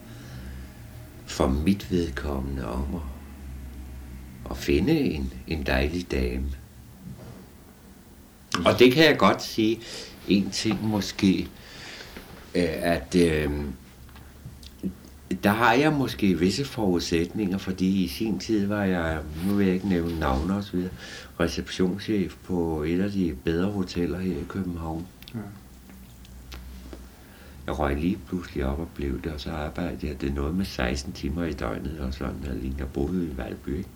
for 1.26 1.48
mit 1.48 1.90
vedkommende 1.90 2.66
om 2.66 2.94
at, 2.94 3.00
at 4.50 4.56
finde 4.56 5.00
en, 5.00 5.32
en 5.46 5.62
dejlig 5.62 6.10
dame. 6.10 6.46
Og 8.64 8.78
det 8.78 8.92
kan 8.92 9.04
jeg 9.04 9.18
godt 9.18 9.42
sige, 9.42 9.80
en 10.28 10.50
ting 10.50 10.84
måske, 10.84 11.48
øh, 12.54 12.68
at 12.82 13.14
øh, 13.14 13.50
der 15.42 15.50
har 15.50 15.72
jeg 15.72 15.92
måske 15.92 16.38
visse 16.38 16.64
forudsætninger, 16.64 17.58
fordi 17.58 18.04
i 18.04 18.08
sin 18.08 18.38
tid 18.38 18.66
var 18.66 18.84
jeg, 18.84 19.18
nu 19.46 19.54
vil 19.54 19.66
jeg 19.66 19.74
ikke 19.74 19.88
nævne 19.88 20.18
navne 20.20 20.56
og 20.56 20.64
så 20.64 20.72
videre, 20.72 20.90
receptionschef 21.40 22.34
på 22.44 22.82
et 22.82 23.00
af 23.00 23.10
de 23.10 23.36
bedre 23.44 23.70
hoteller 23.70 24.18
her 24.18 24.32
i 24.32 24.44
København. 24.48 25.06
Ja. 25.34 25.40
Jeg 27.66 27.78
røg 27.78 27.96
lige 27.96 28.18
pludselig 28.28 28.66
op 28.66 28.78
og 28.78 28.88
blev 28.94 29.22
det, 29.22 29.32
og 29.32 29.40
så 29.40 29.50
arbejdede 29.50 30.06
jeg. 30.06 30.20
Det 30.20 30.28
er 30.28 30.34
noget 30.34 30.54
med 30.54 30.64
16 30.64 31.12
timer 31.12 31.44
i 31.44 31.52
døgnet, 31.52 31.98
og 32.00 32.14
sådan, 32.14 32.36
jeg 32.46 32.54
lige 32.54 32.74
jeg 32.78 32.88
boede 32.88 33.26
i 33.26 33.36
Valby. 33.36 33.76
Ikke? 33.76 33.88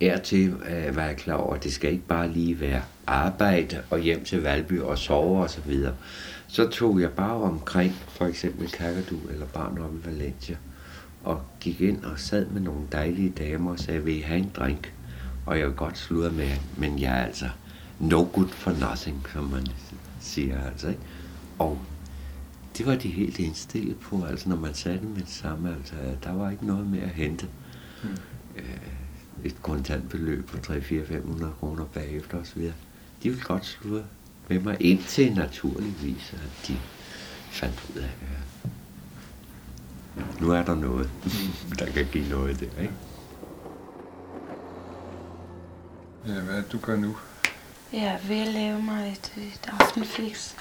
Ertil 0.00 0.48
øh, 0.48 0.96
var 0.96 1.04
jeg 1.04 1.16
klar 1.16 1.34
over, 1.34 1.54
at 1.54 1.64
det 1.64 1.72
skal 1.72 1.92
ikke 1.92 2.06
bare 2.08 2.28
lige 2.28 2.60
være 2.60 2.82
arbejde 3.06 3.82
og 3.90 3.98
hjem 3.98 4.24
til 4.24 4.42
Valby 4.42 4.80
og 4.80 4.98
sove 4.98 5.42
og 5.42 5.50
så 5.50 5.60
videre. 5.66 5.94
Så 6.48 6.68
tog 6.68 7.00
jeg 7.00 7.12
bare 7.12 7.42
omkring, 7.42 7.92
for 7.92 8.26
eksempel 8.26 8.70
Kakadu 8.70 9.16
eller 9.30 9.46
barn 9.46 9.78
oppe 9.78 9.98
i 9.98 10.06
Valencia, 10.06 10.56
og 11.24 11.42
gik 11.60 11.80
ind 11.80 12.04
og 12.04 12.18
sad 12.18 12.46
med 12.46 12.60
nogle 12.60 12.86
dejlige 12.92 13.30
damer 13.30 13.70
og 13.70 13.78
sagde, 13.78 14.04
vil 14.04 14.16
I 14.16 14.20
have 14.20 14.38
en 14.38 14.50
drink? 14.56 14.94
Og 15.46 15.58
jeg 15.58 15.66
vil 15.66 15.74
godt 15.74 15.98
sludre 15.98 16.30
med, 16.30 16.50
men 16.76 16.98
jeg 16.98 17.18
er 17.18 17.24
altså 17.24 17.48
no 18.00 18.28
good 18.32 18.48
for 18.48 18.70
nothing, 18.70 19.26
som 19.32 19.44
man 19.44 19.66
siger 20.20 20.60
altså, 20.60 20.88
ikke? 20.88 21.00
Og 21.58 21.78
det 22.78 22.86
var 22.86 22.94
de 22.94 23.08
helt 23.08 23.38
indstillet 23.38 23.96
på, 23.96 24.24
altså 24.24 24.48
når 24.48 24.56
man 24.56 24.74
satte 24.74 25.06
med 25.06 25.20
det 25.20 25.28
samme, 25.28 25.74
altså 25.76 25.94
der 26.24 26.32
var 26.32 26.50
ikke 26.50 26.66
noget 26.66 26.86
mere 26.86 27.02
at 27.02 27.10
hente. 27.10 27.46
Mm. 28.02 28.08
Øh, 28.56 28.64
et 29.44 29.62
kontantbeløb 29.62 30.46
på 30.46 30.56
3-4-500 30.56 31.44
kroner 31.60 31.84
bagefter 31.84 32.40
osv. 32.40 32.62
De 33.22 33.28
ville 33.28 33.42
godt 33.42 33.66
sludre 33.66 34.04
med 34.48 34.60
mig 34.60 34.76
indtil 34.80 35.32
naturligvis, 35.32 36.32
at 36.32 36.68
de 36.68 36.78
fandt 37.50 37.82
ud 37.94 38.00
af, 38.00 38.10
at 40.18 40.40
nu 40.40 40.50
er 40.50 40.62
der 40.62 40.74
noget, 40.74 41.10
der 41.78 41.86
kan 41.92 42.06
give 42.12 42.28
noget 42.28 42.60
der, 42.60 42.82
ikke? 42.82 42.94
Ja, 46.28 46.32
hvad 46.40 46.54
er 46.54 46.60
det, 46.60 46.72
du 46.72 46.78
gør 46.78 46.96
nu? 46.96 47.16
Jeg 47.92 48.20
at 48.30 48.48
lave 48.48 48.82
mig 48.82 49.08
et, 49.08 49.32
et 49.36 49.70
aftenfix. 49.80 50.52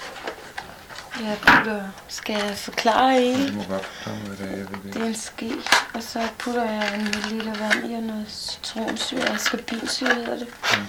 Jeg 1.22 1.38
putter, 1.38 1.90
skal 2.08 2.36
jeg 2.36 2.58
forklare 2.58 3.16
det 3.22 3.36
Du 3.36 3.42
hele? 3.42 3.56
må 3.56 3.64
godt 3.64 3.86
forklare 3.86 4.18
mig, 4.20 4.28
hvad 4.28 4.48
det 4.48 4.54
er, 4.54 4.58
jeg 4.58 4.68
ved 4.70 4.78
det 4.84 4.94
Det 4.94 5.02
er 5.02 5.06
en 5.06 5.16
ske, 5.16 5.52
og 5.94 6.04
så 6.04 6.28
putter 6.40 6.64
jeg 6.72 6.96
en 7.00 7.06
liter 7.06 7.54
vand 7.60 7.92
i 7.92 7.94
og 7.94 8.04
noget 8.04 8.26
citronsyre, 8.30 9.28
og 9.32 9.40
skabinsyre 9.40 10.16
hedder 10.16 10.38
det. 10.38 10.48
Mm. 10.48 10.88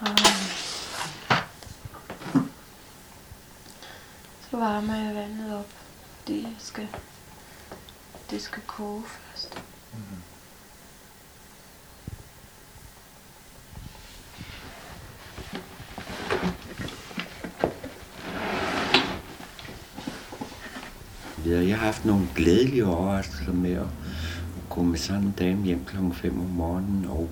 Og 0.00 0.16
varmer 4.58 4.94
jeg 4.94 5.14
vandet 5.14 5.58
op. 5.58 5.72
Det 6.26 6.46
skal, 6.58 6.88
det 8.30 8.42
skal 8.42 8.62
koge 8.66 9.02
først. 9.06 9.62
Mhm. 9.92 10.22
videre. 21.50 21.68
Jeg 21.68 21.78
har 21.78 21.86
haft 21.86 22.04
nogle 22.04 22.28
glædelige 22.36 22.86
overraskelser 22.86 23.52
med 23.52 23.72
at 23.72 23.86
gå 24.68 24.82
med 24.82 24.98
sådan 24.98 25.22
en 25.22 25.34
dame 25.38 25.64
hjem 25.64 25.84
kl. 25.84 25.96
5 26.12 26.40
om 26.40 26.46
morgenen 26.46 27.06
og 27.08 27.28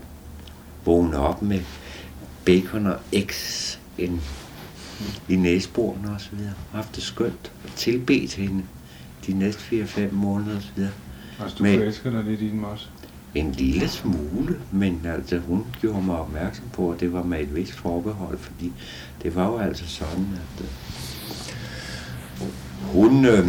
vågne 0.85 1.19
op 1.19 1.43
med 1.43 1.61
bacon 2.45 2.87
og 2.87 2.97
eggs 3.13 3.81
en, 3.99 4.23
i 5.29 5.37
næsbordene 5.37 6.11
og 6.15 6.21
så 6.21 6.29
videre. 6.33 6.47
Jeg 6.47 6.55
har 6.73 6.77
haft 6.83 6.95
det 6.97 7.03
skønt 7.03 7.53
og 7.65 7.71
tilbedt 7.77 8.35
hende 8.35 8.63
de 9.27 9.33
næste 9.33 9.61
4-5 10.11 10.13
måneder 10.15 10.57
og 10.57 10.63
så 10.63 10.69
videre. 10.77 10.93
Altså, 11.43 11.57
du 11.59 11.63
Men- 11.63 11.79
forelsker 11.79 12.11
dig 12.11 12.25
lidt 12.25 12.41
i 12.41 12.49
den 12.51 12.65
også? 12.65 12.87
En 13.35 13.53
lille 13.53 13.89
smule, 13.89 14.61
men 14.73 15.01
altså 15.05 15.39
hun 15.39 15.65
gjorde 15.81 16.03
mig 16.03 16.19
opmærksom 16.19 16.65
på, 16.73 16.91
at 16.91 17.01
det 17.01 17.13
var 17.13 17.23
med 17.23 17.41
et 17.41 17.55
vist 17.55 17.73
forbehold, 17.73 18.39
fordi 18.39 18.73
det 19.23 19.35
var 19.35 19.47
jo 19.47 19.59
altså 19.59 19.87
sådan, 19.87 20.27
at 20.35 20.65
øh, 20.65 20.69
hun 22.93 23.25
øh, 23.25 23.49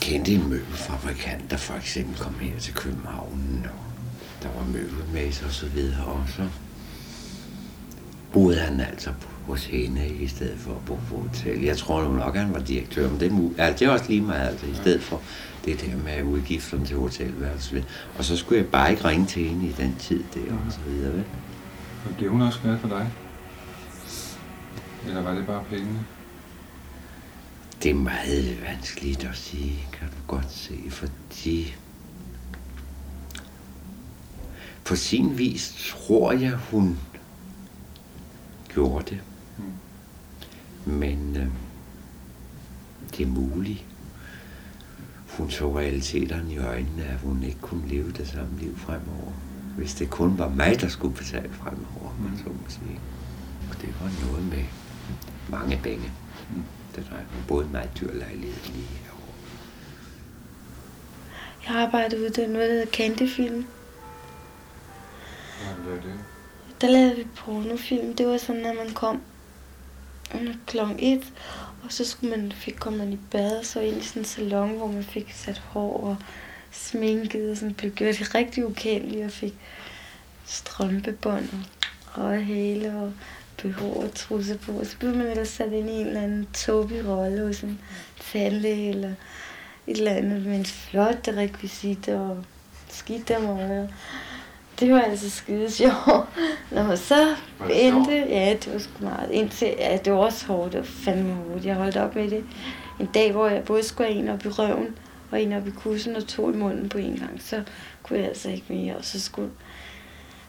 kendte 0.00 0.32
en 0.32 0.48
møbelfabrikant, 0.48 1.50
der 1.50 1.56
for 1.56 1.74
eksempel 1.74 2.18
kom 2.18 2.34
her 2.40 2.58
til 2.58 2.74
København, 2.74 3.64
og 3.64 4.42
der 4.42 4.48
var 4.58 4.66
møbelmæssigt 4.72 5.46
og 5.46 5.52
så 5.52 5.66
videre, 5.66 6.04
og 6.04 6.22
så 6.28 6.48
boede 8.32 8.58
han 8.58 8.80
altså 8.80 9.10
hos 9.46 9.64
hende 9.64 10.08
i 10.08 10.26
stedet 10.26 10.58
for 10.58 10.70
at 10.70 10.84
bo 10.86 10.98
på 11.08 11.16
hotel. 11.16 11.62
Jeg 11.62 11.76
tror 11.76 12.04
nu 12.04 12.12
nok, 12.12 12.36
han 12.36 12.52
var 12.52 12.60
direktør, 12.60 13.10
men 13.10 13.20
det 13.20 13.32
er, 13.58 13.64
altså, 13.64 13.78
det 13.78 13.88
er 13.88 13.92
også 13.92 14.04
lige 14.08 14.20
meget, 14.20 14.48
altså, 14.48 14.66
i 14.66 14.74
stedet 14.74 15.02
for 15.02 15.22
det 15.64 15.80
der 15.80 15.96
med 15.96 16.22
udgifterne 16.22 16.86
til 16.86 16.96
hotelværelse. 16.96 17.84
Og 18.18 18.24
så 18.24 18.36
skulle 18.36 18.60
jeg 18.60 18.66
bare 18.66 18.90
ikke 18.90 19.04
ringe 19.04 19.26
til 19.26 19.48
hende 19.48 19.66
i 19.66 19.72
den 19.72 19.96
tid 19.98 20.24
der, 20.34 20.52
og 20.66 20.72
så 20.72 20.78
videre, 20.86 21.12
vel? 21.12 21.24
Og 22.08 22.16
blev 22.16 22.30
hun 22.30 22.42
også 22.42 22.60
glad 22.62 22.78
for 22.78 22.88
dig? 22.88 23.10
Eller 25.06 25.22
var 25.22 25.34
det 25.34 25.46
bare 25.46 25.64
pengene? 25.70 25.98
Det 27.82 27.90
er 27.90 27.94
meget 27.94 28.62
vanskeligt 28.62 29.24
at 29.24 29.36
sige, 29.36 29.88
kan 29.92 30.08
du 30.08 30.36
godt 30.36 30.52
se, 30.52 30.78
fordi 30.88 31.74
på 34.84 34.96
sin 34.96 35.38
vis 35.38 35.94
tror 35.98 36.32
jeg, 36.32 36.52
hun 36.70 36.98
gjorde 38.74 39.04
det. 39.04 39.20
Men 40.84 41.36
øh, 41.36 41.46
det 43.16 43.26
er 43.26 43.30
muligt. 43.30 43.84
Hun 45.28 45.50
så 45.50 45.78
realiteterne 45.78 46.52
i 46.52 46.58
øjnene, 46.58 47.04
at 47.04 47.18
hun 47.18 47.42
ikke 47.42 47.60
kunne 47.60 47.88
leve 47.88 48.12
det 48.12 48.28
samme 48.28 48.58
liv 48.60 48.78
fremover. 48.78 49.32
Hvis 49.76 49.94
det 49.94 50.10
kun 50.10 50.38
var 50.38 50.48
mig, 50.48 50.80
der 50.80 50.88
skulle 50.88 51.16
betale 51.16 51.50
fremover, 51.50 52.16
mm. 52.18 52.38
så 52.38 52.44
må 52.44 52.68
sige. 52.68 53.00
Og 53.70 53.80
det 53.80 53.94
var 54.00 54.26
noget 54.26 54.44
med 54.48 54.64
mange 55.50 55.80
penge. 55.82 56.12
Mm. 56.50 56.62
Det 56.96 57.06
om 57.12 57.44
både 57.48 57.68
meget 57.68 57.90
dyr 58.00 58.12
lejlighed 58.14 58.72
lige 58.72 58.86
herovre. 58.86 59.34
Jeg 61.64 61.72
har 61.72 61.86
arbejdet 61.86 62.18
ude, 62.18 62.30
det 62.30 62.44
er 62.44 62.48
noget, 62.48 62.68
der 62.68 62.74
hedder 62.74 62.92
Candyfilm. 62.92 63.66
Hvad 65.64 65.84
lavet 65.84 66.02
det? 66.02 66.29
Der 66.80 66.90
lavede 66.90 67.16
vi 67.16 67.26
pornofilm. 67.36 68.16
Det 68.16 68.26
var 68.26 68.36
sådan, 68.36 68.66
at 68.66 68.76
man 68.76 68.90
kom 68.94 69.22
klokken 70.66 70.96
1, 70.98 71.32
og 71.84 71.92
så 71.92 72.04
skulle 72.04 72.36
man, 72.36 72.52
fik, 72.52 72.74
kom 72.74 72.92
man 72.92 73.12
i 73.12 73.18
bad, 73.30 73.58
og 73.58 73.66
så 73.66 73.80
ind 73.80 73.96
i 73.96 74.04
sådan 74.04 74.22
en 74.22 74.26
salon, 74.26 74.76
hvor 74.76 74.86
man 74.86 75.04
fik 75.04 75.32
sat 75.32 75.58
hår 75.58 76.00
og 76.00 76.16
sminket, 76.70 77.50
og 77.50 77.56
sådan 77.56 77.74
blev 77.74 77.90
gjort 77.90 78.34
rigtig 78.34 78.66
ukendelig, 78.66 79.24
og 79.24 79.30
fik 79.30 79.54
strømpebånd 80.44 81.48
og 82.14 82.24
røghale 82.24 82.96
og 82.96 83.12
behov 83.62 83.96
og 83.96 84.14
trusser 84.14 84.58
på. 84.58 84.72
Og 84.72 84.86
så 84.86 84.98
blev 84.98 85.16
man 85.16 85.26
ellers 85.26 85.48
sat 85.48 85.72
ind 85.72 85.90
i 85.90 85.92
en 85.92 86.06
eller 86.06 86.22
anden 86.22 86.48
tåbig 86.54 87.08
rolle 87.08 87.46
hos 87.46 87.60
en 87.60 87.80
tandlæge, 88.32 88.88
eller 88.88 89.14
et 89.86 89.96
eller 89.98 90.12
andet 90.12 90.42
med 90.46 90.56
en 90.56 90.66
flot 90.66 91.28
rekvisit 91.28 92.08
og 92.08 92.44
skidt 92.88 93.28
dem 93.28 93.46
over. 93.46 93.86
Det 94.80 94.92
var 94.92 95.00
altså 95.00 95.30
skide 95.30 95.70
sjovt. 95.70 96.28
Når 96.70 96.82
man 96.82 96.96
så 96.96 97.34
endte, 97.72 98.12
ja, 98.12 98.56
det 98.64 98.72
var 98.72 98.78
sgu 98.78 99.04
meget. 99.04 99.30
Indtil, 99.30 99.74
ja, 99.78 99.98
det 100.04 100.12
var 100.12 100.18
også 100.18 100.46
hårdt, 100.46 100.72
det 100.72 100.80
var 100.80 100.86
fandme 100.86 101.34
hårdt. 101.34 101.64
Jeg 101.64 101.74
holdt 101.74 101.96
op 101.96 102.14
med 102.14 102.30
det 102.30 102.44
en 103.00 103.06
dag, 103.06 103.32
hvor 103.32 103.48
jeg 103.48 103.62
både 103.64 103.84
skulle 103.84 104.12
have 104.12 104.22
en 104.22 104.28
op 104.28 104.44
i 104.44 104.48
røven, 104.48 104.98
og 105.30 105.42
en 105.42 105.52
op 105.52 105.66
i 105.66 105.70
kussen 105.70 106.16
og 106.16 106.26
to 106.26 106.50
i 106.52 106.56
munden 106.56 106.88
på 106.88 106.98
en 106.98 107.16
gang. 107.16 107.42
Så 107.42 107.62
kunne 108.02 108.18
jeg 108.18 108.28
altså 108.28 108.50
ikke 108.50 108.64
mere, 108.68 108.96
og 108.96 109.04
så 109.04 109.20
skulle... 109.20 109.50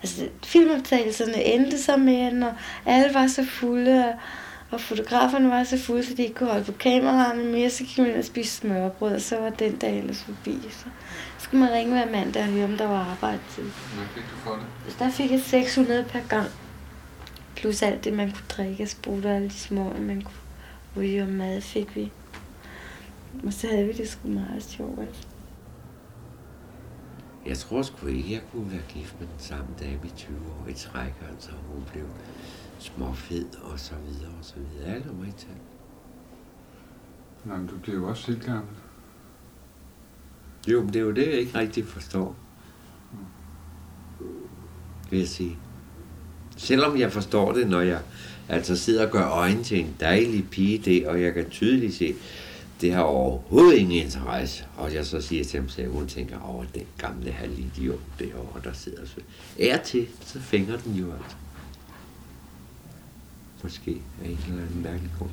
Altså, 0.04 0.28
filmoptagelserne 0.44 1.44
endte 1.44 1.84
så 1.84 1.98
med, 1.98 2.20
at 2.20 2.34
når 2.34 2.54
alle 2.86 3.14
var 3.14 3.28
så 3.28 3.46
fulde, 3.46 4.06
og, 4.06 4.14
og 4.72 4.82
fotograferne 4.82 5.50
var 5.50 5.64
så 5.64 5.78
fulde, 5.78 6.06
så 6.06 6.14
de 6.14 6.24
ikke 6.24 6.36
kunne 6.36 6.50
holde 6.50 6.66
på 6.66 6.72
kameraerne 6.72 7.44
mere, 7.44 7.70
så 7.70 7.84
gik 7.84 7.98
man 7.98 8.16
og 8.18 8.26
spise 8.26 8.52
smørbrød, 8.52 9.14
og 9.14 9.22
så 9.22 9.38
var 9.38 9.50
den 9.50 9.76
dag 9.76 9.98
ellers 9.98 10.24
forbi. 10.24 10.58
Så 10.70 10.86
skulle 11.42 11.66
man 11.66 11.74
ringe 11.74 11.92
hver 11.94 12.12
mandag 12.12 12.44
og 12.44 12.50
høre, 12.50 12.66
om 12.66 12.78
der 12.78 12.88
var 12.88 13.06
arbejde 13.06 13.40
til. 13.50 13.64
Hvad 13.64 14.06
fik 14.16 14.24
du 14.24 14.36
for 14.36 14.52
det? 14.52 14.94
Så 14.94 14.96
der 15.00 15.12
fik 15.12 15.32
jeg 15.32 15.42
600 15.42 16.06
per 16.10 16.20
gang. 16.30 16.50
Plus 17.56 17.82
alt 17.82 18.04
det, 18.04 18.14
man 18.14 18.32
kunne 18.32 18.48
drikke 18.50 18.84
af 18.84 18.90
sprut 18.90 19.26
og 19.26 19.32
alle 19.32 19.50
de 19.50 19.54
små, 19.54 19.94
man 20.00 20.22
kunne 20.22 20.36
ryge 20.98 21.22
og 21.22 21.30
mad 21.30 21.62
fik 21.62 21.96
vi. 21.96 22.12
Og 23.46 23.54
så 23.54 23.68
havde 23.68 23.86
vi 23.86 23.94
det 23.94 24.10
sgu 24.10 24.28
meget 24.28 24.64
sjovt. 24.64 25.00
Altså. 25.00 25.28
Jeg 27.46 27.58
tror 27.58 27.82
sgu 27.82 28.08
ikke, 28.08 28.32
jeg 28.32 28.42
kunne 28.52 28.72
være 28.72 28.82
gift 28.90 29.20
med 29.20 29.28
den 29.28 29.40
samme 29.40 29.68
dame 29.80 30.00
i 30.04 30.12
20 30.16 30.38
år 30.38 30.68
i 30.70 30.74
træk, 30.74 31.14
altså 31.32 31.52
hun 31.74 31.84
blev 31.94 32.06
småfed 32.80 33.56
og 33.62 33.80
så 33.80 33.94
videre 34.08 34.32
og 34.40 34.46
så 34.46 34.56
videre. 34.56 34.96
Alt 34.96 35.10
om 35.10 35.26
ikke 35.26 35.48
Nej, 37.46 37.58
men 37.58 37.68
du 37.68 37.78
bliver 37.78 37.98
jo 37.98 38.10
også 38.10 38.24
selv 38.24 38.44
gammel. 38.44 38.76
Jo, 40.68 40.84
men 40.84 40.94
det 40.94 40.96
er 40.96 41.04
jo 41.04 41.12
det, 41.12 41.28
jeg 41.28 41.40
ikke 41.40 41.60
rigtig 41.60 41.88
forstår. 41.88 42.36
Vil 45.10 45.20
jeg 45.20 45.28
sige. 45.28 45.58
Selvom 46.58 46.98
jeg 46.98 47.12
forstår 47.12 47.52
det, 47.52 47.68
når 47.68 47.82
jeg 47.82 48.00
altså 48.50 48.76
sidder 48.76 49.06
og 49.06 49.12
gør 49.12 49.30
øjne 49.30 49.64
til 49.64 49.80
en 49.80 49.96
dejlig 50.00 50.50
pige 50.50 50.78
det, 50.78 51.08
og 51.08 51.22
jeg 51.22 51.34
kan 51.34 51.50
tydeligt 51.50 51.96
se, 51.96 52.16
det 52.82 52.94
har 52.94 53.02
overhovedet 53.02 53.78
ingen 53.78 54.06
interesse. 54.06 54.66
Og 54.78 54.94
jeg 54.94 55.06
så 55.06 55.22
siger 55.22 55.44
til 55.44 55.60
ham, 55.60 55.70
at 55.78 55.90
hun 55.90 56.08
tænker 56.08 56.40
over 56.40 56.66
den 56.76 56.86
gamle 56.98 57.32
halvidiot 57.32 58.00
derovre, 58.20 58.62
der 58.64 58.74
sidder 58.74 59.06
så. 59.06 59.22
Er 59.60 59.78
til, 59.78 60.08
så 60.26 60.40
fænger 60.40 60.78
den 60.78 60.94
jo 60.94 61.06
altså. 61.06 61.36
Måske 63.64 64.02
af 64.24 64.30
en 64.30 64.38
eller 64.48 64.64
anden 64.64 64.84
mærkelig 64.84 65.12
grund. 65.18 65.32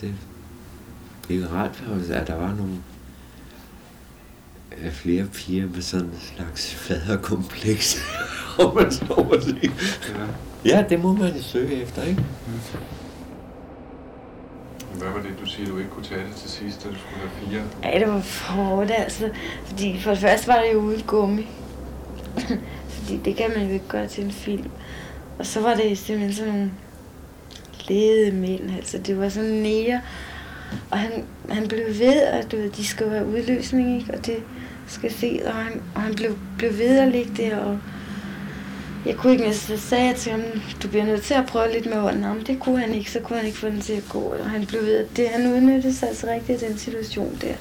Det, 0.00 0.14
det 1.28 1.36
er 1.36 1.40
jo 1.40 1.46
rart, 1.46 1.84
at 2.10 2.26
der 2.26 2.34
var 2.34 2.54
nogle 2.54 2.78
flere 4.90 5.24
piger 5.24 5.66
med 5.66 5.82
sådan 5.82 6.06
en 6.06 6.20
slags 6.36 6.74
faderkompleks, 6.74 8.02
om 8.58 8.74
man 8.74 8.92
så 8.92 9.04
må 9.30 9.40
sige. 9.40 9.72
Ja, 10.64 10.84
det 10.88 11.00
må 11.00 11.12
man 11.12 11.42
søge 11.42 11.82
efter, 11.82 12.02
ikke? 12.02 12.24
Hvad 14.98 15.08
var 15.10 15.22
det, 15.22 15.30
du 15.40 15.46
siger, 15.46 15.68
du 15.68 15.78
ikke 15.78 15.90
kunne 15.90 16.04
tage 16.04 16.20
det 16.20 16.34
til 16.34 16.50
sidst, 16.50 16.84
da 16.84 16.88
du 16.88 16.94
skulle 16.94 17.20
have 17.20 17.50
fire? 17.50 17.92
Ja, 17.92 17.98
det 18.00 18.08
var 18.08 18.20
for 18.20 18.52
hårdt, 18.52 18.90
altså. 18.96 19.30
Fordi 19.64 20.00
for 20.00 20.10
det 20.10 20.18
første 20.18 20.48
var 20.48 20.62
det 20.62 20.72
jo 20.72 20.78
uden 20.78 21.02
gummi. 21.02 21.46
Fordi 22.94 23.20
det 23.24 23.36
kan 23.36 23.50
man 23.56 23.66
jo 23.66 23.72
ikke 23.72 23.88
gøre 23.88 24.06
til 24.06 24.24
en 24.24 24.32
film. 24.32 24.70
Og 25.38 25.46
så 25.46 25.60
var 25.60 25.74
det 25.74 25.98
simpelthen 25.98 26.34
sådan 26.34 26.52
nogle 26.52 26.70
lede 27.88 28.32
mænd, 28.32 28.70
altså. 28.76 28.98
Det 28.98 29.18
var 29.18 29.28
sådan 29.28 29.50
nære. 29.50 30.00
Og 30.90 30.98
han, 30.98 31.24
han 31.48 31.68
blev 31.68 31.86
ved, 31.86 32.22
at 32.22 32.52
du 32.52 32.56
ved, 32.56 32.70
de 32.70 32.86
skal 32.86 33.10
være 33.10 33.26
udløsning, 33.26 34.00
ikke? 34.00 34.14
Og 34.14 34.26
det 34.26 34.36
skal 34.86 35.12
se, 35.12 35.40
og 35.46 35.54
han, 35.54 35.82
og 35.94 36.02
han 36.02 36.14
blev, 36.14 36.38
blev 36.58 36.78
ved 36.78 36.98
at 36.98 37.08
ligge 37.08 37.32
der, 37.36 37.56
og 37.56 37.78
jeg 39.06 39.16
kunne 39.16 39.32
ikke, 39.32 39.54
så 39.54 39.76
sagde 39.76 40.06
jeg 40.06 40.16
til 40.16 40.32
ham, 40.32 40.42
du 40.82 40.88
bliver 40.88 41.04
nødt 41.04 41.22
til 41.22 41.34
at 41.34 41.46
prøve 41.46 41.72
lidt 41.72 41.86
med 41.86 41.96
ånden. 41.96 42.22
Jamen, 42.22 42.46
det 42.46 42.60
kunne 42.60 42.80
han 42.80 42.94
ikke, 42.94 43.10
så 43.10 43.20
kunne 43.20 43.36
han 43.36 43.46
ikke 43.46 43.58
få 43.58 43.66
den 43.66 43.80
til 43.80 43.92
at 43.92 44.04
gå. 44.08 44.18
Og 44.18 44.50
han 44.50 44.66
blev 44.66 44.82
ved, 44.82 44.96
at 44.96 45.16
det, 45.16 45.28
han 45.28 45.52
udnyttede 45.52 45.94
sig 45.94 46.08
altså 46.08 46.26
rigtigt 46.26 46.62
i 46.62 46.66
den 46.66 46.78
situation 46.78 47.38
der. 47.40 47.54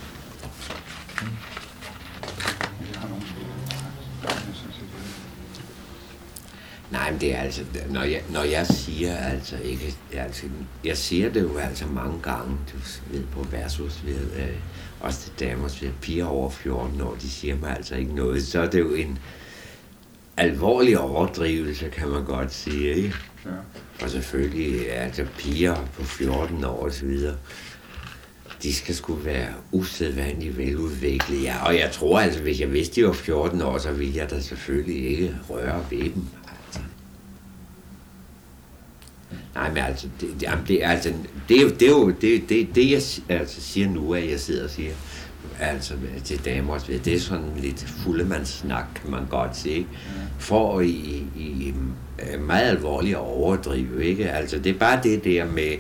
Nej, 7.12 7.20
men 7.20 7.22
det 7.22 7.36
er 7.36 7.40
altså, 7.40 7.64
når 7.90 8.04
jeg, 8.04 8.22
når 8.30 8.44
jeg 8.44 8.68
siger 8.68 9.18
altså 9.18 9.58
ikke, 9.64 9.96
altså, 10.14 10.46
jeg 10.84 10.98
siger 10.98 11.30
det 11.30 11.42
jo 11.42 11.58
altså 11.58 11.86
mange 11.86 12.22
gange, 12.22 12.58
du 12.74 12.78
ved, 13.12 13.24
på 13.32 13.46
versus 13.52 14.02
ved, 14.06 14.16
øh, 14.16 14.56
også 15.00 15.20
til 15.20 15.32
damer, 15.40 15.78
ved 15.82 15.90
piger 16.02 16.26
over 16.26 16.50
14 16.50 17.02
år, 17.02 17.16
de 17.22 17.30
siger 17.30 17.56
mig 17.56 17.78
altså 17.78 17.96
ikke 17.96 18.16
noget, 18.16 18.44
så 18.44 18.62
er 18.62 18.70
det 18.70 18.80
jo 18.80 18.94
en 18.94 19.20
alvorlig 20.38 21.00
overdrivelse, 21.00 21.90
kan 21.90 22.08
man 22.08 22.26
godt 22.26 22.54
sige, 22.54 22.96
ikke? 22.96 23.14
Ja. 23.46 23.52
Og 24.04 24.10
selvfølgelig 24.10 24.86
er 24.90 25.12
der 25.12 25.26
piger 25.38 25.76
på 25.94 26.04
14 26.04 26.64
år 26.64 26.86
og 26.86 26.92
så 26.92 27.06
videre, 27.06 27.36
de 28.64 28.74
skal 28.74 28.96
sgu 28.96 29.14
være 29.14 29.48
usædvanligt 29.72 30.58
veludviklet. 30.58 31.44
Ja, 31.44 31.66
og 31.66 31.76
jeg 31.76 31.92
tror 31.92 32.20
altså, 32.20 32.42
hvis 32.42 32.60
jeg 32.60 32.74
vidste, 32.74 33.02
de 33.02 33.08
var 33.08 33.14
14 33.14 33.62
år, 33.62 33.78
så 33.78 33.92
ville 33.92 34.16
jeg 34.16 34.30
da 34.30 34.40
selvfølgelig 34.40 35.10
ikke 35.10 35.36
røre 35.50 35.86
ved 35.90 36.00
dem. 36.00 36.26
Altså. 36.68 36.80
Nej, 39.56 39.70
men 39.70 39.78
altså, 39.78 40.08
det, 40.22 40.30
det, 40.34 40.44
jamen, 40.44 40.66
det, 40.68 40.80
altså, 40.84 41.14
det, 41.50 41.80
det 41.80 41.88
er 41.88 41.92
jo 41.92 42.10
det, 42.10 42.50
det, 42.50 42.76
det, 42.76 42.92
jeg 42.92 43.02
altså, 43.40 43.62
siger 43.62 43.90
nu, 43.90 44.14
at 44.14 44.32
jeg 44.32 44.40
sidder 44.40 44.64
og 44.64 44.70
siger, 44.70 44.92
altså 45.60 45.94
til 46.24 46.46
damer 46.46 46.78
det 46.78 47.08
er 47.08 47.20
sådan 47.20 47.52
lidt 47.58 47.86
fuldemandssnak, 48.04 48.86
kan 48.96 49.12
man 49.12 49.26
godt 49.30 49.58
sige, 49.58 49.88
for 50.40 50.82
i, 50.82 51.26
i, 51.36 51.42
i 51.42 51.74
meget 52.40 52.70
alvorligt 52.70 53.16
at 53.16 53.22
overdrive, 53.22 54.06
ikke? 54.06 54.32
Altså, 54.32 54.60
det 54.60 54.70
er 54.70 54.80
bare 54.80 55.00
det 55.04 55.24
der 55.24 55.46
med, 55.46 55.76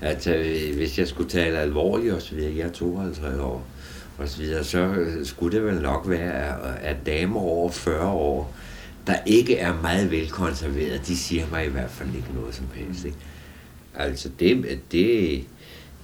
at 0.00 0.26
øh, 0.26 0.76
hvis 0.76 0.98
jeg 0.98 1.08
skulle 1.08 1.30
tale 1.30 1.58
alvorligt 1.58 2.14
og 2.14 2.22
så 2.22 2.34
videre, 2.34 2.56
jeg 2.56 2.66
er 2.66 2.72
52 2.72 3.40
år, 3.40 3.66
og 4.18 4.28
så 4.28 4.38
videre, 4.38 4.64
så 4.64 4.78
øh, 4.78 5.26
skulle 5.26 5.56
det 5.56 5.66
vel 5.66 5.82
nok 5.82 6.08
være, 6.08 6.32
at, 6.32 6.56
at 6.82 6.96
damer 7.06 7.40
over 7.40 7.70
40 7.70 8.08
år, 8.08 8.54
der 9.06 9.16
ikke 9.26 9.58
er 9.58 9.80
meget 9.82 10.10
velkonserveret, 10.10 11.06
de 11.06 11.16
siger 11.16 11.46
mig 11.50 11.66
i 11.66 11.68
hvert 11.68 11.90
fald 11.90 12.08
ikke 12.14 12.34
noget 12.34 12.54
som 12.54 12.66
helst, 12.74 13.04
ikke? 13.04 13.18
Altså, 13.94 14.30
det, 14.38 14.80
det 14.92 15.44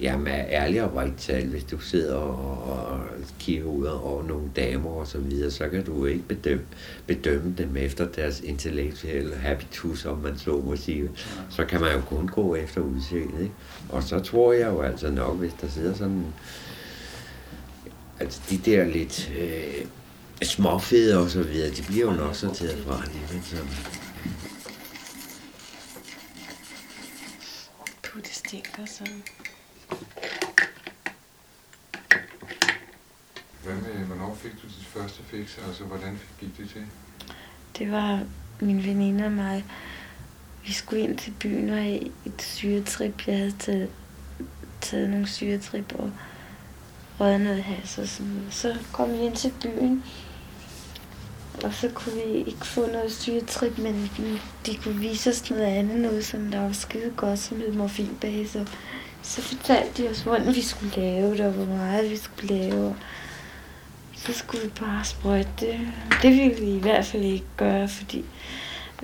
jamen, 0.01 0.27
er 0.27 0.45
ærlig 0.49 0.83
og 0.83 0.97
rigtig 0.97 1.17
talt, 1.17 1.49
hvis 1.49 1.65
du 1.65 1.79
sidder 1.79 2.15
og, 2.15 2.63
og 2.63 3.01
kigger 3.39 3.65
ud 3.65 3.85
over 3.85 4.23
nogle 4.23 4.51
damer 4.57 4.91
og 4.91 5.07
så 5.07 5.19
videre, 5.19 5.51
så 5.51 5.69
kan 5.69 5.85
du 5.85 6.07
ikke 6.07 6.23
bedømme, 6.23 6.65
bedømme 7.07 7.55
dem 7.59 7.77
efter 7.77 8.07
deres 8.07 8.41
intellektuelle 8.41 9.37
habitus, 9.37 10.07
om 10.07 10.19
man 10.19 10.39
så 10.39 10.61
må 10.65 10.77
sige. 10.77 11.11
Så 11.51 11.65
kan 11.65 11.81
man 11.81 11.93
jo 11.93 12.01
kun 12.01 12.29
gå 12.29 12.55
efter 12.55 12.81
udseendet, 12.81 13.41
ikke? 13.41 13.55
Og 13.89 14.03
så 14.03 14.21
tror 14.21 14.53
jeg 14.53 14.67
jo 14.67 14.81
altså 14.81 15.11
nok, 15.11 15.39
hvis 15.39 15.53
der 15.61 15.69
sidder 15.69 15.95
sådan... 15.95 16.25
Altså 18.21 18.41
de 18.51 18.59
der 18.59 18.85
lidt 18.85 19.33
øh, 19.39 19.85
småfede 20.43 21.19
og 21.19 21.31
så 21.31 21.43
videre, 21.43 21.71
de 21.71 21.83
bliver 21.83 22.05
jo 22.05 22.13
nok 22.13 22.37
sorteret 22.37 22.85
fra 22.87 23.03
alligevel. 23.03 23.43
Så. 23.45 23.57
Puh, 28.03 28.23
det 28.23 28.35
stinker 28.35 28.87
sådan. 28.87 29.23
Hvad 33.65 33.75
med, 33.75 34.07
hvornår 34.07 34.35
fik 34.35 34.53
du 34.53 34.67
dit 34.67 34.87
første 34.87 35.23
fix? 35.31 35.59
Altså, 35.67 35.85
hvordan 35.85 36.19
gik 36.41 36.57
det 36.57 36.71
til? 36.71 36.87
Det 37.79 37.93
var 37.93 38.23
min 38.61 38.85
veninde 38.85 39.25
og 39.25 39.33
mig. 39.33 39.65
Vi 40.65 40.73
skulle 40.73 41.03
ind 41.03 41.19
til 41.19 41.35
byen 41.41 41.69
og 41.71 41.77
have 41.77 42.01
et 42.27 42.43
syretrip. 42.43 43.27
Jeg 43.27 43.37
havde 43.37 43.55
taget, 43.59 43.91
taget 44.81 45.11
nogle 45.11 45.29
syretrip 45.29 45.95
og 45.99 46.13
røget 47.21 47.41
noget 47.41 47.63
has 47.63 47.99
og 47.99 48.09
sådan 48.09 48.33
noget. 48.33 48.55
Så 48.55 48.79
kom 48.93 49.13
vi 49.13 49.19
ind 49.19 49.37
til 49.37 49.53
byen, 49.63 50.05
og 51.65 51.75
så 51.75 51.89
kunne 51.95 52.15
vi 52.15 52.39
ikke 52.39 52.67
få 52.67 52.87
noget 52.87 53.13
syretrip, 53.13 53.79
men 53.79 54.11
de, 54.67 54.77
kunne 54.77 54.95
vise 54.95 55.31
os 55.31 55.51
noget 55.51 55.63
andet, 55.63 56.01
noget 56.01 56.25
som 56.25 56.51
der 56.51 56.61
var 56.61 56.73
skide 56.73 57.13
godt, 57.17 57.39
som 57.39 57.57
hed 57.61 57.73
morfinbase. 57.73 58.67
Så 59.23 59.43
fortalte 59.43 60.03
de 60.03 60.09
os, 60.09 60.21
hvordan 60.21 60.55
vi 60.55 60.63
skulle 60.63 60.97
lave 60.97 61.31
det, 61.31 61.41
og 61.41 61.53
hvor 61.53 61.65
meget 61.65 62.11
vi 62.11 62.17
skulle 62.17 62.55
lave. 62.55 62.87
Og 62.87 62.97
så 64.17 64.33
skulle 64.33 64.65
vi 64.65 64.71
bare 64.81 65.05
sprøjte 65.05 65.49
det. 65.61 65.81
Det 66.23 66.31
ville 66.31 66.57
vi 66.57 66.77
i 66.77 66.81
hvert 66.81 67.07
fald 67.07 67.23
ikke 67.23 67.47
gøre, 67.57 67.89
fordi 67.89 68.25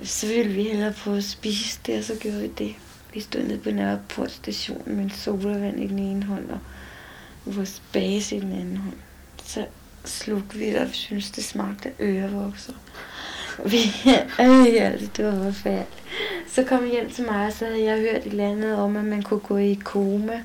så 0.03 0.27
ville 0.27 0.53
vi 0.53 0.63
hellere 0.63 0.93
prøve 0.93 1.17
at 1.17 1.23
spise 1.23 1.79
det, 1.85 1.97
og 1.97 2.03
så 2.03 2.15
gjorde 2.19 2.41
vi 2.41 2.47
det. 2.47 2.75
Vi 3.13 3.19
stod 3.19 3.41
nede 3.41 3.59
på 3.59 3.71
Nørreport 3.71 4.31
station 4.31 4.81
med 4.85 5.03
en 5.03 5.09
sodavand 5.09 5.83
i 5.83 5.87
den 5.87 5.99
ene 5.99 6.23
hånd, 6.23 6.49
og 6.49 6.59
vores 7.45 7.81
base 7.93 8.35
i 8.35 8.39
den 8.39 8.51
anden 8.51 8.77
hånd. 8.77 8.97
Så 9.43 9.65
slugte 10.07 10.57
vi 10.57 10.73
der 10.73 10.87
synes 10.91 11.31
det 11.31 11.43
smagte 11.43 11.91
ørevokser. 11.99 12.73
Vi, 13.65 13.77
øh, 14.39 14.85
altså, 14.85 15.09
det 15.17 15.25
var 15.25 15.43
forfærdeligt. 15.43 16.03
Så 16.51 16.63
kom 16.63 16.83
jeg 16.83 16.91
hjem 16.91 17.09
til 17.09 17.25
mig, 17.25 17.45
og 17.45 17.53
så 17.53 17.65
havde 17.65 17.83
jeg 17.83 17.99
hørt 17.99 18.25
et 18.25 18.31
eller 18.31 18.51
andet 18.51 18.75
om, 18.75 18.95
at 18.95 19.05
man 19.05 19.21
kunne 19.21 19.39
gå 19.39 19.57
i 19.57 19.79
koma. 19.83 20.43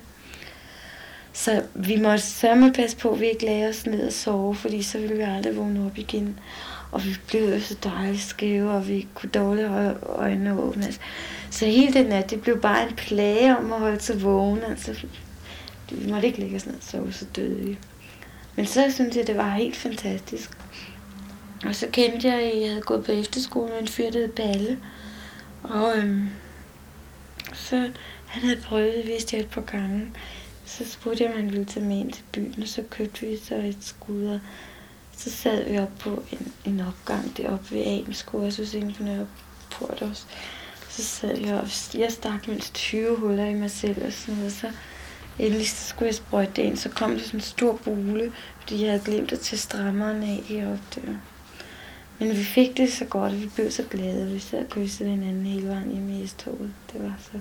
Så 1.33 1.63
vi 1.75 1.97
måtte 1.97 2.25
sørme 2.25 2.73
passe 2.73 2.97
på, 2.97 3.11
at 3.11 3.21
vi 3.21 3.27
ikke 3.27 3.45
lagde 3.45 3.69
os 3.69 3.87
ned 3.87 4.07
og 4.07 4.13
sove, 4.13 4.55
fordi 4.55 4.83
så 4.83 4.99
ville 4.99 5.17
vi 5.17 5.23
aldrig 5.23 5.57
vågne 5.57 5.87
op 5.87 5.99
igen. 5.99 6.39
Og 6.91 7.05
vi 7.05 7.17
blev 7.29 7.61
så 7.61 7.77
dejligt 7.85 8.23
skæve, 8.23 8.71
og 8.71 8.89
vi 8.89 9.07
kunne 9.15 9.31
dårligt 9.31 9.69
holde 9.69 9.99
øjnene 10.03 10.61
åbne. 10.61 10.85
Altså. 10.85 11.01
Så 11.51 11.67
hele 11.67 11.93
den 11.93 12.07
nat, 12.07 12.31
det 12.31 12.43
blev 12.43 12.61
bare 12.61 12.89
en 12.89 12.95
plage 12.95 13.59
om 13.59 13.73
at 13.73 13.79
holde 13.79 14.01
sig 14.01 14.23
vågen. 14.23 14.63
Altså, 14.69 15.07
vi 15.91 16.11
måtte 16.13 16.27
ikke 16.27 16.41
lægge 16.41 16.57
os 16.57 16.67
ned 16.67 16.75
og 16.75 16.83
sove, 16.83 17.13
så 17.13 17.25
døde 17.37 17.61
vi. 17.61 17.79
Men 18.57 18.67
så 18.67 18.91
synes 18.91 19.17
jeg, 19.17 19.27
det 19.27 19.37
var 19.37 19.51
helt 19.51 19.77
fantastisk. 19.77 20.51
Og 21.65 21.75
så 21.75 21.87
kendte 21.93 22.29
jeg, 22.29 22.43
at 22.43 22.61
jeg 22.61 22.69
havde 22.69 22.83
gået 22.83 23.05
på 23.05 23.13
efterskole 23.13 23.71
med 23.71 23.81
en 23.81 23.89
fyr, 23.89 24.11
der 24.11 24.19
hed 24.19 24.29
Balle. 24.29 24.79
Og 25.63 25.99
øhm, 25.99 26.29
så 27.55 27.91
han 28.27 28.43
havde 28.43 28.61
prøvet, 28.61 28.95
det 28.97 29.07
vidste 29.07 29.37
jeg 29.37 29.45
et 29.45 29.51
par 29.51 29.61
gange. 29.61 30.13
Så 30.65 30.85
spurgte 30.85 31.25
jeg, 31.25 31.33
om 31.33 31.37
han 31.37 31.51
ville 31.51 31.65
tage 31.65 31.87
med 31.87 31.99
ind 31.99 32.13
til 32.13 32.25
byen, 32.33 32.63
og 32.63 32.69
så 32.69 32.83
købte 32.91 33.27
vi 33.27 33.39
så 33.45 33.55
et 33.55 33.77
skud, 33.81 34.27
og 34.27 34.41
så 35.17 35.31
sad 35.31 35.71
vi 35.71 35.79
op 35.79 35.99
på 35.99 36.23
en, 36.33 36.53
en 36.65 36.81
opgang 36.81 37.37
deroppe 37.37 37.71
ved 37.71 37.87
Amens 37.87 38.27
jeg 38.33 38.53
synes 38.53 38.75
inde 38.75 38.95
på 38.95 39.03
Nørreport 39.03 40.03
også. 40.03 40.25
Så 40.89 41.05
sad 41.05 41.39
jeg 41.39 41.55
og 41.55 41.69
jeg 41.95 42.13
stak 42.13 42.49
mindst 42.49 42.75
20 42.75 43.17
huller 43.17 43.45
i 43.45 43.55
mig 43.55 43.71
selv 43.71 44.07
og 44.07 44.13
sådan 44.13 44.35
noget, 44.35 44.53
så 44.53 44.71
endelig 45.39 45.69
så 45.69 45.89
skulle 45.89 46.07
jeg 46.07 46.15
sprøjte 46.15 46.53
det 46.57 46.63
ind, 46.63 46.77
så 46.77 46.89
kom 46.89 47.11
der 47.11 47.19
sådan 47.19 47.41
en 47.41 47.45
stor 47.45 47.77
bule, 47.85 48.33
fordi 48.61 48.83
jeg 48.83 48.91
havde 48.91 49.05
glemt 49.05 49.33
at 49.33 49.41
tage 49.41 49.59
strammeren 49.59 50.23
af 50.23 50.43
heroppe 50.45 50.83
øh. 50.97 51.07
der. 51.07 51.15
Men 52.19 52.31
vi 52.31 52.45
fik 52.45 52.77
det 52.77 52.93
så 52.93 53.05
godt, 53.05 53.33
og 53.33 53.41
vi 53.41 53.51
blev 53.55 53.71
så 53.71 53.83
glade, 53.91 54.23
og 54.23 54.35
vi 54.35 54.39
sad 54.39 54.59
og 54.59 54.71
kyssede 54.71 55.11
hinanden 55.11 55.47
hele 55.47 55.69
vejen 55.69 55.91
hjemme 55.91 56.21
i 56.21 56.27
S-toget. 56.27 56.75
Det 56.93 57.03
var 57.03 57.15
så 57.19 57.41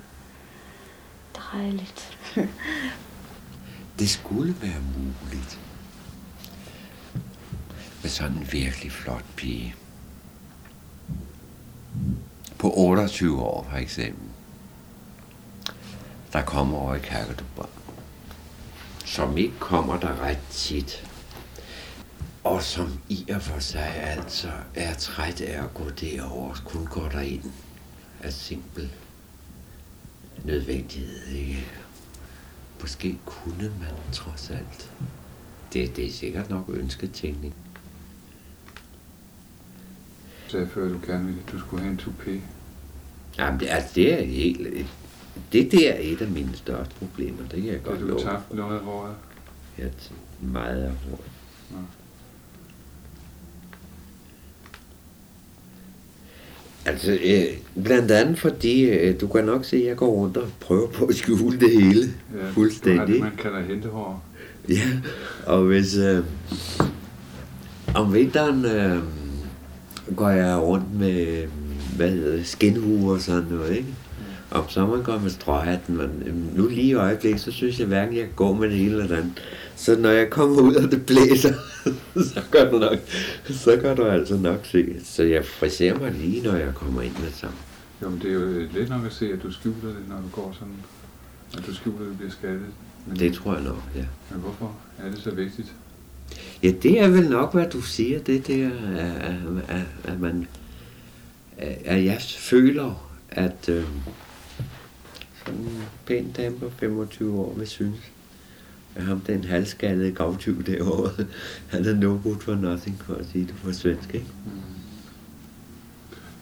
dejligt. 1.54 2.18
Det 4.00 4.10
skulle 4.10 4.56
være 4.62 4.82
muligt. 4.98 5.60
Med 8.02 8.10
sådan 8.10 8.38
en 8.38 8.48
virkelig 8.52 8.92
flot 8.92 9.26
pige. 9.36 9.76
På 12.58 12.74
28 12.78 13.42
år 13.42 13.68
for 13.70 13.78
eksempel. 13.78 14.28
Der 16.34 16.42
kommer 16.42 16.78
over 16.78 16.96
i 16.96 17.00
Kærkedubber. 17.00 17.66
Som 19.12 19.38
ikke 19.38 19.60
kommer 19.60 20.00
der 20.00 20.22
ret 20.22 20.40
tit. 20.52 21.10
Og 22.44 22.64
som 22.64 23.00
i 23.10 23.26
og 23.36 23.42
for 23.42 23.60
sig 23.60 23.96
altså 23.96 24.52
er 24.76 24.94
træt 24.94 25.42
af 25.42 25.64
at 25.64 25.74
gå 25.74 25.90
derover, 25.90 26.56
kun 26.66 26.86
går 26.86 27.10
der 27.10 27.20
ind 27.20 27.52
af 28.24 28.34
simpel 28.34 28.92
nødvendighed, 30.44 31.28
ikke? 31.28 31.68
Måske 32.82 33.20
kunne 33.26 33.72
man 33.80 34.14
trods 34.14 34.50
alt. 34.50 34.92
Det, 35.74 35.96
det 35.96 36.06
er 36.06 36.12
sikkert 36.12 36.50
nok 36.50 36.66
ønsketænkning. 36.70 37.54
Du 40.46 40.52
sagde 40.52 40.70
før, 40.74 40.90
du 40.90 41.00
gerne 41.06 41.26
ville, 41.26 41.42
at 41.48 41.52
du 41.52 41.60
skulle 41.60 41.84
have 41.84 41.92
en 41.92 42.00
toupé. 42.00 42.32
Jamen, 43.38 43.60
det, 43.60 43.70
altså, 43.70 43.92
det 43.96 44.14
er 44.14 44.26
helt... 44.26 44.88
Det 45.54 45.72
der 45.72 45.92
er 45.92 45.98
et 46.00 46.22
af 46.22 46.28
mine 46.28 46.56
største 46.56 46.94
problemer, 47.00 47.42
det 47.52 47.62
kan 47.62 47.66
jeg 47.66 47.74
Har 47.74 47.80
godt 47.92 48.00
du 48.00 48.06
love. 48.08 48.20
tabt 48.20 48.54
noget 48.54 48.76
af 48.76 48.80
håret? 48.84 49.14
Ja, 49.78 49.84
meget 50.42 50.84
af 50.84 50.92
håret. 51.10 51.26
Altså, 56.86 57.12
øh, 57.24 57.84
blandt 57.84 58.12
andet 58.12 58.40
fordi, 58.40 58.82
øh, 58.84 59.22
du 59.22 59.28
kan 59.28 59.46
nok 59.46 59.66
se, 59.66 59.78
at 59.78 59.86
jeg 59.86 59.96
går 59.96 60.08
rundt 60.12 60.38
og 60.38 60.48
prøver 60.60 60.88
på 60.88 61.06
at 61.06 61.16
skjule 61.16 61.60
det 61.60 61.72
hele. 61.84 62.02
Ja, 62.02 62.38
Du 62.40 62.46
har 62.46 62.52
fuldstændig. 62.54 63.08
det, 63.08 63.20
man 63.20 63.32
kalder 63.42 63.62
hentehår. 63.62 64.24
Ja, 64.70 64.90
og 65.46 65.62
hvis 65.64 65.96
øh, 65.98 66.24
om 67.96 68.14
vinteren 68.14 68.66
øh, 68.66 69.00
går 70.16 70.30
jeg 70.30 70.58
rundt 70.58 70.94
med, 71.00 71.48
hvad 71.96 72.10
hedder 72.10 72.36
det, 72.36 72.48
skinhue 72.48 73.12
og 73.14 73.22
sådan 73.22 73.44
noget, 73.50 73.76
ikke? 73.78 73.88
Om 74.52 74.70
sommeren 74.70 75.04
går 75.04 75.20
med 75.20 75.30
stråhatten, 75.30 75.98
men 75.98 76.24
øhm, 76.26 76.50
nu 76.56 76.68
lige 76.68 76.82
i 76.82 76.94
øjeblikket, 76.94 77.42
så 77.42 77.52
synes 77.52 77.80
jeg 77.80 77.88
hverken, 77.88 78.16
jeg 78.16 78.24
kan 78.26 78.34
gå 78.36 78.54
med 78.54 78.70
det 78.70 78.82
ene 78.82 78.90
eller 78.90 79.08
det 79.08 79.16
andet. 79.16 79.42
Så 79.76 79.96
når 80.00 80.10
jeg 80.10 80.30
kommer 80.30 80.62
ud, 80.62 80.76
og 80.76 80.92
det 80.92 81.06
blæser, 81.06 81.54
så 82.34 82.42
gør 82.52 82.72
du 82.72 82.80
nok, 82.80 82.98
så 83.50 83.80
gør 83.82 83.96
du 83.96 84.04
altså 84.06 84.38
nok 84.38 84.66
se. 84.66 84.96
Så 85.04 85.24
jeg 85.24 85.46
friserer 85.46 86.00
mig 86.00 86.12
lige, 86.12 86.44
når 86.44 86.56
jeg 86.56 86.74
kommer 86.76 87.02
ind 87.02 87.14
med 87.14 87.32
sammen. 87.32 87.58
Jo, 88.02 88.10
men 88.10 88.20
det 88.22 88.30
er 88.30 88.34
jo 88.34 88.68
let 88.74 88.90
nok 88.90 89.06
at 89.06 89.14
se, 89.14 89.34
at 89.34 89.44
du 89.44 89.52
skjuler 89.52 89.76
det, 89.88 90.10
når 90.10 90.16
du 90.16 90.28
går 90.42 90.56
sådan. 90.60 90.74
At 91.58 91.66
du 91.68 91.76
skjuler, 91.76 92.00
at 92.00 92.12
du 92.12 92.14
bliver 92.14 92.32
skadet. 92.32 92.62
Men, 93.08 93.20
Det 93.20 93.34
tror 93.34 93.54
jeg 93.54 93.64
nok, 93.64 93.84
ja. 93.96 94.06
Men 94.32 94.40
hvorfor 94.42 94.76
er 95.04 95.10
det 95.10 95.20
så 95.20 95.32
vigtigt? 95.32 95.74
Ja, 96.64 96.72
det 96.84 97.02
er 97.02 97.08
vel 97.10 97.30
nok, 97.30 97.54
hvad 97.54 97.70
du 97.70 97.82
siger, 97.82 98.20
det 98.20 98.48
der, 98.48 98.70
at, 98.98 99.12
at, 99.22 99.36
at, 99.68 99.82
at 100.04 100.20
man, 100.20 100.48
at 101.86 102.06
jeg 102.06 102.22
føler, 102.38 103.08
at 103.30 103.70
øh, 103.70 103.84
sådan 105.46 105.60
en 105.60 105.84
pæn 106.06 106.32
dame 106.32 106.60
på 106.60 106.70
25 106.70 107.40
år 107.40 107.54
vil 107.54 107.68
synes, 107.68 108.00
at 108.96 109.04
ham 109.04 109.20
den 109.20 109.44
halvskaldede 109.44 110.12
gavtyv 110.12 110.64
derovre, 110.64 111.26
han 111.70 111.86
er 111.86 111.96
no 111.96 112.20
good 112.24 112.40
for 112.40 112.56
nothing, 112.56 113.00
for 113.04 113.14
at 113.14 113.26
sige 113.32 113.46
det 113.46 113.56
på 113.64 113.74
svensk, 113.74 114.14
ikke? 114.14 114.28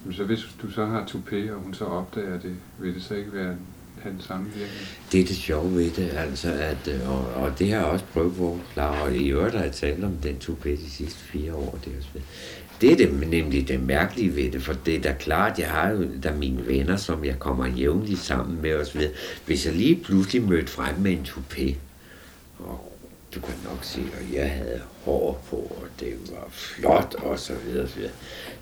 Men 0.06 0.14
så 0.14 0.24
hvis 0.24 0.39
du 0.62 0.72
så 0.72 0.86
har 0.86 1.06
toupé, 1.06 1.52
og 1.52 1.60
hun 1.60 1.74
så 1.74 1.86
opdager 1.86 2.39
det, 2.39 2.56
vil 2.80 2.95
det 2.95 3.04
så 3.04 3.14
ikke 3.16 3.34
være 3.34 3.56
have 4.02 4.14
den 4.14 4.22
samme 4.22 4.45
virkning? 4.45 4.88
Det 5.12 5.22
er 5.22 5.26
det 5.26 5.36
sjove 5.36 5.76
ved 5.76 5.91
det, 5.91 6.10
altså, 6.10 6.54
at, 6.54 6.88
øh, 6.88 7.10
og, 7.10 7.43
og 7.43 7.60
det 7.60 7.72
har 7.72 7.78
jeg 7.78 7.86
også 7.86 8.06
prøvet 8.06 8.36
på 8.36 8.54
at 8.54 8.74
klare, 8.74 9.04
og 9.04 9.16
i 9.16 9.30
øvrigt 9.30 9.56
har 9.56 9.64
jeg 9.64 9.74
talt 9.74 10.04
om 10.04 10.12
den 10.12 10.38
toupé 10.43 10.70
de 10.70 10.89
sidste 10.89 11.20
fire 11.20 11.54
år. 11.54 11.80
Det 11.86 11.93
er, 11.93 11.97
også 11.97 12.10
ved. 12.14 12.22
Det 12.82 12.91
er 12.91 12.95
det, 12.95 13.30
nemlig 13.30 13.67
det 13.67 13.84
mærkelige 13.84 14.36
ved 14.36 14.51
det, 14.51 14.63
for 14.63 14.73
det 14.73 14.95
er 14.95 15.01
da 15.01 15.13
klart, 15.19 15.59
jeg 15.59 15.69
har 15.69 15.89
jo 15.89 16.07
der 16.23 16.36
mine 16.36 16.67
venner, 16.67 16.97
som 16.97 17.25
jeg 17.25 17.39
kommer 17.39 17.67
jævnligt 17.67 18.19
sammen 18.19 18.61
med 18.61 18.75
osv. 18.75 19.01
Hvis 19.45 19.65
jeg 19.65 19.73
lige 19.73 19.95
pludselig 19.95 20.41
mødte 20.41 20.67
frem 20.67 20.95
med 20.95 21.11
en 21.11 21.27
toupé, 21.27 21.75
og 22.59 22.99
du 23.36 23.39
kan 23.39 23.55
nok 23.63 23.84
se, 23.84 23.99
at 23.99 24.34
jeg 24.34 24.51
havde 24.51 24.82
hår 25.05 25.45
på, 25.49 25.55
og 25.55 25.88
det 25.99 26.13
var 26.32 26.47
flot, 26.49 27.15
og 27.15 27.39
så 27.39 27.53
videre, 27.65 27.88
så 27.88 27.95
videre. 27.95 28.11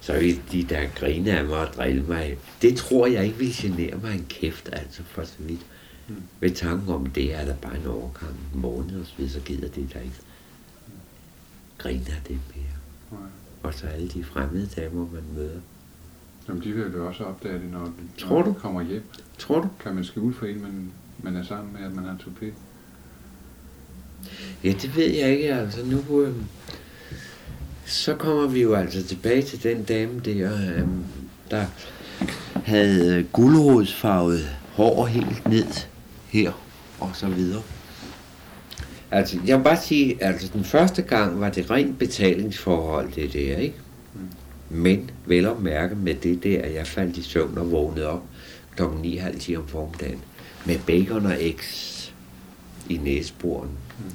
Så 0.02 0.14
ville 0.14 0.42
de 0.52 0.64
der 0.64 0.88
grine 0.96 1.40
af 1.40 1.46
mig 1.46 1.68
og 1.68 1.74
drille 1.76 2.04
mig. 2.04 2.38
Det 2.62 2.78
tror 2.78 3.08
jeg 3.08 3.26
ikke 3.26 3.38
vil 3.38 3.54
genere 3.54 3.98
mig 4.02 4.14
en 4.14 4.26
kæft, 4.30 4.70
altså 4.72 5.02
for 5.04 5.24
så 5.24 5.36
vidt. 5.40 5.66
Mm. 6.08 6.16
Ved 6.40 6.52
tanken 6.52 6.94
om 6.94 7.06
det 7.06 7.34
er 7.34 7.46
der 7.46 7.56
bare 7.56 7.78
en 7.78 7.88
overgang, 7.88 8.36
en 8.54 8.62
måned 8.62 9.00
og 9.00 9.06
så 9.06 9.14
videre, 9.18 9.34
så 9.34 9.40
gider 9.40 9.68
det 9.68 9.94
der 9.94 10.00
ikke 10.00 10.16
grine 11.78 12.06
af 12.08 12.22
det 12.28 12.40
mere. 12.56 12.66
Nej. 13.12 13.30
Og 13.68 13.74
så 13.74 13.88
alle 13.88 14.08
de 14.08 14.24
fremmede 14.24 14.70
damer, 14.76 15.08
man 15.14 15.24
møder. 15.36 15.60
Jamen, 16.48 16.64
de 16.64 16.72
vil 16.72 16.94
jo 16.94 17.08
også 17.08 17.24
opdage 17.24 17.54
det, 17.54 17.72
når, 17.72 17.94
Tror 18.18 18.36
når 18.38 18.44
du? 18.44 18.50
de 18.50 18.56
kommer 18.56 18.82
hjem. 18.82 19.04
Tror 19.38 19.62
du? 19.62 19.68
Kan 19.80 19.96
man 19.96 20.04
skjule 20.04 20.34
for 20.34 20.46
en, 20.46 20.62
man, 20.62 20.92
man 21.24 21.36
er 21.36 21.44
sammen 21.44 21.74
med, 21.74 21.86
at 21.86 21.96
man 21.96 22.04
har 22.04 22.16
toupé? 22.16 22.46
Ja, 24.64 24.72
det 24.72 24.96
ved 24.96 25.10
jeg 25.10 25.30
ikke, 25.30 25.54
altså 25.54 25.86
nu... 25.86 26.22
Øh, 26.22 26.34
så 27.86 28.16
kommer 28.16 28.48
vi 28.48 28.62
jo 28.62 28.74
altså 28.74 29.04
tilbage 29.04 29.42
til 29.42 29.64
den 29.64 29.84
dame 29.84 30.20
der, 30.20 30.54
øh, 30.54 30.88
der 31.52 31.66
havde 32.66 33.24
guldrodsfarvet 33.24 34.40
hår 34.72 35.06
helt 35.06 35.50
ned 35.50 35.68
her, 36.28 36.52
og 37.00 37.12
så 37.14 37.28
videre. 37.28 37.62
Altså, 39.12 39.40
jeg 39.46 39.58
vil 39.58 39.64
bare 39.64 39.82
sige, 39.82 40.24
altså 40.24 40.50
den 40.54 40.64
første 40.64 41.02
gang 41.02 41.40
var 41.40 41.50
det 41.50 41.72
rent 41.72 42.00
betalingsforhold, 42.00 43.12
det 43.12 43.34
der, 43.34 43.58
ikke? 43.58 43.76
Men 44.70 45.12
vel 45.26 45.46
at 45.46 45.60
mærke 45.60 45.96
med 45.96 46.16
det 46.16 46.44
der, 46.44 46.62
at 46.62 46.74
jeg 46.74 46.88
faldt 46.88 47.18
i 47.18 47.22
søvn 47.22 47.58
og 47.58 47.72
vågnede 47.72 48.08
op 48.08 48.24
kl. 48.76 48.84
9.30 48.84 49.58
om 49.58 49.68
formiddagen 49.68 50.22
med 50.66 50.80
bacon 50.88 51.26
og 51.26 51.44
eggs 51.44 52.14
i 52.90 52.98
næseboren, 52.98 53.70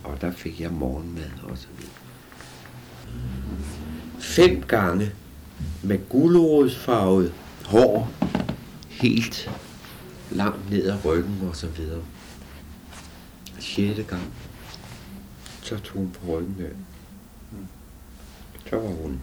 og 0.04 0.20
der 0.20 0.32
fik 0.32 0.60
jeg 0.60 0.70
morgenmad 0.70 1.30
og 1.42 1.58
så 1.58 1.66
videre. 1.78 1.92
Fem 4.18 4.62
gange 4.62 5.10
med 5.82 5.98
gulerodsfarvet 6.08 7.32
hår, 7.64 8.12
helt 8.88 9.50
langt 10.30 10.70
ned 10.70 10.88
ad 10.88 11.04
ryggen 11.04 11.38
og 11.48 11.56
så 11.56 11.66
videre. 11.66 12.02
Sjette 13.60 14.02
gang, 14.02 14.22
så 15.62 15.78
tog 15.78 15.96
hun 15.96 16.10
på 16.10 16.26
ryggen 16.26 16.56
der. 16.58 16.68
Så 18.70 18.76
var 18.76 18.88
hun 18.88 19.20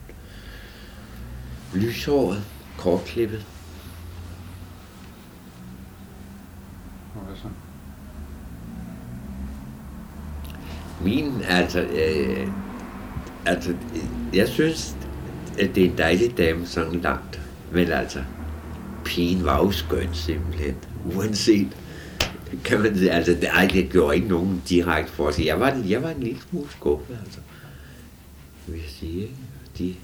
lyshåret, 1.74 2.44
kortklippet. 2.78 3.46
Og 7.16 7.22
hvad 7.22 7.36
så? 7.36 7.48
Min, 11.04 11.42
altså, 11.48 11.80
øh, 11.80 12.48
altså, 13.46 13.76
jeg 14.34 14.48
synes, 14.48 14.96
at 15.60 15.76
det 15.76 15.86
er 15.86 15.90
en 15.90 15.98
dejlig 15.98 16.38
dame 16.38 16.68
sådan 16.68 17.00
langt. 17.00 17.42
Men 17.72 17.88
altså, 17.88 18.24
pigen 19.06 19.46
var 19.46 19.58
jo 19.58 19.72
skøn 19.72 20.14
simpelthen, 20.14 20.76
uanset. 21.16 21.78
Kan 22.64 22.82
man 22.82 22.98
sige, 22.98 23.12
altså, 23.12 23.32
det, 23.32 23.44
ej, 23.44 23.70
det 23.74 23.90
gjorde 23.90 24.16
ikke 24.16 24.28
nogen 24.28 24.64
direkte 24.70 25.12
for 25.12 25.32
sig. 25.32 25.46
Jeg 25.46 25.60
var, 25.60 25.82
jeg 25.88 26.04
var 26.04 26.10
en 26.10 26.24
lille 26.24 26.42
smule 26.50 26.70
skuffet, 26.70 27.18
altså. 27.24 27.40
Vil 28.68 28.80
jeg 28.80 28.90
sige, 28.90 29.22
ikke? 29.22 29.36
De, 29.78 29.96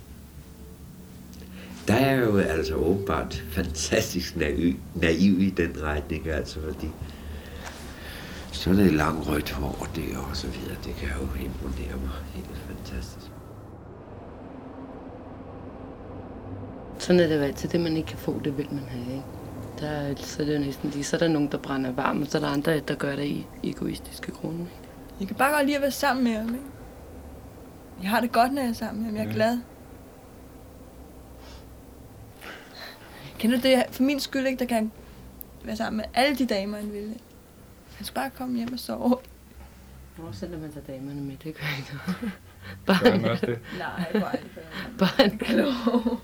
der 1.87 1.93
er 1.93 2.15
jo 2.15 2.37
altså 2.37 2.75
åbenbart 2.75 3.43
fantastisk 3.49 4.35
naiv, 4.35 4.75
naiv 4.95 5.41
i 5.41 5.49
den 5.49 5.71
retning, 5.83 6.27
altså, 6.27 6.59
fordi 6.61 6.87
sådan 8.51 8.79
et 8.79 8.93
langt 8.93 9.27
rødt 9.27 9.51
hår 9.51 9.87
det 9.95 10.17
og 10.29 10.37
så 10.37 10.47
videre, 10.47 10.75
det 10.85 10.95
kan 10.95 11.07
jo 11.07 11.43
imponere 11.45 11.97
mig 11.97 12.11
helt 12.33 12.57
fantastisk. 12.67 13.31
Sådan 16.99 17.19
er 17.19 17.27
det 17.27 17.35
jo 17.35 17.41
altid. 17.41 17.69
Det, 17.69 17.79
man 17.79 17.97
ikke 17.97 18.07
kan 18.07 18.17
få, 18.17 18.41
det 18.43 18.57
vil 18.57 18.67
man 18.71 18.83
have, 18.89 19.15
ikke? 19.15 19.34
Der 19.79 19.87
er, 19.89 20.15
så 20.15 20.41
er 20.41 20.45
det 20.45 20.53
jo 20.55 20.59
næsten 20.59 20.89
lige. 20.89 21.03
Så 21.03 21.15
er 21.15 21.19
der 21.19 21.27
nogen, 21.27 21.51
der 21.51 21.57
brænder 21.57 21.91
varm, 21.91 22.21
og 22.21 22.27
så 22.27 22.37
er 22.37 22.41
der 22.41 22.49
andre, 22.49 22.79
der 22.79 22.95
gør 22.95 23.15
det 23.15 23.25
i 23.25 23.45
egoistiske 23.63 24.31
grunde. 24.31 24.59
Ikke? 24.61 24.71
Jeg 25.19 25.27
kan 25.27 25.37
bare 25.37 25.53
godt 25.53 25.65
lide 25.65 25.75
at 25.75 25.81
være 25.81 25.91
sammen 25.91 26.23
med 26.23 26.33
ham, 26.33 26.47
ikke? 26.53 26.65
Jeg 28.01 28.09
har 28.09 28.19
det 28.21 28.31
godt, 28.31 28.53
når 28.53 28.61
jeg 28.61 28.69
er 28.69 28.73
sammen 28.73 29.03
med 29.03 29.05
ham. 29.09 29.15
Jeg 29.15 29.23
er 29.23 29.27
Ja. 29.29 29.33
glad. 29.35 29.59
Kender 33.39 33.57
du 33.57 33.63
det? 33.67 33.83
For 33.91 34.03
min 34.03 34.19
skyld, 34.19 34.47
ikke? 34.47 34.59
Der 34.59 34.65
kan 34.65 34.91
være 35.63 35.75
sammen 35.75 35.97
med 35.97 36.05
alle 36.13 36.37
de 36.37 36.45
damer, 36.45 36.77
han 36.77 36.93
vil. 36.93 37.19
Han 37.97 38.05
skal 38.05 38.15
bare 38.15 38.29
komme 38.29 38.57
hjem 38.57 38.73
og 38.73 38.79
sove. 38.79 39.17
Hvor 40.15 40.31
sender 40.31 40.59
man 40.59 40.71
så 40.73 40.79
damerne 40.87 41.21
med? 41.21 41.35
Det 41.43 41.55
gør 41.55 41.77
ikke 41.77 41.93
noget. 42.07 42.31
Gør 42.85 42.93
han 42.93 43.25
også 43.25 43.45
det? 43.45 43.59
Nej, 43.77 44.11
bare 44.21 44.35
ikke. 44.35 44.49
Bare 44.99 45.25
en 45.25 45.37
klog. 45.37 46.19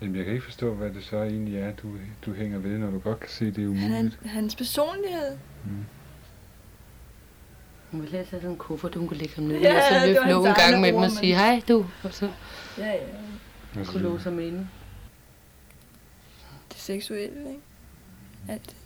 Jamen, 0.00 0.16
jeg 0.16 0.24
kan 0.24 0.32
ikke 0.34 0.44
forstå, 0.44 0.74
hvad 0.74 0.90
det 0.90 1.04
så 1.04 1.22
egentlig 1.22 1.56
er, 1.58 1.72
du, 1.72 1.96
du 2.26 2.32
hænger 2.32 2.58
ved, 2.58 2.78
når 2.78 2.90
du 2.90 2.98
godt 2.98 3.20
kan 3.20 3.28
se, 3.30 3.44
det 3.44 3.58
er 3.58 3.74
Han, 3.74 3.92
umuligt. 3.94 4.18
hans 4.24 4.56
personlighed. 4.56 5.38
Hun 7.90 8.00
ville 8.00 8.16
have 8.16 8.26
sådan 8.26 8.50
en 8.50 8.56
kuffert, 8.56 8.94
hun 8.94 9.08
kunne 9.08 9.18
lægge 9.18 9.34
ham 9.34 9.44
ned 9.44 9.60
Ja, 9.60 9.76
og 9.76 9.82
så 10.00 10.06
løfte 10.06 10.28
nogle 10.28 10.54
gange 10.54 10.80
med 10.80 10.88
dem 10.92 10.96
og 10.96 11.10
sige, 11.10 11.34
hej 11.34 11.62
du, 11.68 11.86
og 12.02 12.14
så 12.14 12.30
Ja, 12.78 12.86
ja. 12.92 12.98
Hvad 13.72 13.86
kunne 13.86 14.02
låse 14.02 14.24
ham 14.24 14.38
inde. 14.38 14.68
Det 16.68 16.76
seksuelle, 16.80 17.48
ikke? 17.48 17.60
Alt. 18.48 18.76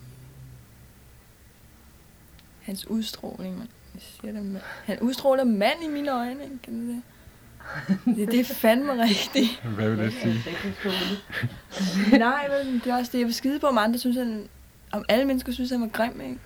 Hans 2.63 2.87
udstråling, 2.87 3.59
man. 3.59 3.69
Jeg 3.95 4.03
siger 4.03 4.33
det, 4.33 4.45
mand. 4.45 4.63
Han 4.85 5.01
udstråler 5.01 5.45
mand 5.45 5.85
i 5.85 5.89
mine 5.89 6.13
øjne, 6.13 6.43
ikke? 6.45 6.59
Kan 6.63 6.81
du 6.81 6.93
det? 6.93 7.03
Det, 8.05 8.33
det 8.33 8.41
er 8.41 8.45
fandme 8.45 9.03
rigtigt. 9.03 9.63
Hvad 9.77 9.91
vil 9.91 9.99
det 9.99 10.13
sige? 10.13 10.45
Nej, 12.19 12.49
men 12.49 12.75
det 12.85 12.87
er 12.87 12.97
også 12.97 13.13
det, 13.13 13.19
jeg 13.19 13.27
vil 13.27 13.35
skide 13.35 13.59
på, 13.59 13.67
om 13.67 13.79
andre 13.79 13.99
synes, 13.99 14.17
han, 14.17 14.49
om 14.93 15.05
alle 15.09 15.25
mennesker 15.25 15.53
synes, 15.53 15.71
han 15.71 15.81
var 15.81 15.89
grim, 15.89 16.21
ikke? 16.21 16.39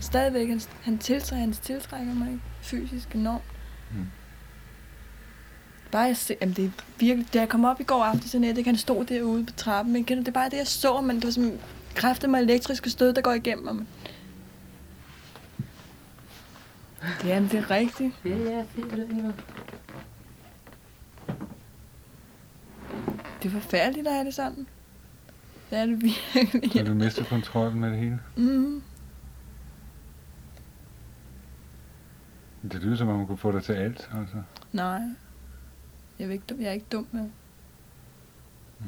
Stadigvæk, 0.00 0.48
han, 0.48 0.60
han 0.82 0.98
tiltrækker, 0.98 1.40
han 1.44 1.52
tiltrækker 1.52 2.14
mig, 2.14 2.28
ikke? 2.28 2.40
Fysisk 2.60 3.14
enormt. 3.14 3.42
Mm. 3.90 4.06
Bare 5.90 6.02
jeg 6.02 6.16
se, 6.16 6.36
jamen 6.40 6.54
det 6.56 6.64
er 6.64 6.70
virkelig, 6.98 7.34
da 7.34 7.38
jeg 7.38 7.48
kom 7.48 7.64
op 7.64 7.80
i 7.80 7.84
går 7.84 8.04
aftes, 8.04 8.30
så 8.30 8.38
net, 8.38 8.64
han 8.64 8.76
stod 8.76 9.04
derude 9.04 9.46
på 9.46 9.52
trappen, 9.52 9.96
ikke? 9.96 10.14
Du, 10.14 10.20
Det 10.20 10.28
er 10.28 10.32
bare 10.32 10.50
det, 10.50 10.56
jeg 10.56 10.66
så, 10.66 11.00
men 11.00 11.16
det 11.16 11.24
var 11.24 11.30
som 11.30 11.52
kræfter 11.94 12.28
med 12.28 12.40
elektriske 12.40 12.90
stød, 12.90 13.12
der 13.12 13.20
går 13.20 13.32
igennem 13.32 13.64
mig. 13.64 13.86
Jamen, 17.24 17.48
det 17.48 17.58
er 17.58 17.70
rigtigt. 17.70 18.14
Ja, 18.24 18.30
ja, 18.30 18.64
det 18.76 18.92
er 18.92 18.96
det. 18.96 19.34
Det 23.42 23.48
er 23.48 23.50
forfærdeligt 23.50 24.06
at 24.06 24.12
have 24.12 24.24
det 24.24 24.34
sådan. 24.34 24.66
Det 25.70 25.78
er 25.78 25.86
det 25.86 26.02
virkelig. 26.02 26.72
Så 26.72 26.84
du 26.84 26.94
mister 26.94 27.24
kontrollen 27.24 27.80
med 27.80 27.90
det 27.90 27.98
hele? 27.98 28.20
Mm. 28.36 28.82
Det 32.62 32.82
lyder 32.82 32.96
som 32.96 33.08
om, 33.08 33.16
hun 33.16 33.26
kunne 33.26 33.38
få 33.38 33.52
dig 33.52 33.62
til 33.62 33.72
alt, 33.72 34.10
altså. 34.14 34.42
Nej. 34.72 35.00
Jeg 36.18 36.28
er 36.28 36.32
ikke 36.32 36.44
dum. 36.50 36.60
Jeg 36.60 36.68
er 36.68 36.72
ikke 36.72 36.86
dum 36.92 37.06
med. 37.12 37.30
Mm. 38.78 38.86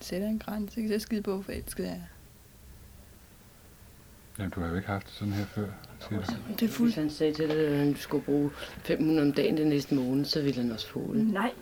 Sætter 0.00 0.28
en 0.28 0.38
grænse. 0.38 0.80
Ikke 0.80 0.98
så 0.98 1.02
skide 1.02 1.22
på, 1.22 1.32
hvor 1.34 1.42
forelsket 1.42 1.84
jeg 1.84 1.92
er. 1.92 2.14
Jamen, 4.38 4.50
du 4.50 4.60
har 4.60 4.68
jo 4.68 4.76
ikke 4.76 4.88
haft 4.88 5.06
det 5.06 5.14
sådan 5.14 5.32
her 5.32 5.44
før, 5.44 5.66
siger 6.08 6.20
du. 6.20 6.32
Det 6.60 6.62
er 6.62 6.68
fuldt. 6.68 6.78
Hvis 6.78 6.94
han 6.94 7.10
sagde 7.10 7.34
til 7.34 7.48
dig, 7.48 7.66
at 7.66 7.78
han 7.78 7.96
skulle 7.96 8.24
bruge 8.24 8.50
500 8.78 9.22
om 9.22 9.32
dagen 9.32 9.56
den 9.56 9.68
næste 9.68 9.94
måned, 9.94 10.24
så 10.24 10.42
ville 10.42 10.62
han 10.62 10.72
også 10.72 10.88
få 10.88 11.14
det. 11.14 11.26
Nej, 11.26 11.52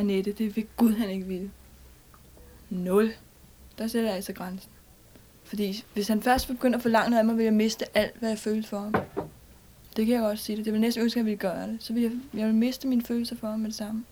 Annette, 0.00 0.32
det 0.32 0.56
vil 0.56 0.66
Gud, 0.76 0.92
han 0.92 1.10
ikke 1.10 1.26
ville. 1.26 1.50
Nul. 2.70 3.12
Der 3.78 3.86
sætter 3.86 4.08
jeg 4.08 4.16
altså 4.16 4.32
grænsen. 4.32 4.70
Fordi 5.44 5.84
hvis 5.94 6.08
han 6.08 6.22
først 6.22 6.48
begynder 6.48 6.76
at 6.76 6.82
forlange 6.82 7.10
noget 7.10 7.18
af 7.18 7.24
mig, 7.24 7.36
vil 7.36 7.44
jeg 7.44 7.52
miste 7.54 7.96
alt, 7.96 8.16
hvad 8.18 8.28
jeg 8.28 8.38
føler 8.38 8.62
for 8.62 8.78
ham. 8.78 8.94
Det 9.96 10.06
kan 10.06 10.14
jeg 10.14 10.20
godt 10.22 10.38
sige 10.38 10.56
det. 10.56 10.64
Det 10.64 10.72
vil 10.72 10.80
næsten 10.80 11.02
ønske, 11.02 11.16
at 11.16 11.20
jeg 11.20 11.24
ville 11.24 11.38
gøre 11.38 11.66
det. 11.66 11.76
Så 11.80 11.92
vil 11.92 12.02
jeg, 12.02 12.12
jeg 12.34 12.46
vil 12.46 12.54
miste 12.54 12.88
mine 12.88 13.02
følelser 13.02 13.36
for 13.36 13.46
ham 13.46 13.60
med 13.60 13.66
det 13.68 13.76
samme. 13.76 14.04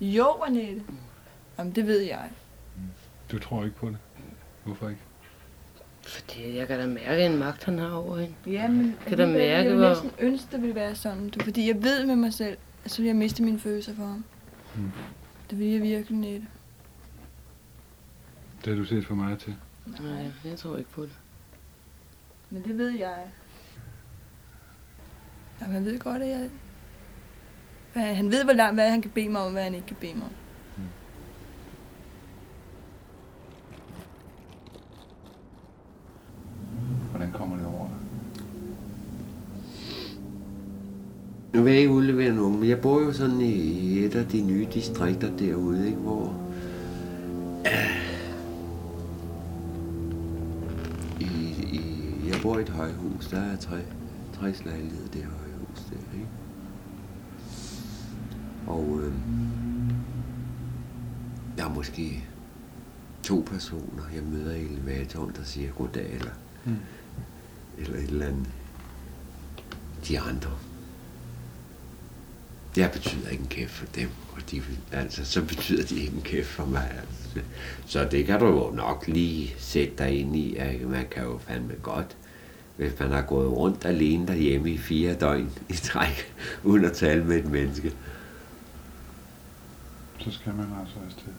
Jo, 0.00 0.26
Annette. 0.46 0.82
Jamen, 1.58 1.72
det 1.74 1.86
ved 1.86 2.00
jeg. 2.00 2.30
Du 3.32 3.38
tror 3.38 3.64
ikke 3.64 3.76
på 3.76 3.88
det? 3.88 3.96
Hvorfor 4.64 4.88
ikke? 4.88 5.00
Fordi 6.02 6.56
jeg 6.56 6.66
kan 6.68 6.78
da 6.78 6.86
mærke 6.86 7.26
en 7.26 7.36
magt, 7.36 7.64
han 7.64 7.78
har 7.78 7.90
over 7.92 8.16
hende. 8.18 8.34
Ja, 8.46 8.68
men 8.68 8.96
Kan 9.06 9.18
da 9.18 9.26
mærke, 9.26 9.44
jeg 9.44 9.64
vil 9.64 9.74
hvor... 9.76 9.88
næsten 9.88 10.10
ønske, 10.18 10.46
det 10.52 10.60
ville 10.60 10.74
være 10.74 10.94
sådan. 10.94 11.28
Du, 11.30 11.44
fordi 11.44 11.68
jeg 11.68 11.82
ved 11.82 12.06
med 12.06 12.16
mig 12.16 12.32
selv, 12.34 12.56
at 12.84 12.90
så 12.90 12.98
vil 13.02 13.06
jeg 13.06 13.16
miste 13.16 13.42
mine 13.42 13.58
følelser 13.60 13.94
for 13.94 14.04
ham. 14.04 14.24
Mm. 14.76 14.90
Det 15.50 15.58
vil 15.58 15.66
jeg 15.66 15.82
virkelig 15.82 16.18
nette. 16.18 16.46
Det 18.64 18.72
har 18.72 18.74
du 18.82 18.84
set 18.84 19.06
for 19.06 19.14
mig 19.14 19.38
til. 19.38 19.54
Nej, 20.00 20.30
jeg 20.44 20.58
tror 20.58 20.76
ikke 20.76 20.90
på 20.90 21.02
det. 21.02 21.12
Men 22.50 22.62
det 22.64 22.78
ved 22.78 22.90
jeg. 22.90 23.26
Ja, 25.60 25.66
man 25.68 25.84
ved 25.84 25.98
godt, 25.98 26.22
at 26.22 26.28
jeg... 26.28 26.50
Hvad- 27.92 28.14
Han 28.14 28.30
ved, 28.30 28.44
hvor 28.44 28.52
langt, 28.52 28.74
hvad 28.76 28.90
han 28.90 29.02
kan 29.02 29.10
bede 29.10 29.28
mig 29.28 29.40
om, 29.40 29.52
hvad 29.52 29.62
han 29.64 29.74
ikke 29.74 29.86
kan 29.86 29.96
bede 30.00 30.14
mig 30.14 30.24
om. 30.24 30.32
Hvordan 37.10 37.32
kommer 37.32 37.56
det 37.56 37.66
over 37.66 37.88
dig? 37.88 37.96
Jeg 41.66 41.76
ikke 41.78 41.90
udlevere 41.92 42.34
nogen, 42.34 42.60
men 42.60 42.68
jeg 42.68 42.80
bor 42.80 43.00
jo 43.00 43.12
sådan 43.12 43.40
i 43.40 43.98
et 43.98 44.14
af 44.14 44.26
de 44.26 44.40
nye 44.42 44.66
distrikter 44.74 45.36
derude, 45.36 45.86
ikke, 45.86 45.98
hvor... 45.98 46.40
I, 51.20 51.24
i, 51.72 51.80
jeg 52.28 52.40
bor 52.42 52.58
i 52.58 52.62
et 52.62 52.68
højhus, 52.68 53.26
der 53.28 53.40
er 53.40 53.56
tre, 53.56 53.78
tre 54.34 54.54
lejligheder 54.64 55.04
i 55.04 55.08
det 55.12 55.24
højhus 55.24 55.78
der, 55.90 56.18
ikke? 56.18 56.28
Og 58.66 59.00
øh, 59.02 59.12
der 61.58 61.64
er 61.64 61.74
måske 61.74 62.24
to 63.22 63.44
personer, 63.46 64.02
jeg 64.14 64.22
møder 64.32 64.54
i 64.54 64.64
elevatoren, 64.64 65.32
der 65.36 65.42
siger 65.44 65.70
goddag, 65.70 66.10
eller, 66.14 66.30
Mm. 66.66 66.76
eller 67.78 67.96
et 67.96 68.04
eller 68.04 68.26
andet. 68.26 68.46
De 70.08 70.20
andre, 70.20 70.50
jeg 72.76 72.90
betyder 72.90 73.28
ikke 73.28 73.42
en 73.42 73.48
kæft 73.48 73.70
for 73.70 73.86
dem, 73.86 74.08
og 74.32 74.50
de, 74.50 74.62
altså, 74.92 75.24
så 75.24 75.44
betyder 75.44 75.86
de 75.86 76.00
ikke 76.00 76.16
en 76.16 76.22
kæft 76.22 76.48
for 76.48 76.66
mig. 76.66 76.90
Altså. 77.00 77.40
Så 77.86 78.08
det 78.10 78.26
kan 78.26 78.40
du 78.40 78.46
jo 78.46 78.70
nok 78.70 79.04
lige 79.08 79.54
sætte 79.58 79.94
dig 79.98 80.20
ind 80.20 80.36
i, 80.36 80.56
at 80.56 80.80
man 80.80 81.06
kan 81.10 81.22
jo 81.22 81.38
fandme 81.38 81.74
godt, 81.82 82.16
hvis 82.76 82.92
man 83.00 83.10
har 83.10 83.22
gået 83.22 83.50
rundt 83.50 83.84
alene 83.84 84.26
derhjemme 84.26 84.70
i 84.70 84.78
fire 84.78 85.14
døgn 85.14 85.50
i 85.68 85.72
træk, 85.72 86.34
uden 86.64 86.84
at 86.84 86.92
tale 86.92 87.24
med 87.24 87.36
et 87.36 87.50
menneske. 87.50 87.92
Så 90.18 90.30
skal 90.30 90.54
man 90.54 90.66
altså 90.80 90.96
afsted. 91.06 91.32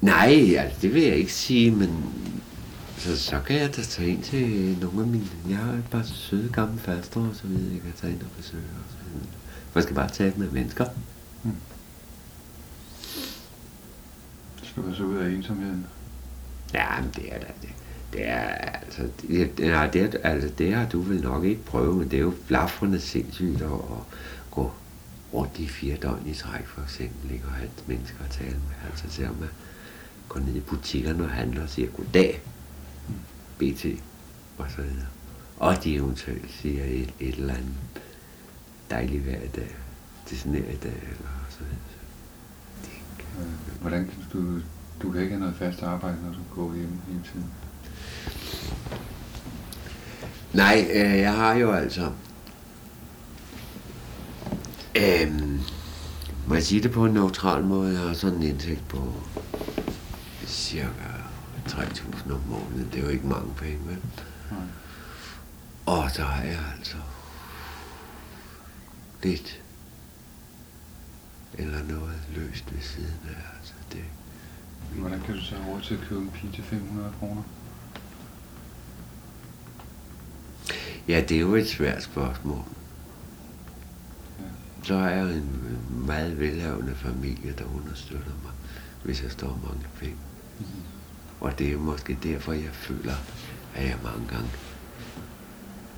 Nej, 0.00 0.54
altså 0.58 0.78
det 0.82 0.94
vil 0.94 1.02
jeg 1.02 1.16
ikke 1.16 1.32
sige, 1.32 1.70
men 1.70 2.04
så, 2.98 3.18
så 3.18 3.40
kan 3.46 3.56
jeg 3.56 3.76
da 3.76 3.82
tage 3.82 4.08
ind 4.08 4.22
til 4.22 4.78
nogle 4.80 5.00
af 5.00 5.06
mine... 5.06 5.26
Jeg 5.48 5.56
har 5.56 5.72
et 5.72 5.84
par 5.90 6.02
søde 6.02 6.52
gamle 6.52 6.78
faster 6.78 7.20
og 7.20 7.34
så 7.34 7.46
videre, 7.46 7.72
jeg 7.72 7.82
kan 7.82 7.92
tage 8.00 8.12
ind 8.12 8.22
og 8.22 8.28
besøge 8.36 8.62
og 8.62 8.90
så 8.90 8.96
videre. 9.12 9.28
Man 9.74 9.82
skal 9.82 9.94
bare 9.94 10.08
tale 10.08 10.32
med 10.36 10.50
mennesker. 10.50 10.84
Skal 14.62 14.82
du 14.82 14.94
så 14.94 15.02
ud 15.02 15.16
af 15.16 15.30
ensomheden? 15.30 15.86
Ja, 16.74 17.00
men 17.00 17.10
det 17.16 17.34
er 17.34 17.38
da 17.38 17.46
det. 17.62 17.68
Det 18.12 18.28
er, 18.28 18.48
altså, 18.48 19.02
det, 19.22 19.58
nej, 19.58 19.86
det, 19.86 20.02
er, 20.02 20.30
altså, 20.30 20.48
det 20.58 20.74
har 20.74 20.88
du 20.88 21.00
vel 21.00 21.22
nok 21.22 21.44
ikke 21.44 21.64
prøvet, 21.64 21.96
men 21.96 22.10
det 22.10 22.16
er 22.16 22.20
jo 22.22 22.34
blafrende 22.46 23.00
sindssygt 23.00 23.62
at, 23.62 23.72
at 23.72 24.18
gå 24.50 24.72
rundt 25.34 25.58
i 25.58 25.68
fire 25.68 25.96
døgn 25.96 26.26
i 26.26 26.34
træk, 26.34 26.66
for 26.66 26.82
eksempel, 26.82 27.30
ikke? 27.30 27.44
og 27.46 27.52
have 27.52 27.70
mennesker 27.86 28.24
at 28.24 28.30
tale 28.30 28.50
med. 28.50 28.90
Altså, 28.90 29.04
ser 29.10 29.28
man 29.40 29.48
går 30.28 30.40
ned 30.40 30.54
i 30.54 30.60
butikkerne 30.60 31.24
og 31.24 31.30
handler 31.30 31.62
og 31.62 31.68
siger, 31.68 31.88
goddag, 31.88 32.42
BT, 33.58 33.84
og 34.58 34.66
så 34.70 34.82
videre. 34.82 35.06
Og 35.56 35.84
de 35.84 35.94
eventuelt 35.94 36.50
siger 36.50 36.84
et, 36.84 37.14
et 37.20 37.34
eller 37.34 37.54
andet 37.54 37.74
dejligt 38.90 39.26
vejr 39.26 39.42
i 39.42 39.48
dag, 39.48 39.74
det 40.28 40.32
er 40.32 40.36
sådan 40.36 40.54
her 40.54 40.72
i 40.72 40.76
dag, 40.76 41.02
eller 41.02 41.46
så 41.50 41.58
videre. 41.58 41.78
Øh, 43.40 43.80
Hvordan 43.80 44.04
kan 44.04 44.24
du... 44.32 44.60
Du 45.02 45.10
kan 45.10 45.20
ikke 45.20 45.32
have 45.32 45.40
noget 45.40 45.56
fast 45.56 45.82
arbejde, 45.82 46.16
når 46.24 46.32
du 46.32 46.38
går 46.54 46.74
hjemme 46.74 46.96
hele 47.08 47.22
tiden. 47.32 47.50
Nej, 50.52 50.88
øh, 50.92 51.18
jeg 51.18 51.34
har 51.34 51.54
jo 51.54 51.72
altså... 51.72 52.12
Øhm, 54.96 55.60
må 56.46 56.54
jeg 56.54 56.62
sige 56.62 56.82
det 56.82 56.90
på 56.90 57.04
en 57.04 57.14
neutral 57.14 57.64
måde? 57.64 57.92
Jeg 57.92 58.00
har 58.00 58.14
sådan 58.14 58.36
en 58.36 58.42
indtægt 58.42 58.88
på 58.88 59.12
cirka 60.46 61.17
3.000 61.68 62.32
om 62.32 62.40
måneden. 62.48 62.88
Det 62.92 62.98
er 62.98 63.04
jo 63.04 63.08
ikke 63.08 63.26
mange 63.26 63.54
penge, 63.54 63.78
vel? 63.86 63.98
Nej. 64.50 64.60
Og 65.86 66.10
så 66.10 66.22
har 66.22 66.42
jeg 66.42 66.60
altså 66.78 66.96
lidt 69.22 69.62
eller 71.58 71.82
noget 71.84 72.18
løst 72.34 72.74
ved 72.74 72.82
siden 72.82 73.20
af. 73.28 73.58
Altså 73.58 73.74
det, 73.92 74.04
Hvordan 74.92 75.20
kan 75.20 75.34
du 75.34 75.40
så 75.40 75.54
have 75.54 75.74
råd 75.74 75.80
til 75.80 75.94
at 75.94 76.00
købe 76.08 76.20
en 76.20 76.30
pige 76.30 76.52
til 76.52 76.64
500 76.64 77.12
kroner? 77.18 77.42
Ja, 81.08 81.20
det 81.28 81.36
er 81.36 81.40
jo 81.40 81.54
et 81.54 81.68
svært 81.68 82.02
spørgsmål. 82.02 82.64
Så 84.82 84.96
har 84.96 85.10
jeg 85.10 85.22
en 85.22 85.78
meget 86.06 86.40
velhavende 86.40 86.94
familie, 86.94 87.54
der 87.58 87.64
understøtter 87.76 88.32
mig, 88.42 88.52
hvis 89.04 89.22
jeg 89.22 89.30
står 89.30 89.60
mange 89.66 89.86
penge. 89.98 90.16
Og 91.40 91.58
det 91.58 91.68
er 91.68 91.72
jo 91.72 91.78
måske 91.78 92.18
derfor, 92.22 92.52
jeg 92.52 92.72
føler, 92.72 93.14
at 93.74 93.84
jeg 93.84 93.98
mange 94.04 94.28
gange 94.28 94.50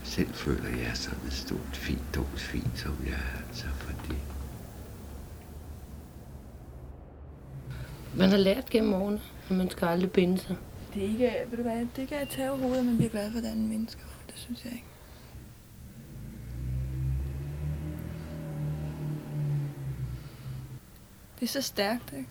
selv 0.04 0.34
føler, 0.34 0.68
at 0.68 0.78
jeg 0.78 0.86
er 0.86 0.94
sådan 0.94 1.26
et 1.26 1.32
stort, 1.32 1.70
fint, 1.72 2.14
dumt 2.14 2.40
svin, 2.40 2.70
som 2.74 2.96
jeg 3.06 3.12
er. 3.12 3.48
Altså, 3.48 3.66
fordi 3.66 4.14
Man 8.16 8.30
har 8.30 8.36
lært 8.36 8.70
gennem 8.70 8.94
årene, 8.94 9.20
at 9.50 9.56
man 9.56 9.70
skal 9.70 9.88
aldrig 9.88 10.12
binde 10.12 10.38
sig. 10.38 10.56
Det 10.94 11.04
er 11.04 11.08
ikke, 11.08 11.32
ved 11.50 11.56
du 11.56 11.62
hvad, 11.62 11.86
det 11.96 12.08
kan 12.08 12.18
jeg 12.18 12.28
tage 12.28 12.50
overhovedet, 12.50 12.78
at 12.78 12.84
man 12.84 12.96
bliver 12.96 13.10
glad 13.10 13.32
for 13.32 13.38
et 13.38 13.44
andet 13.44 13.68
menneske. 13.68 14.00
Det 14.26 14.34
synes 14.36 14.64
jeg 14.64 14.72
ikke. 14.72 14.84
Det 21.40 21.46
er 21.46 21.50
så 21.50 21.62
stærkt, 21.62 22.12
ikke? 22.12 22.28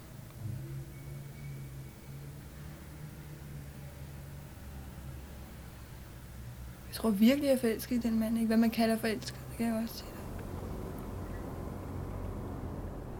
Tror 7.00 7.10
virkelig, 7.10 7.47
jeg 7.47 7.54
er 7.54 7.60
forelsket 7.60 7.95
i 7.95 8.08
den 8.08 8.20
mand, 8.20 8.36
ikke? 8.36 8.47
Hvad 8.47 8.58
man 8.58 8.70
kalder 8.70 8.97
forelsket, 8.97 9.39
det 9.50 9.58
kan 9.58 9.66
jeg 9.66 9.82
også 9.84 9.95
sige. 9.95 10.10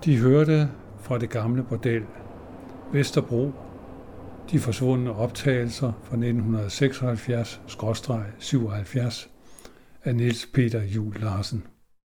De 0.06 0.18
hørte 0.18 0.70
fra 1.02 1.18
det 1.18 1.30
gamle 1.30 1.64
bordel 1.64 2.04
Vesterbro 2.92 3.52
de 4.52 4.60
forsvundne 4.60 5.16
optagelser 5.16 5.92
fra 6.04 6.16
1976-77 6.16 6.20
af 10.04 10.16
Niels 10.16 10.46
Peter 10.54 10.84
Jul 10.84 11.16
Larsen. 11.20 11.64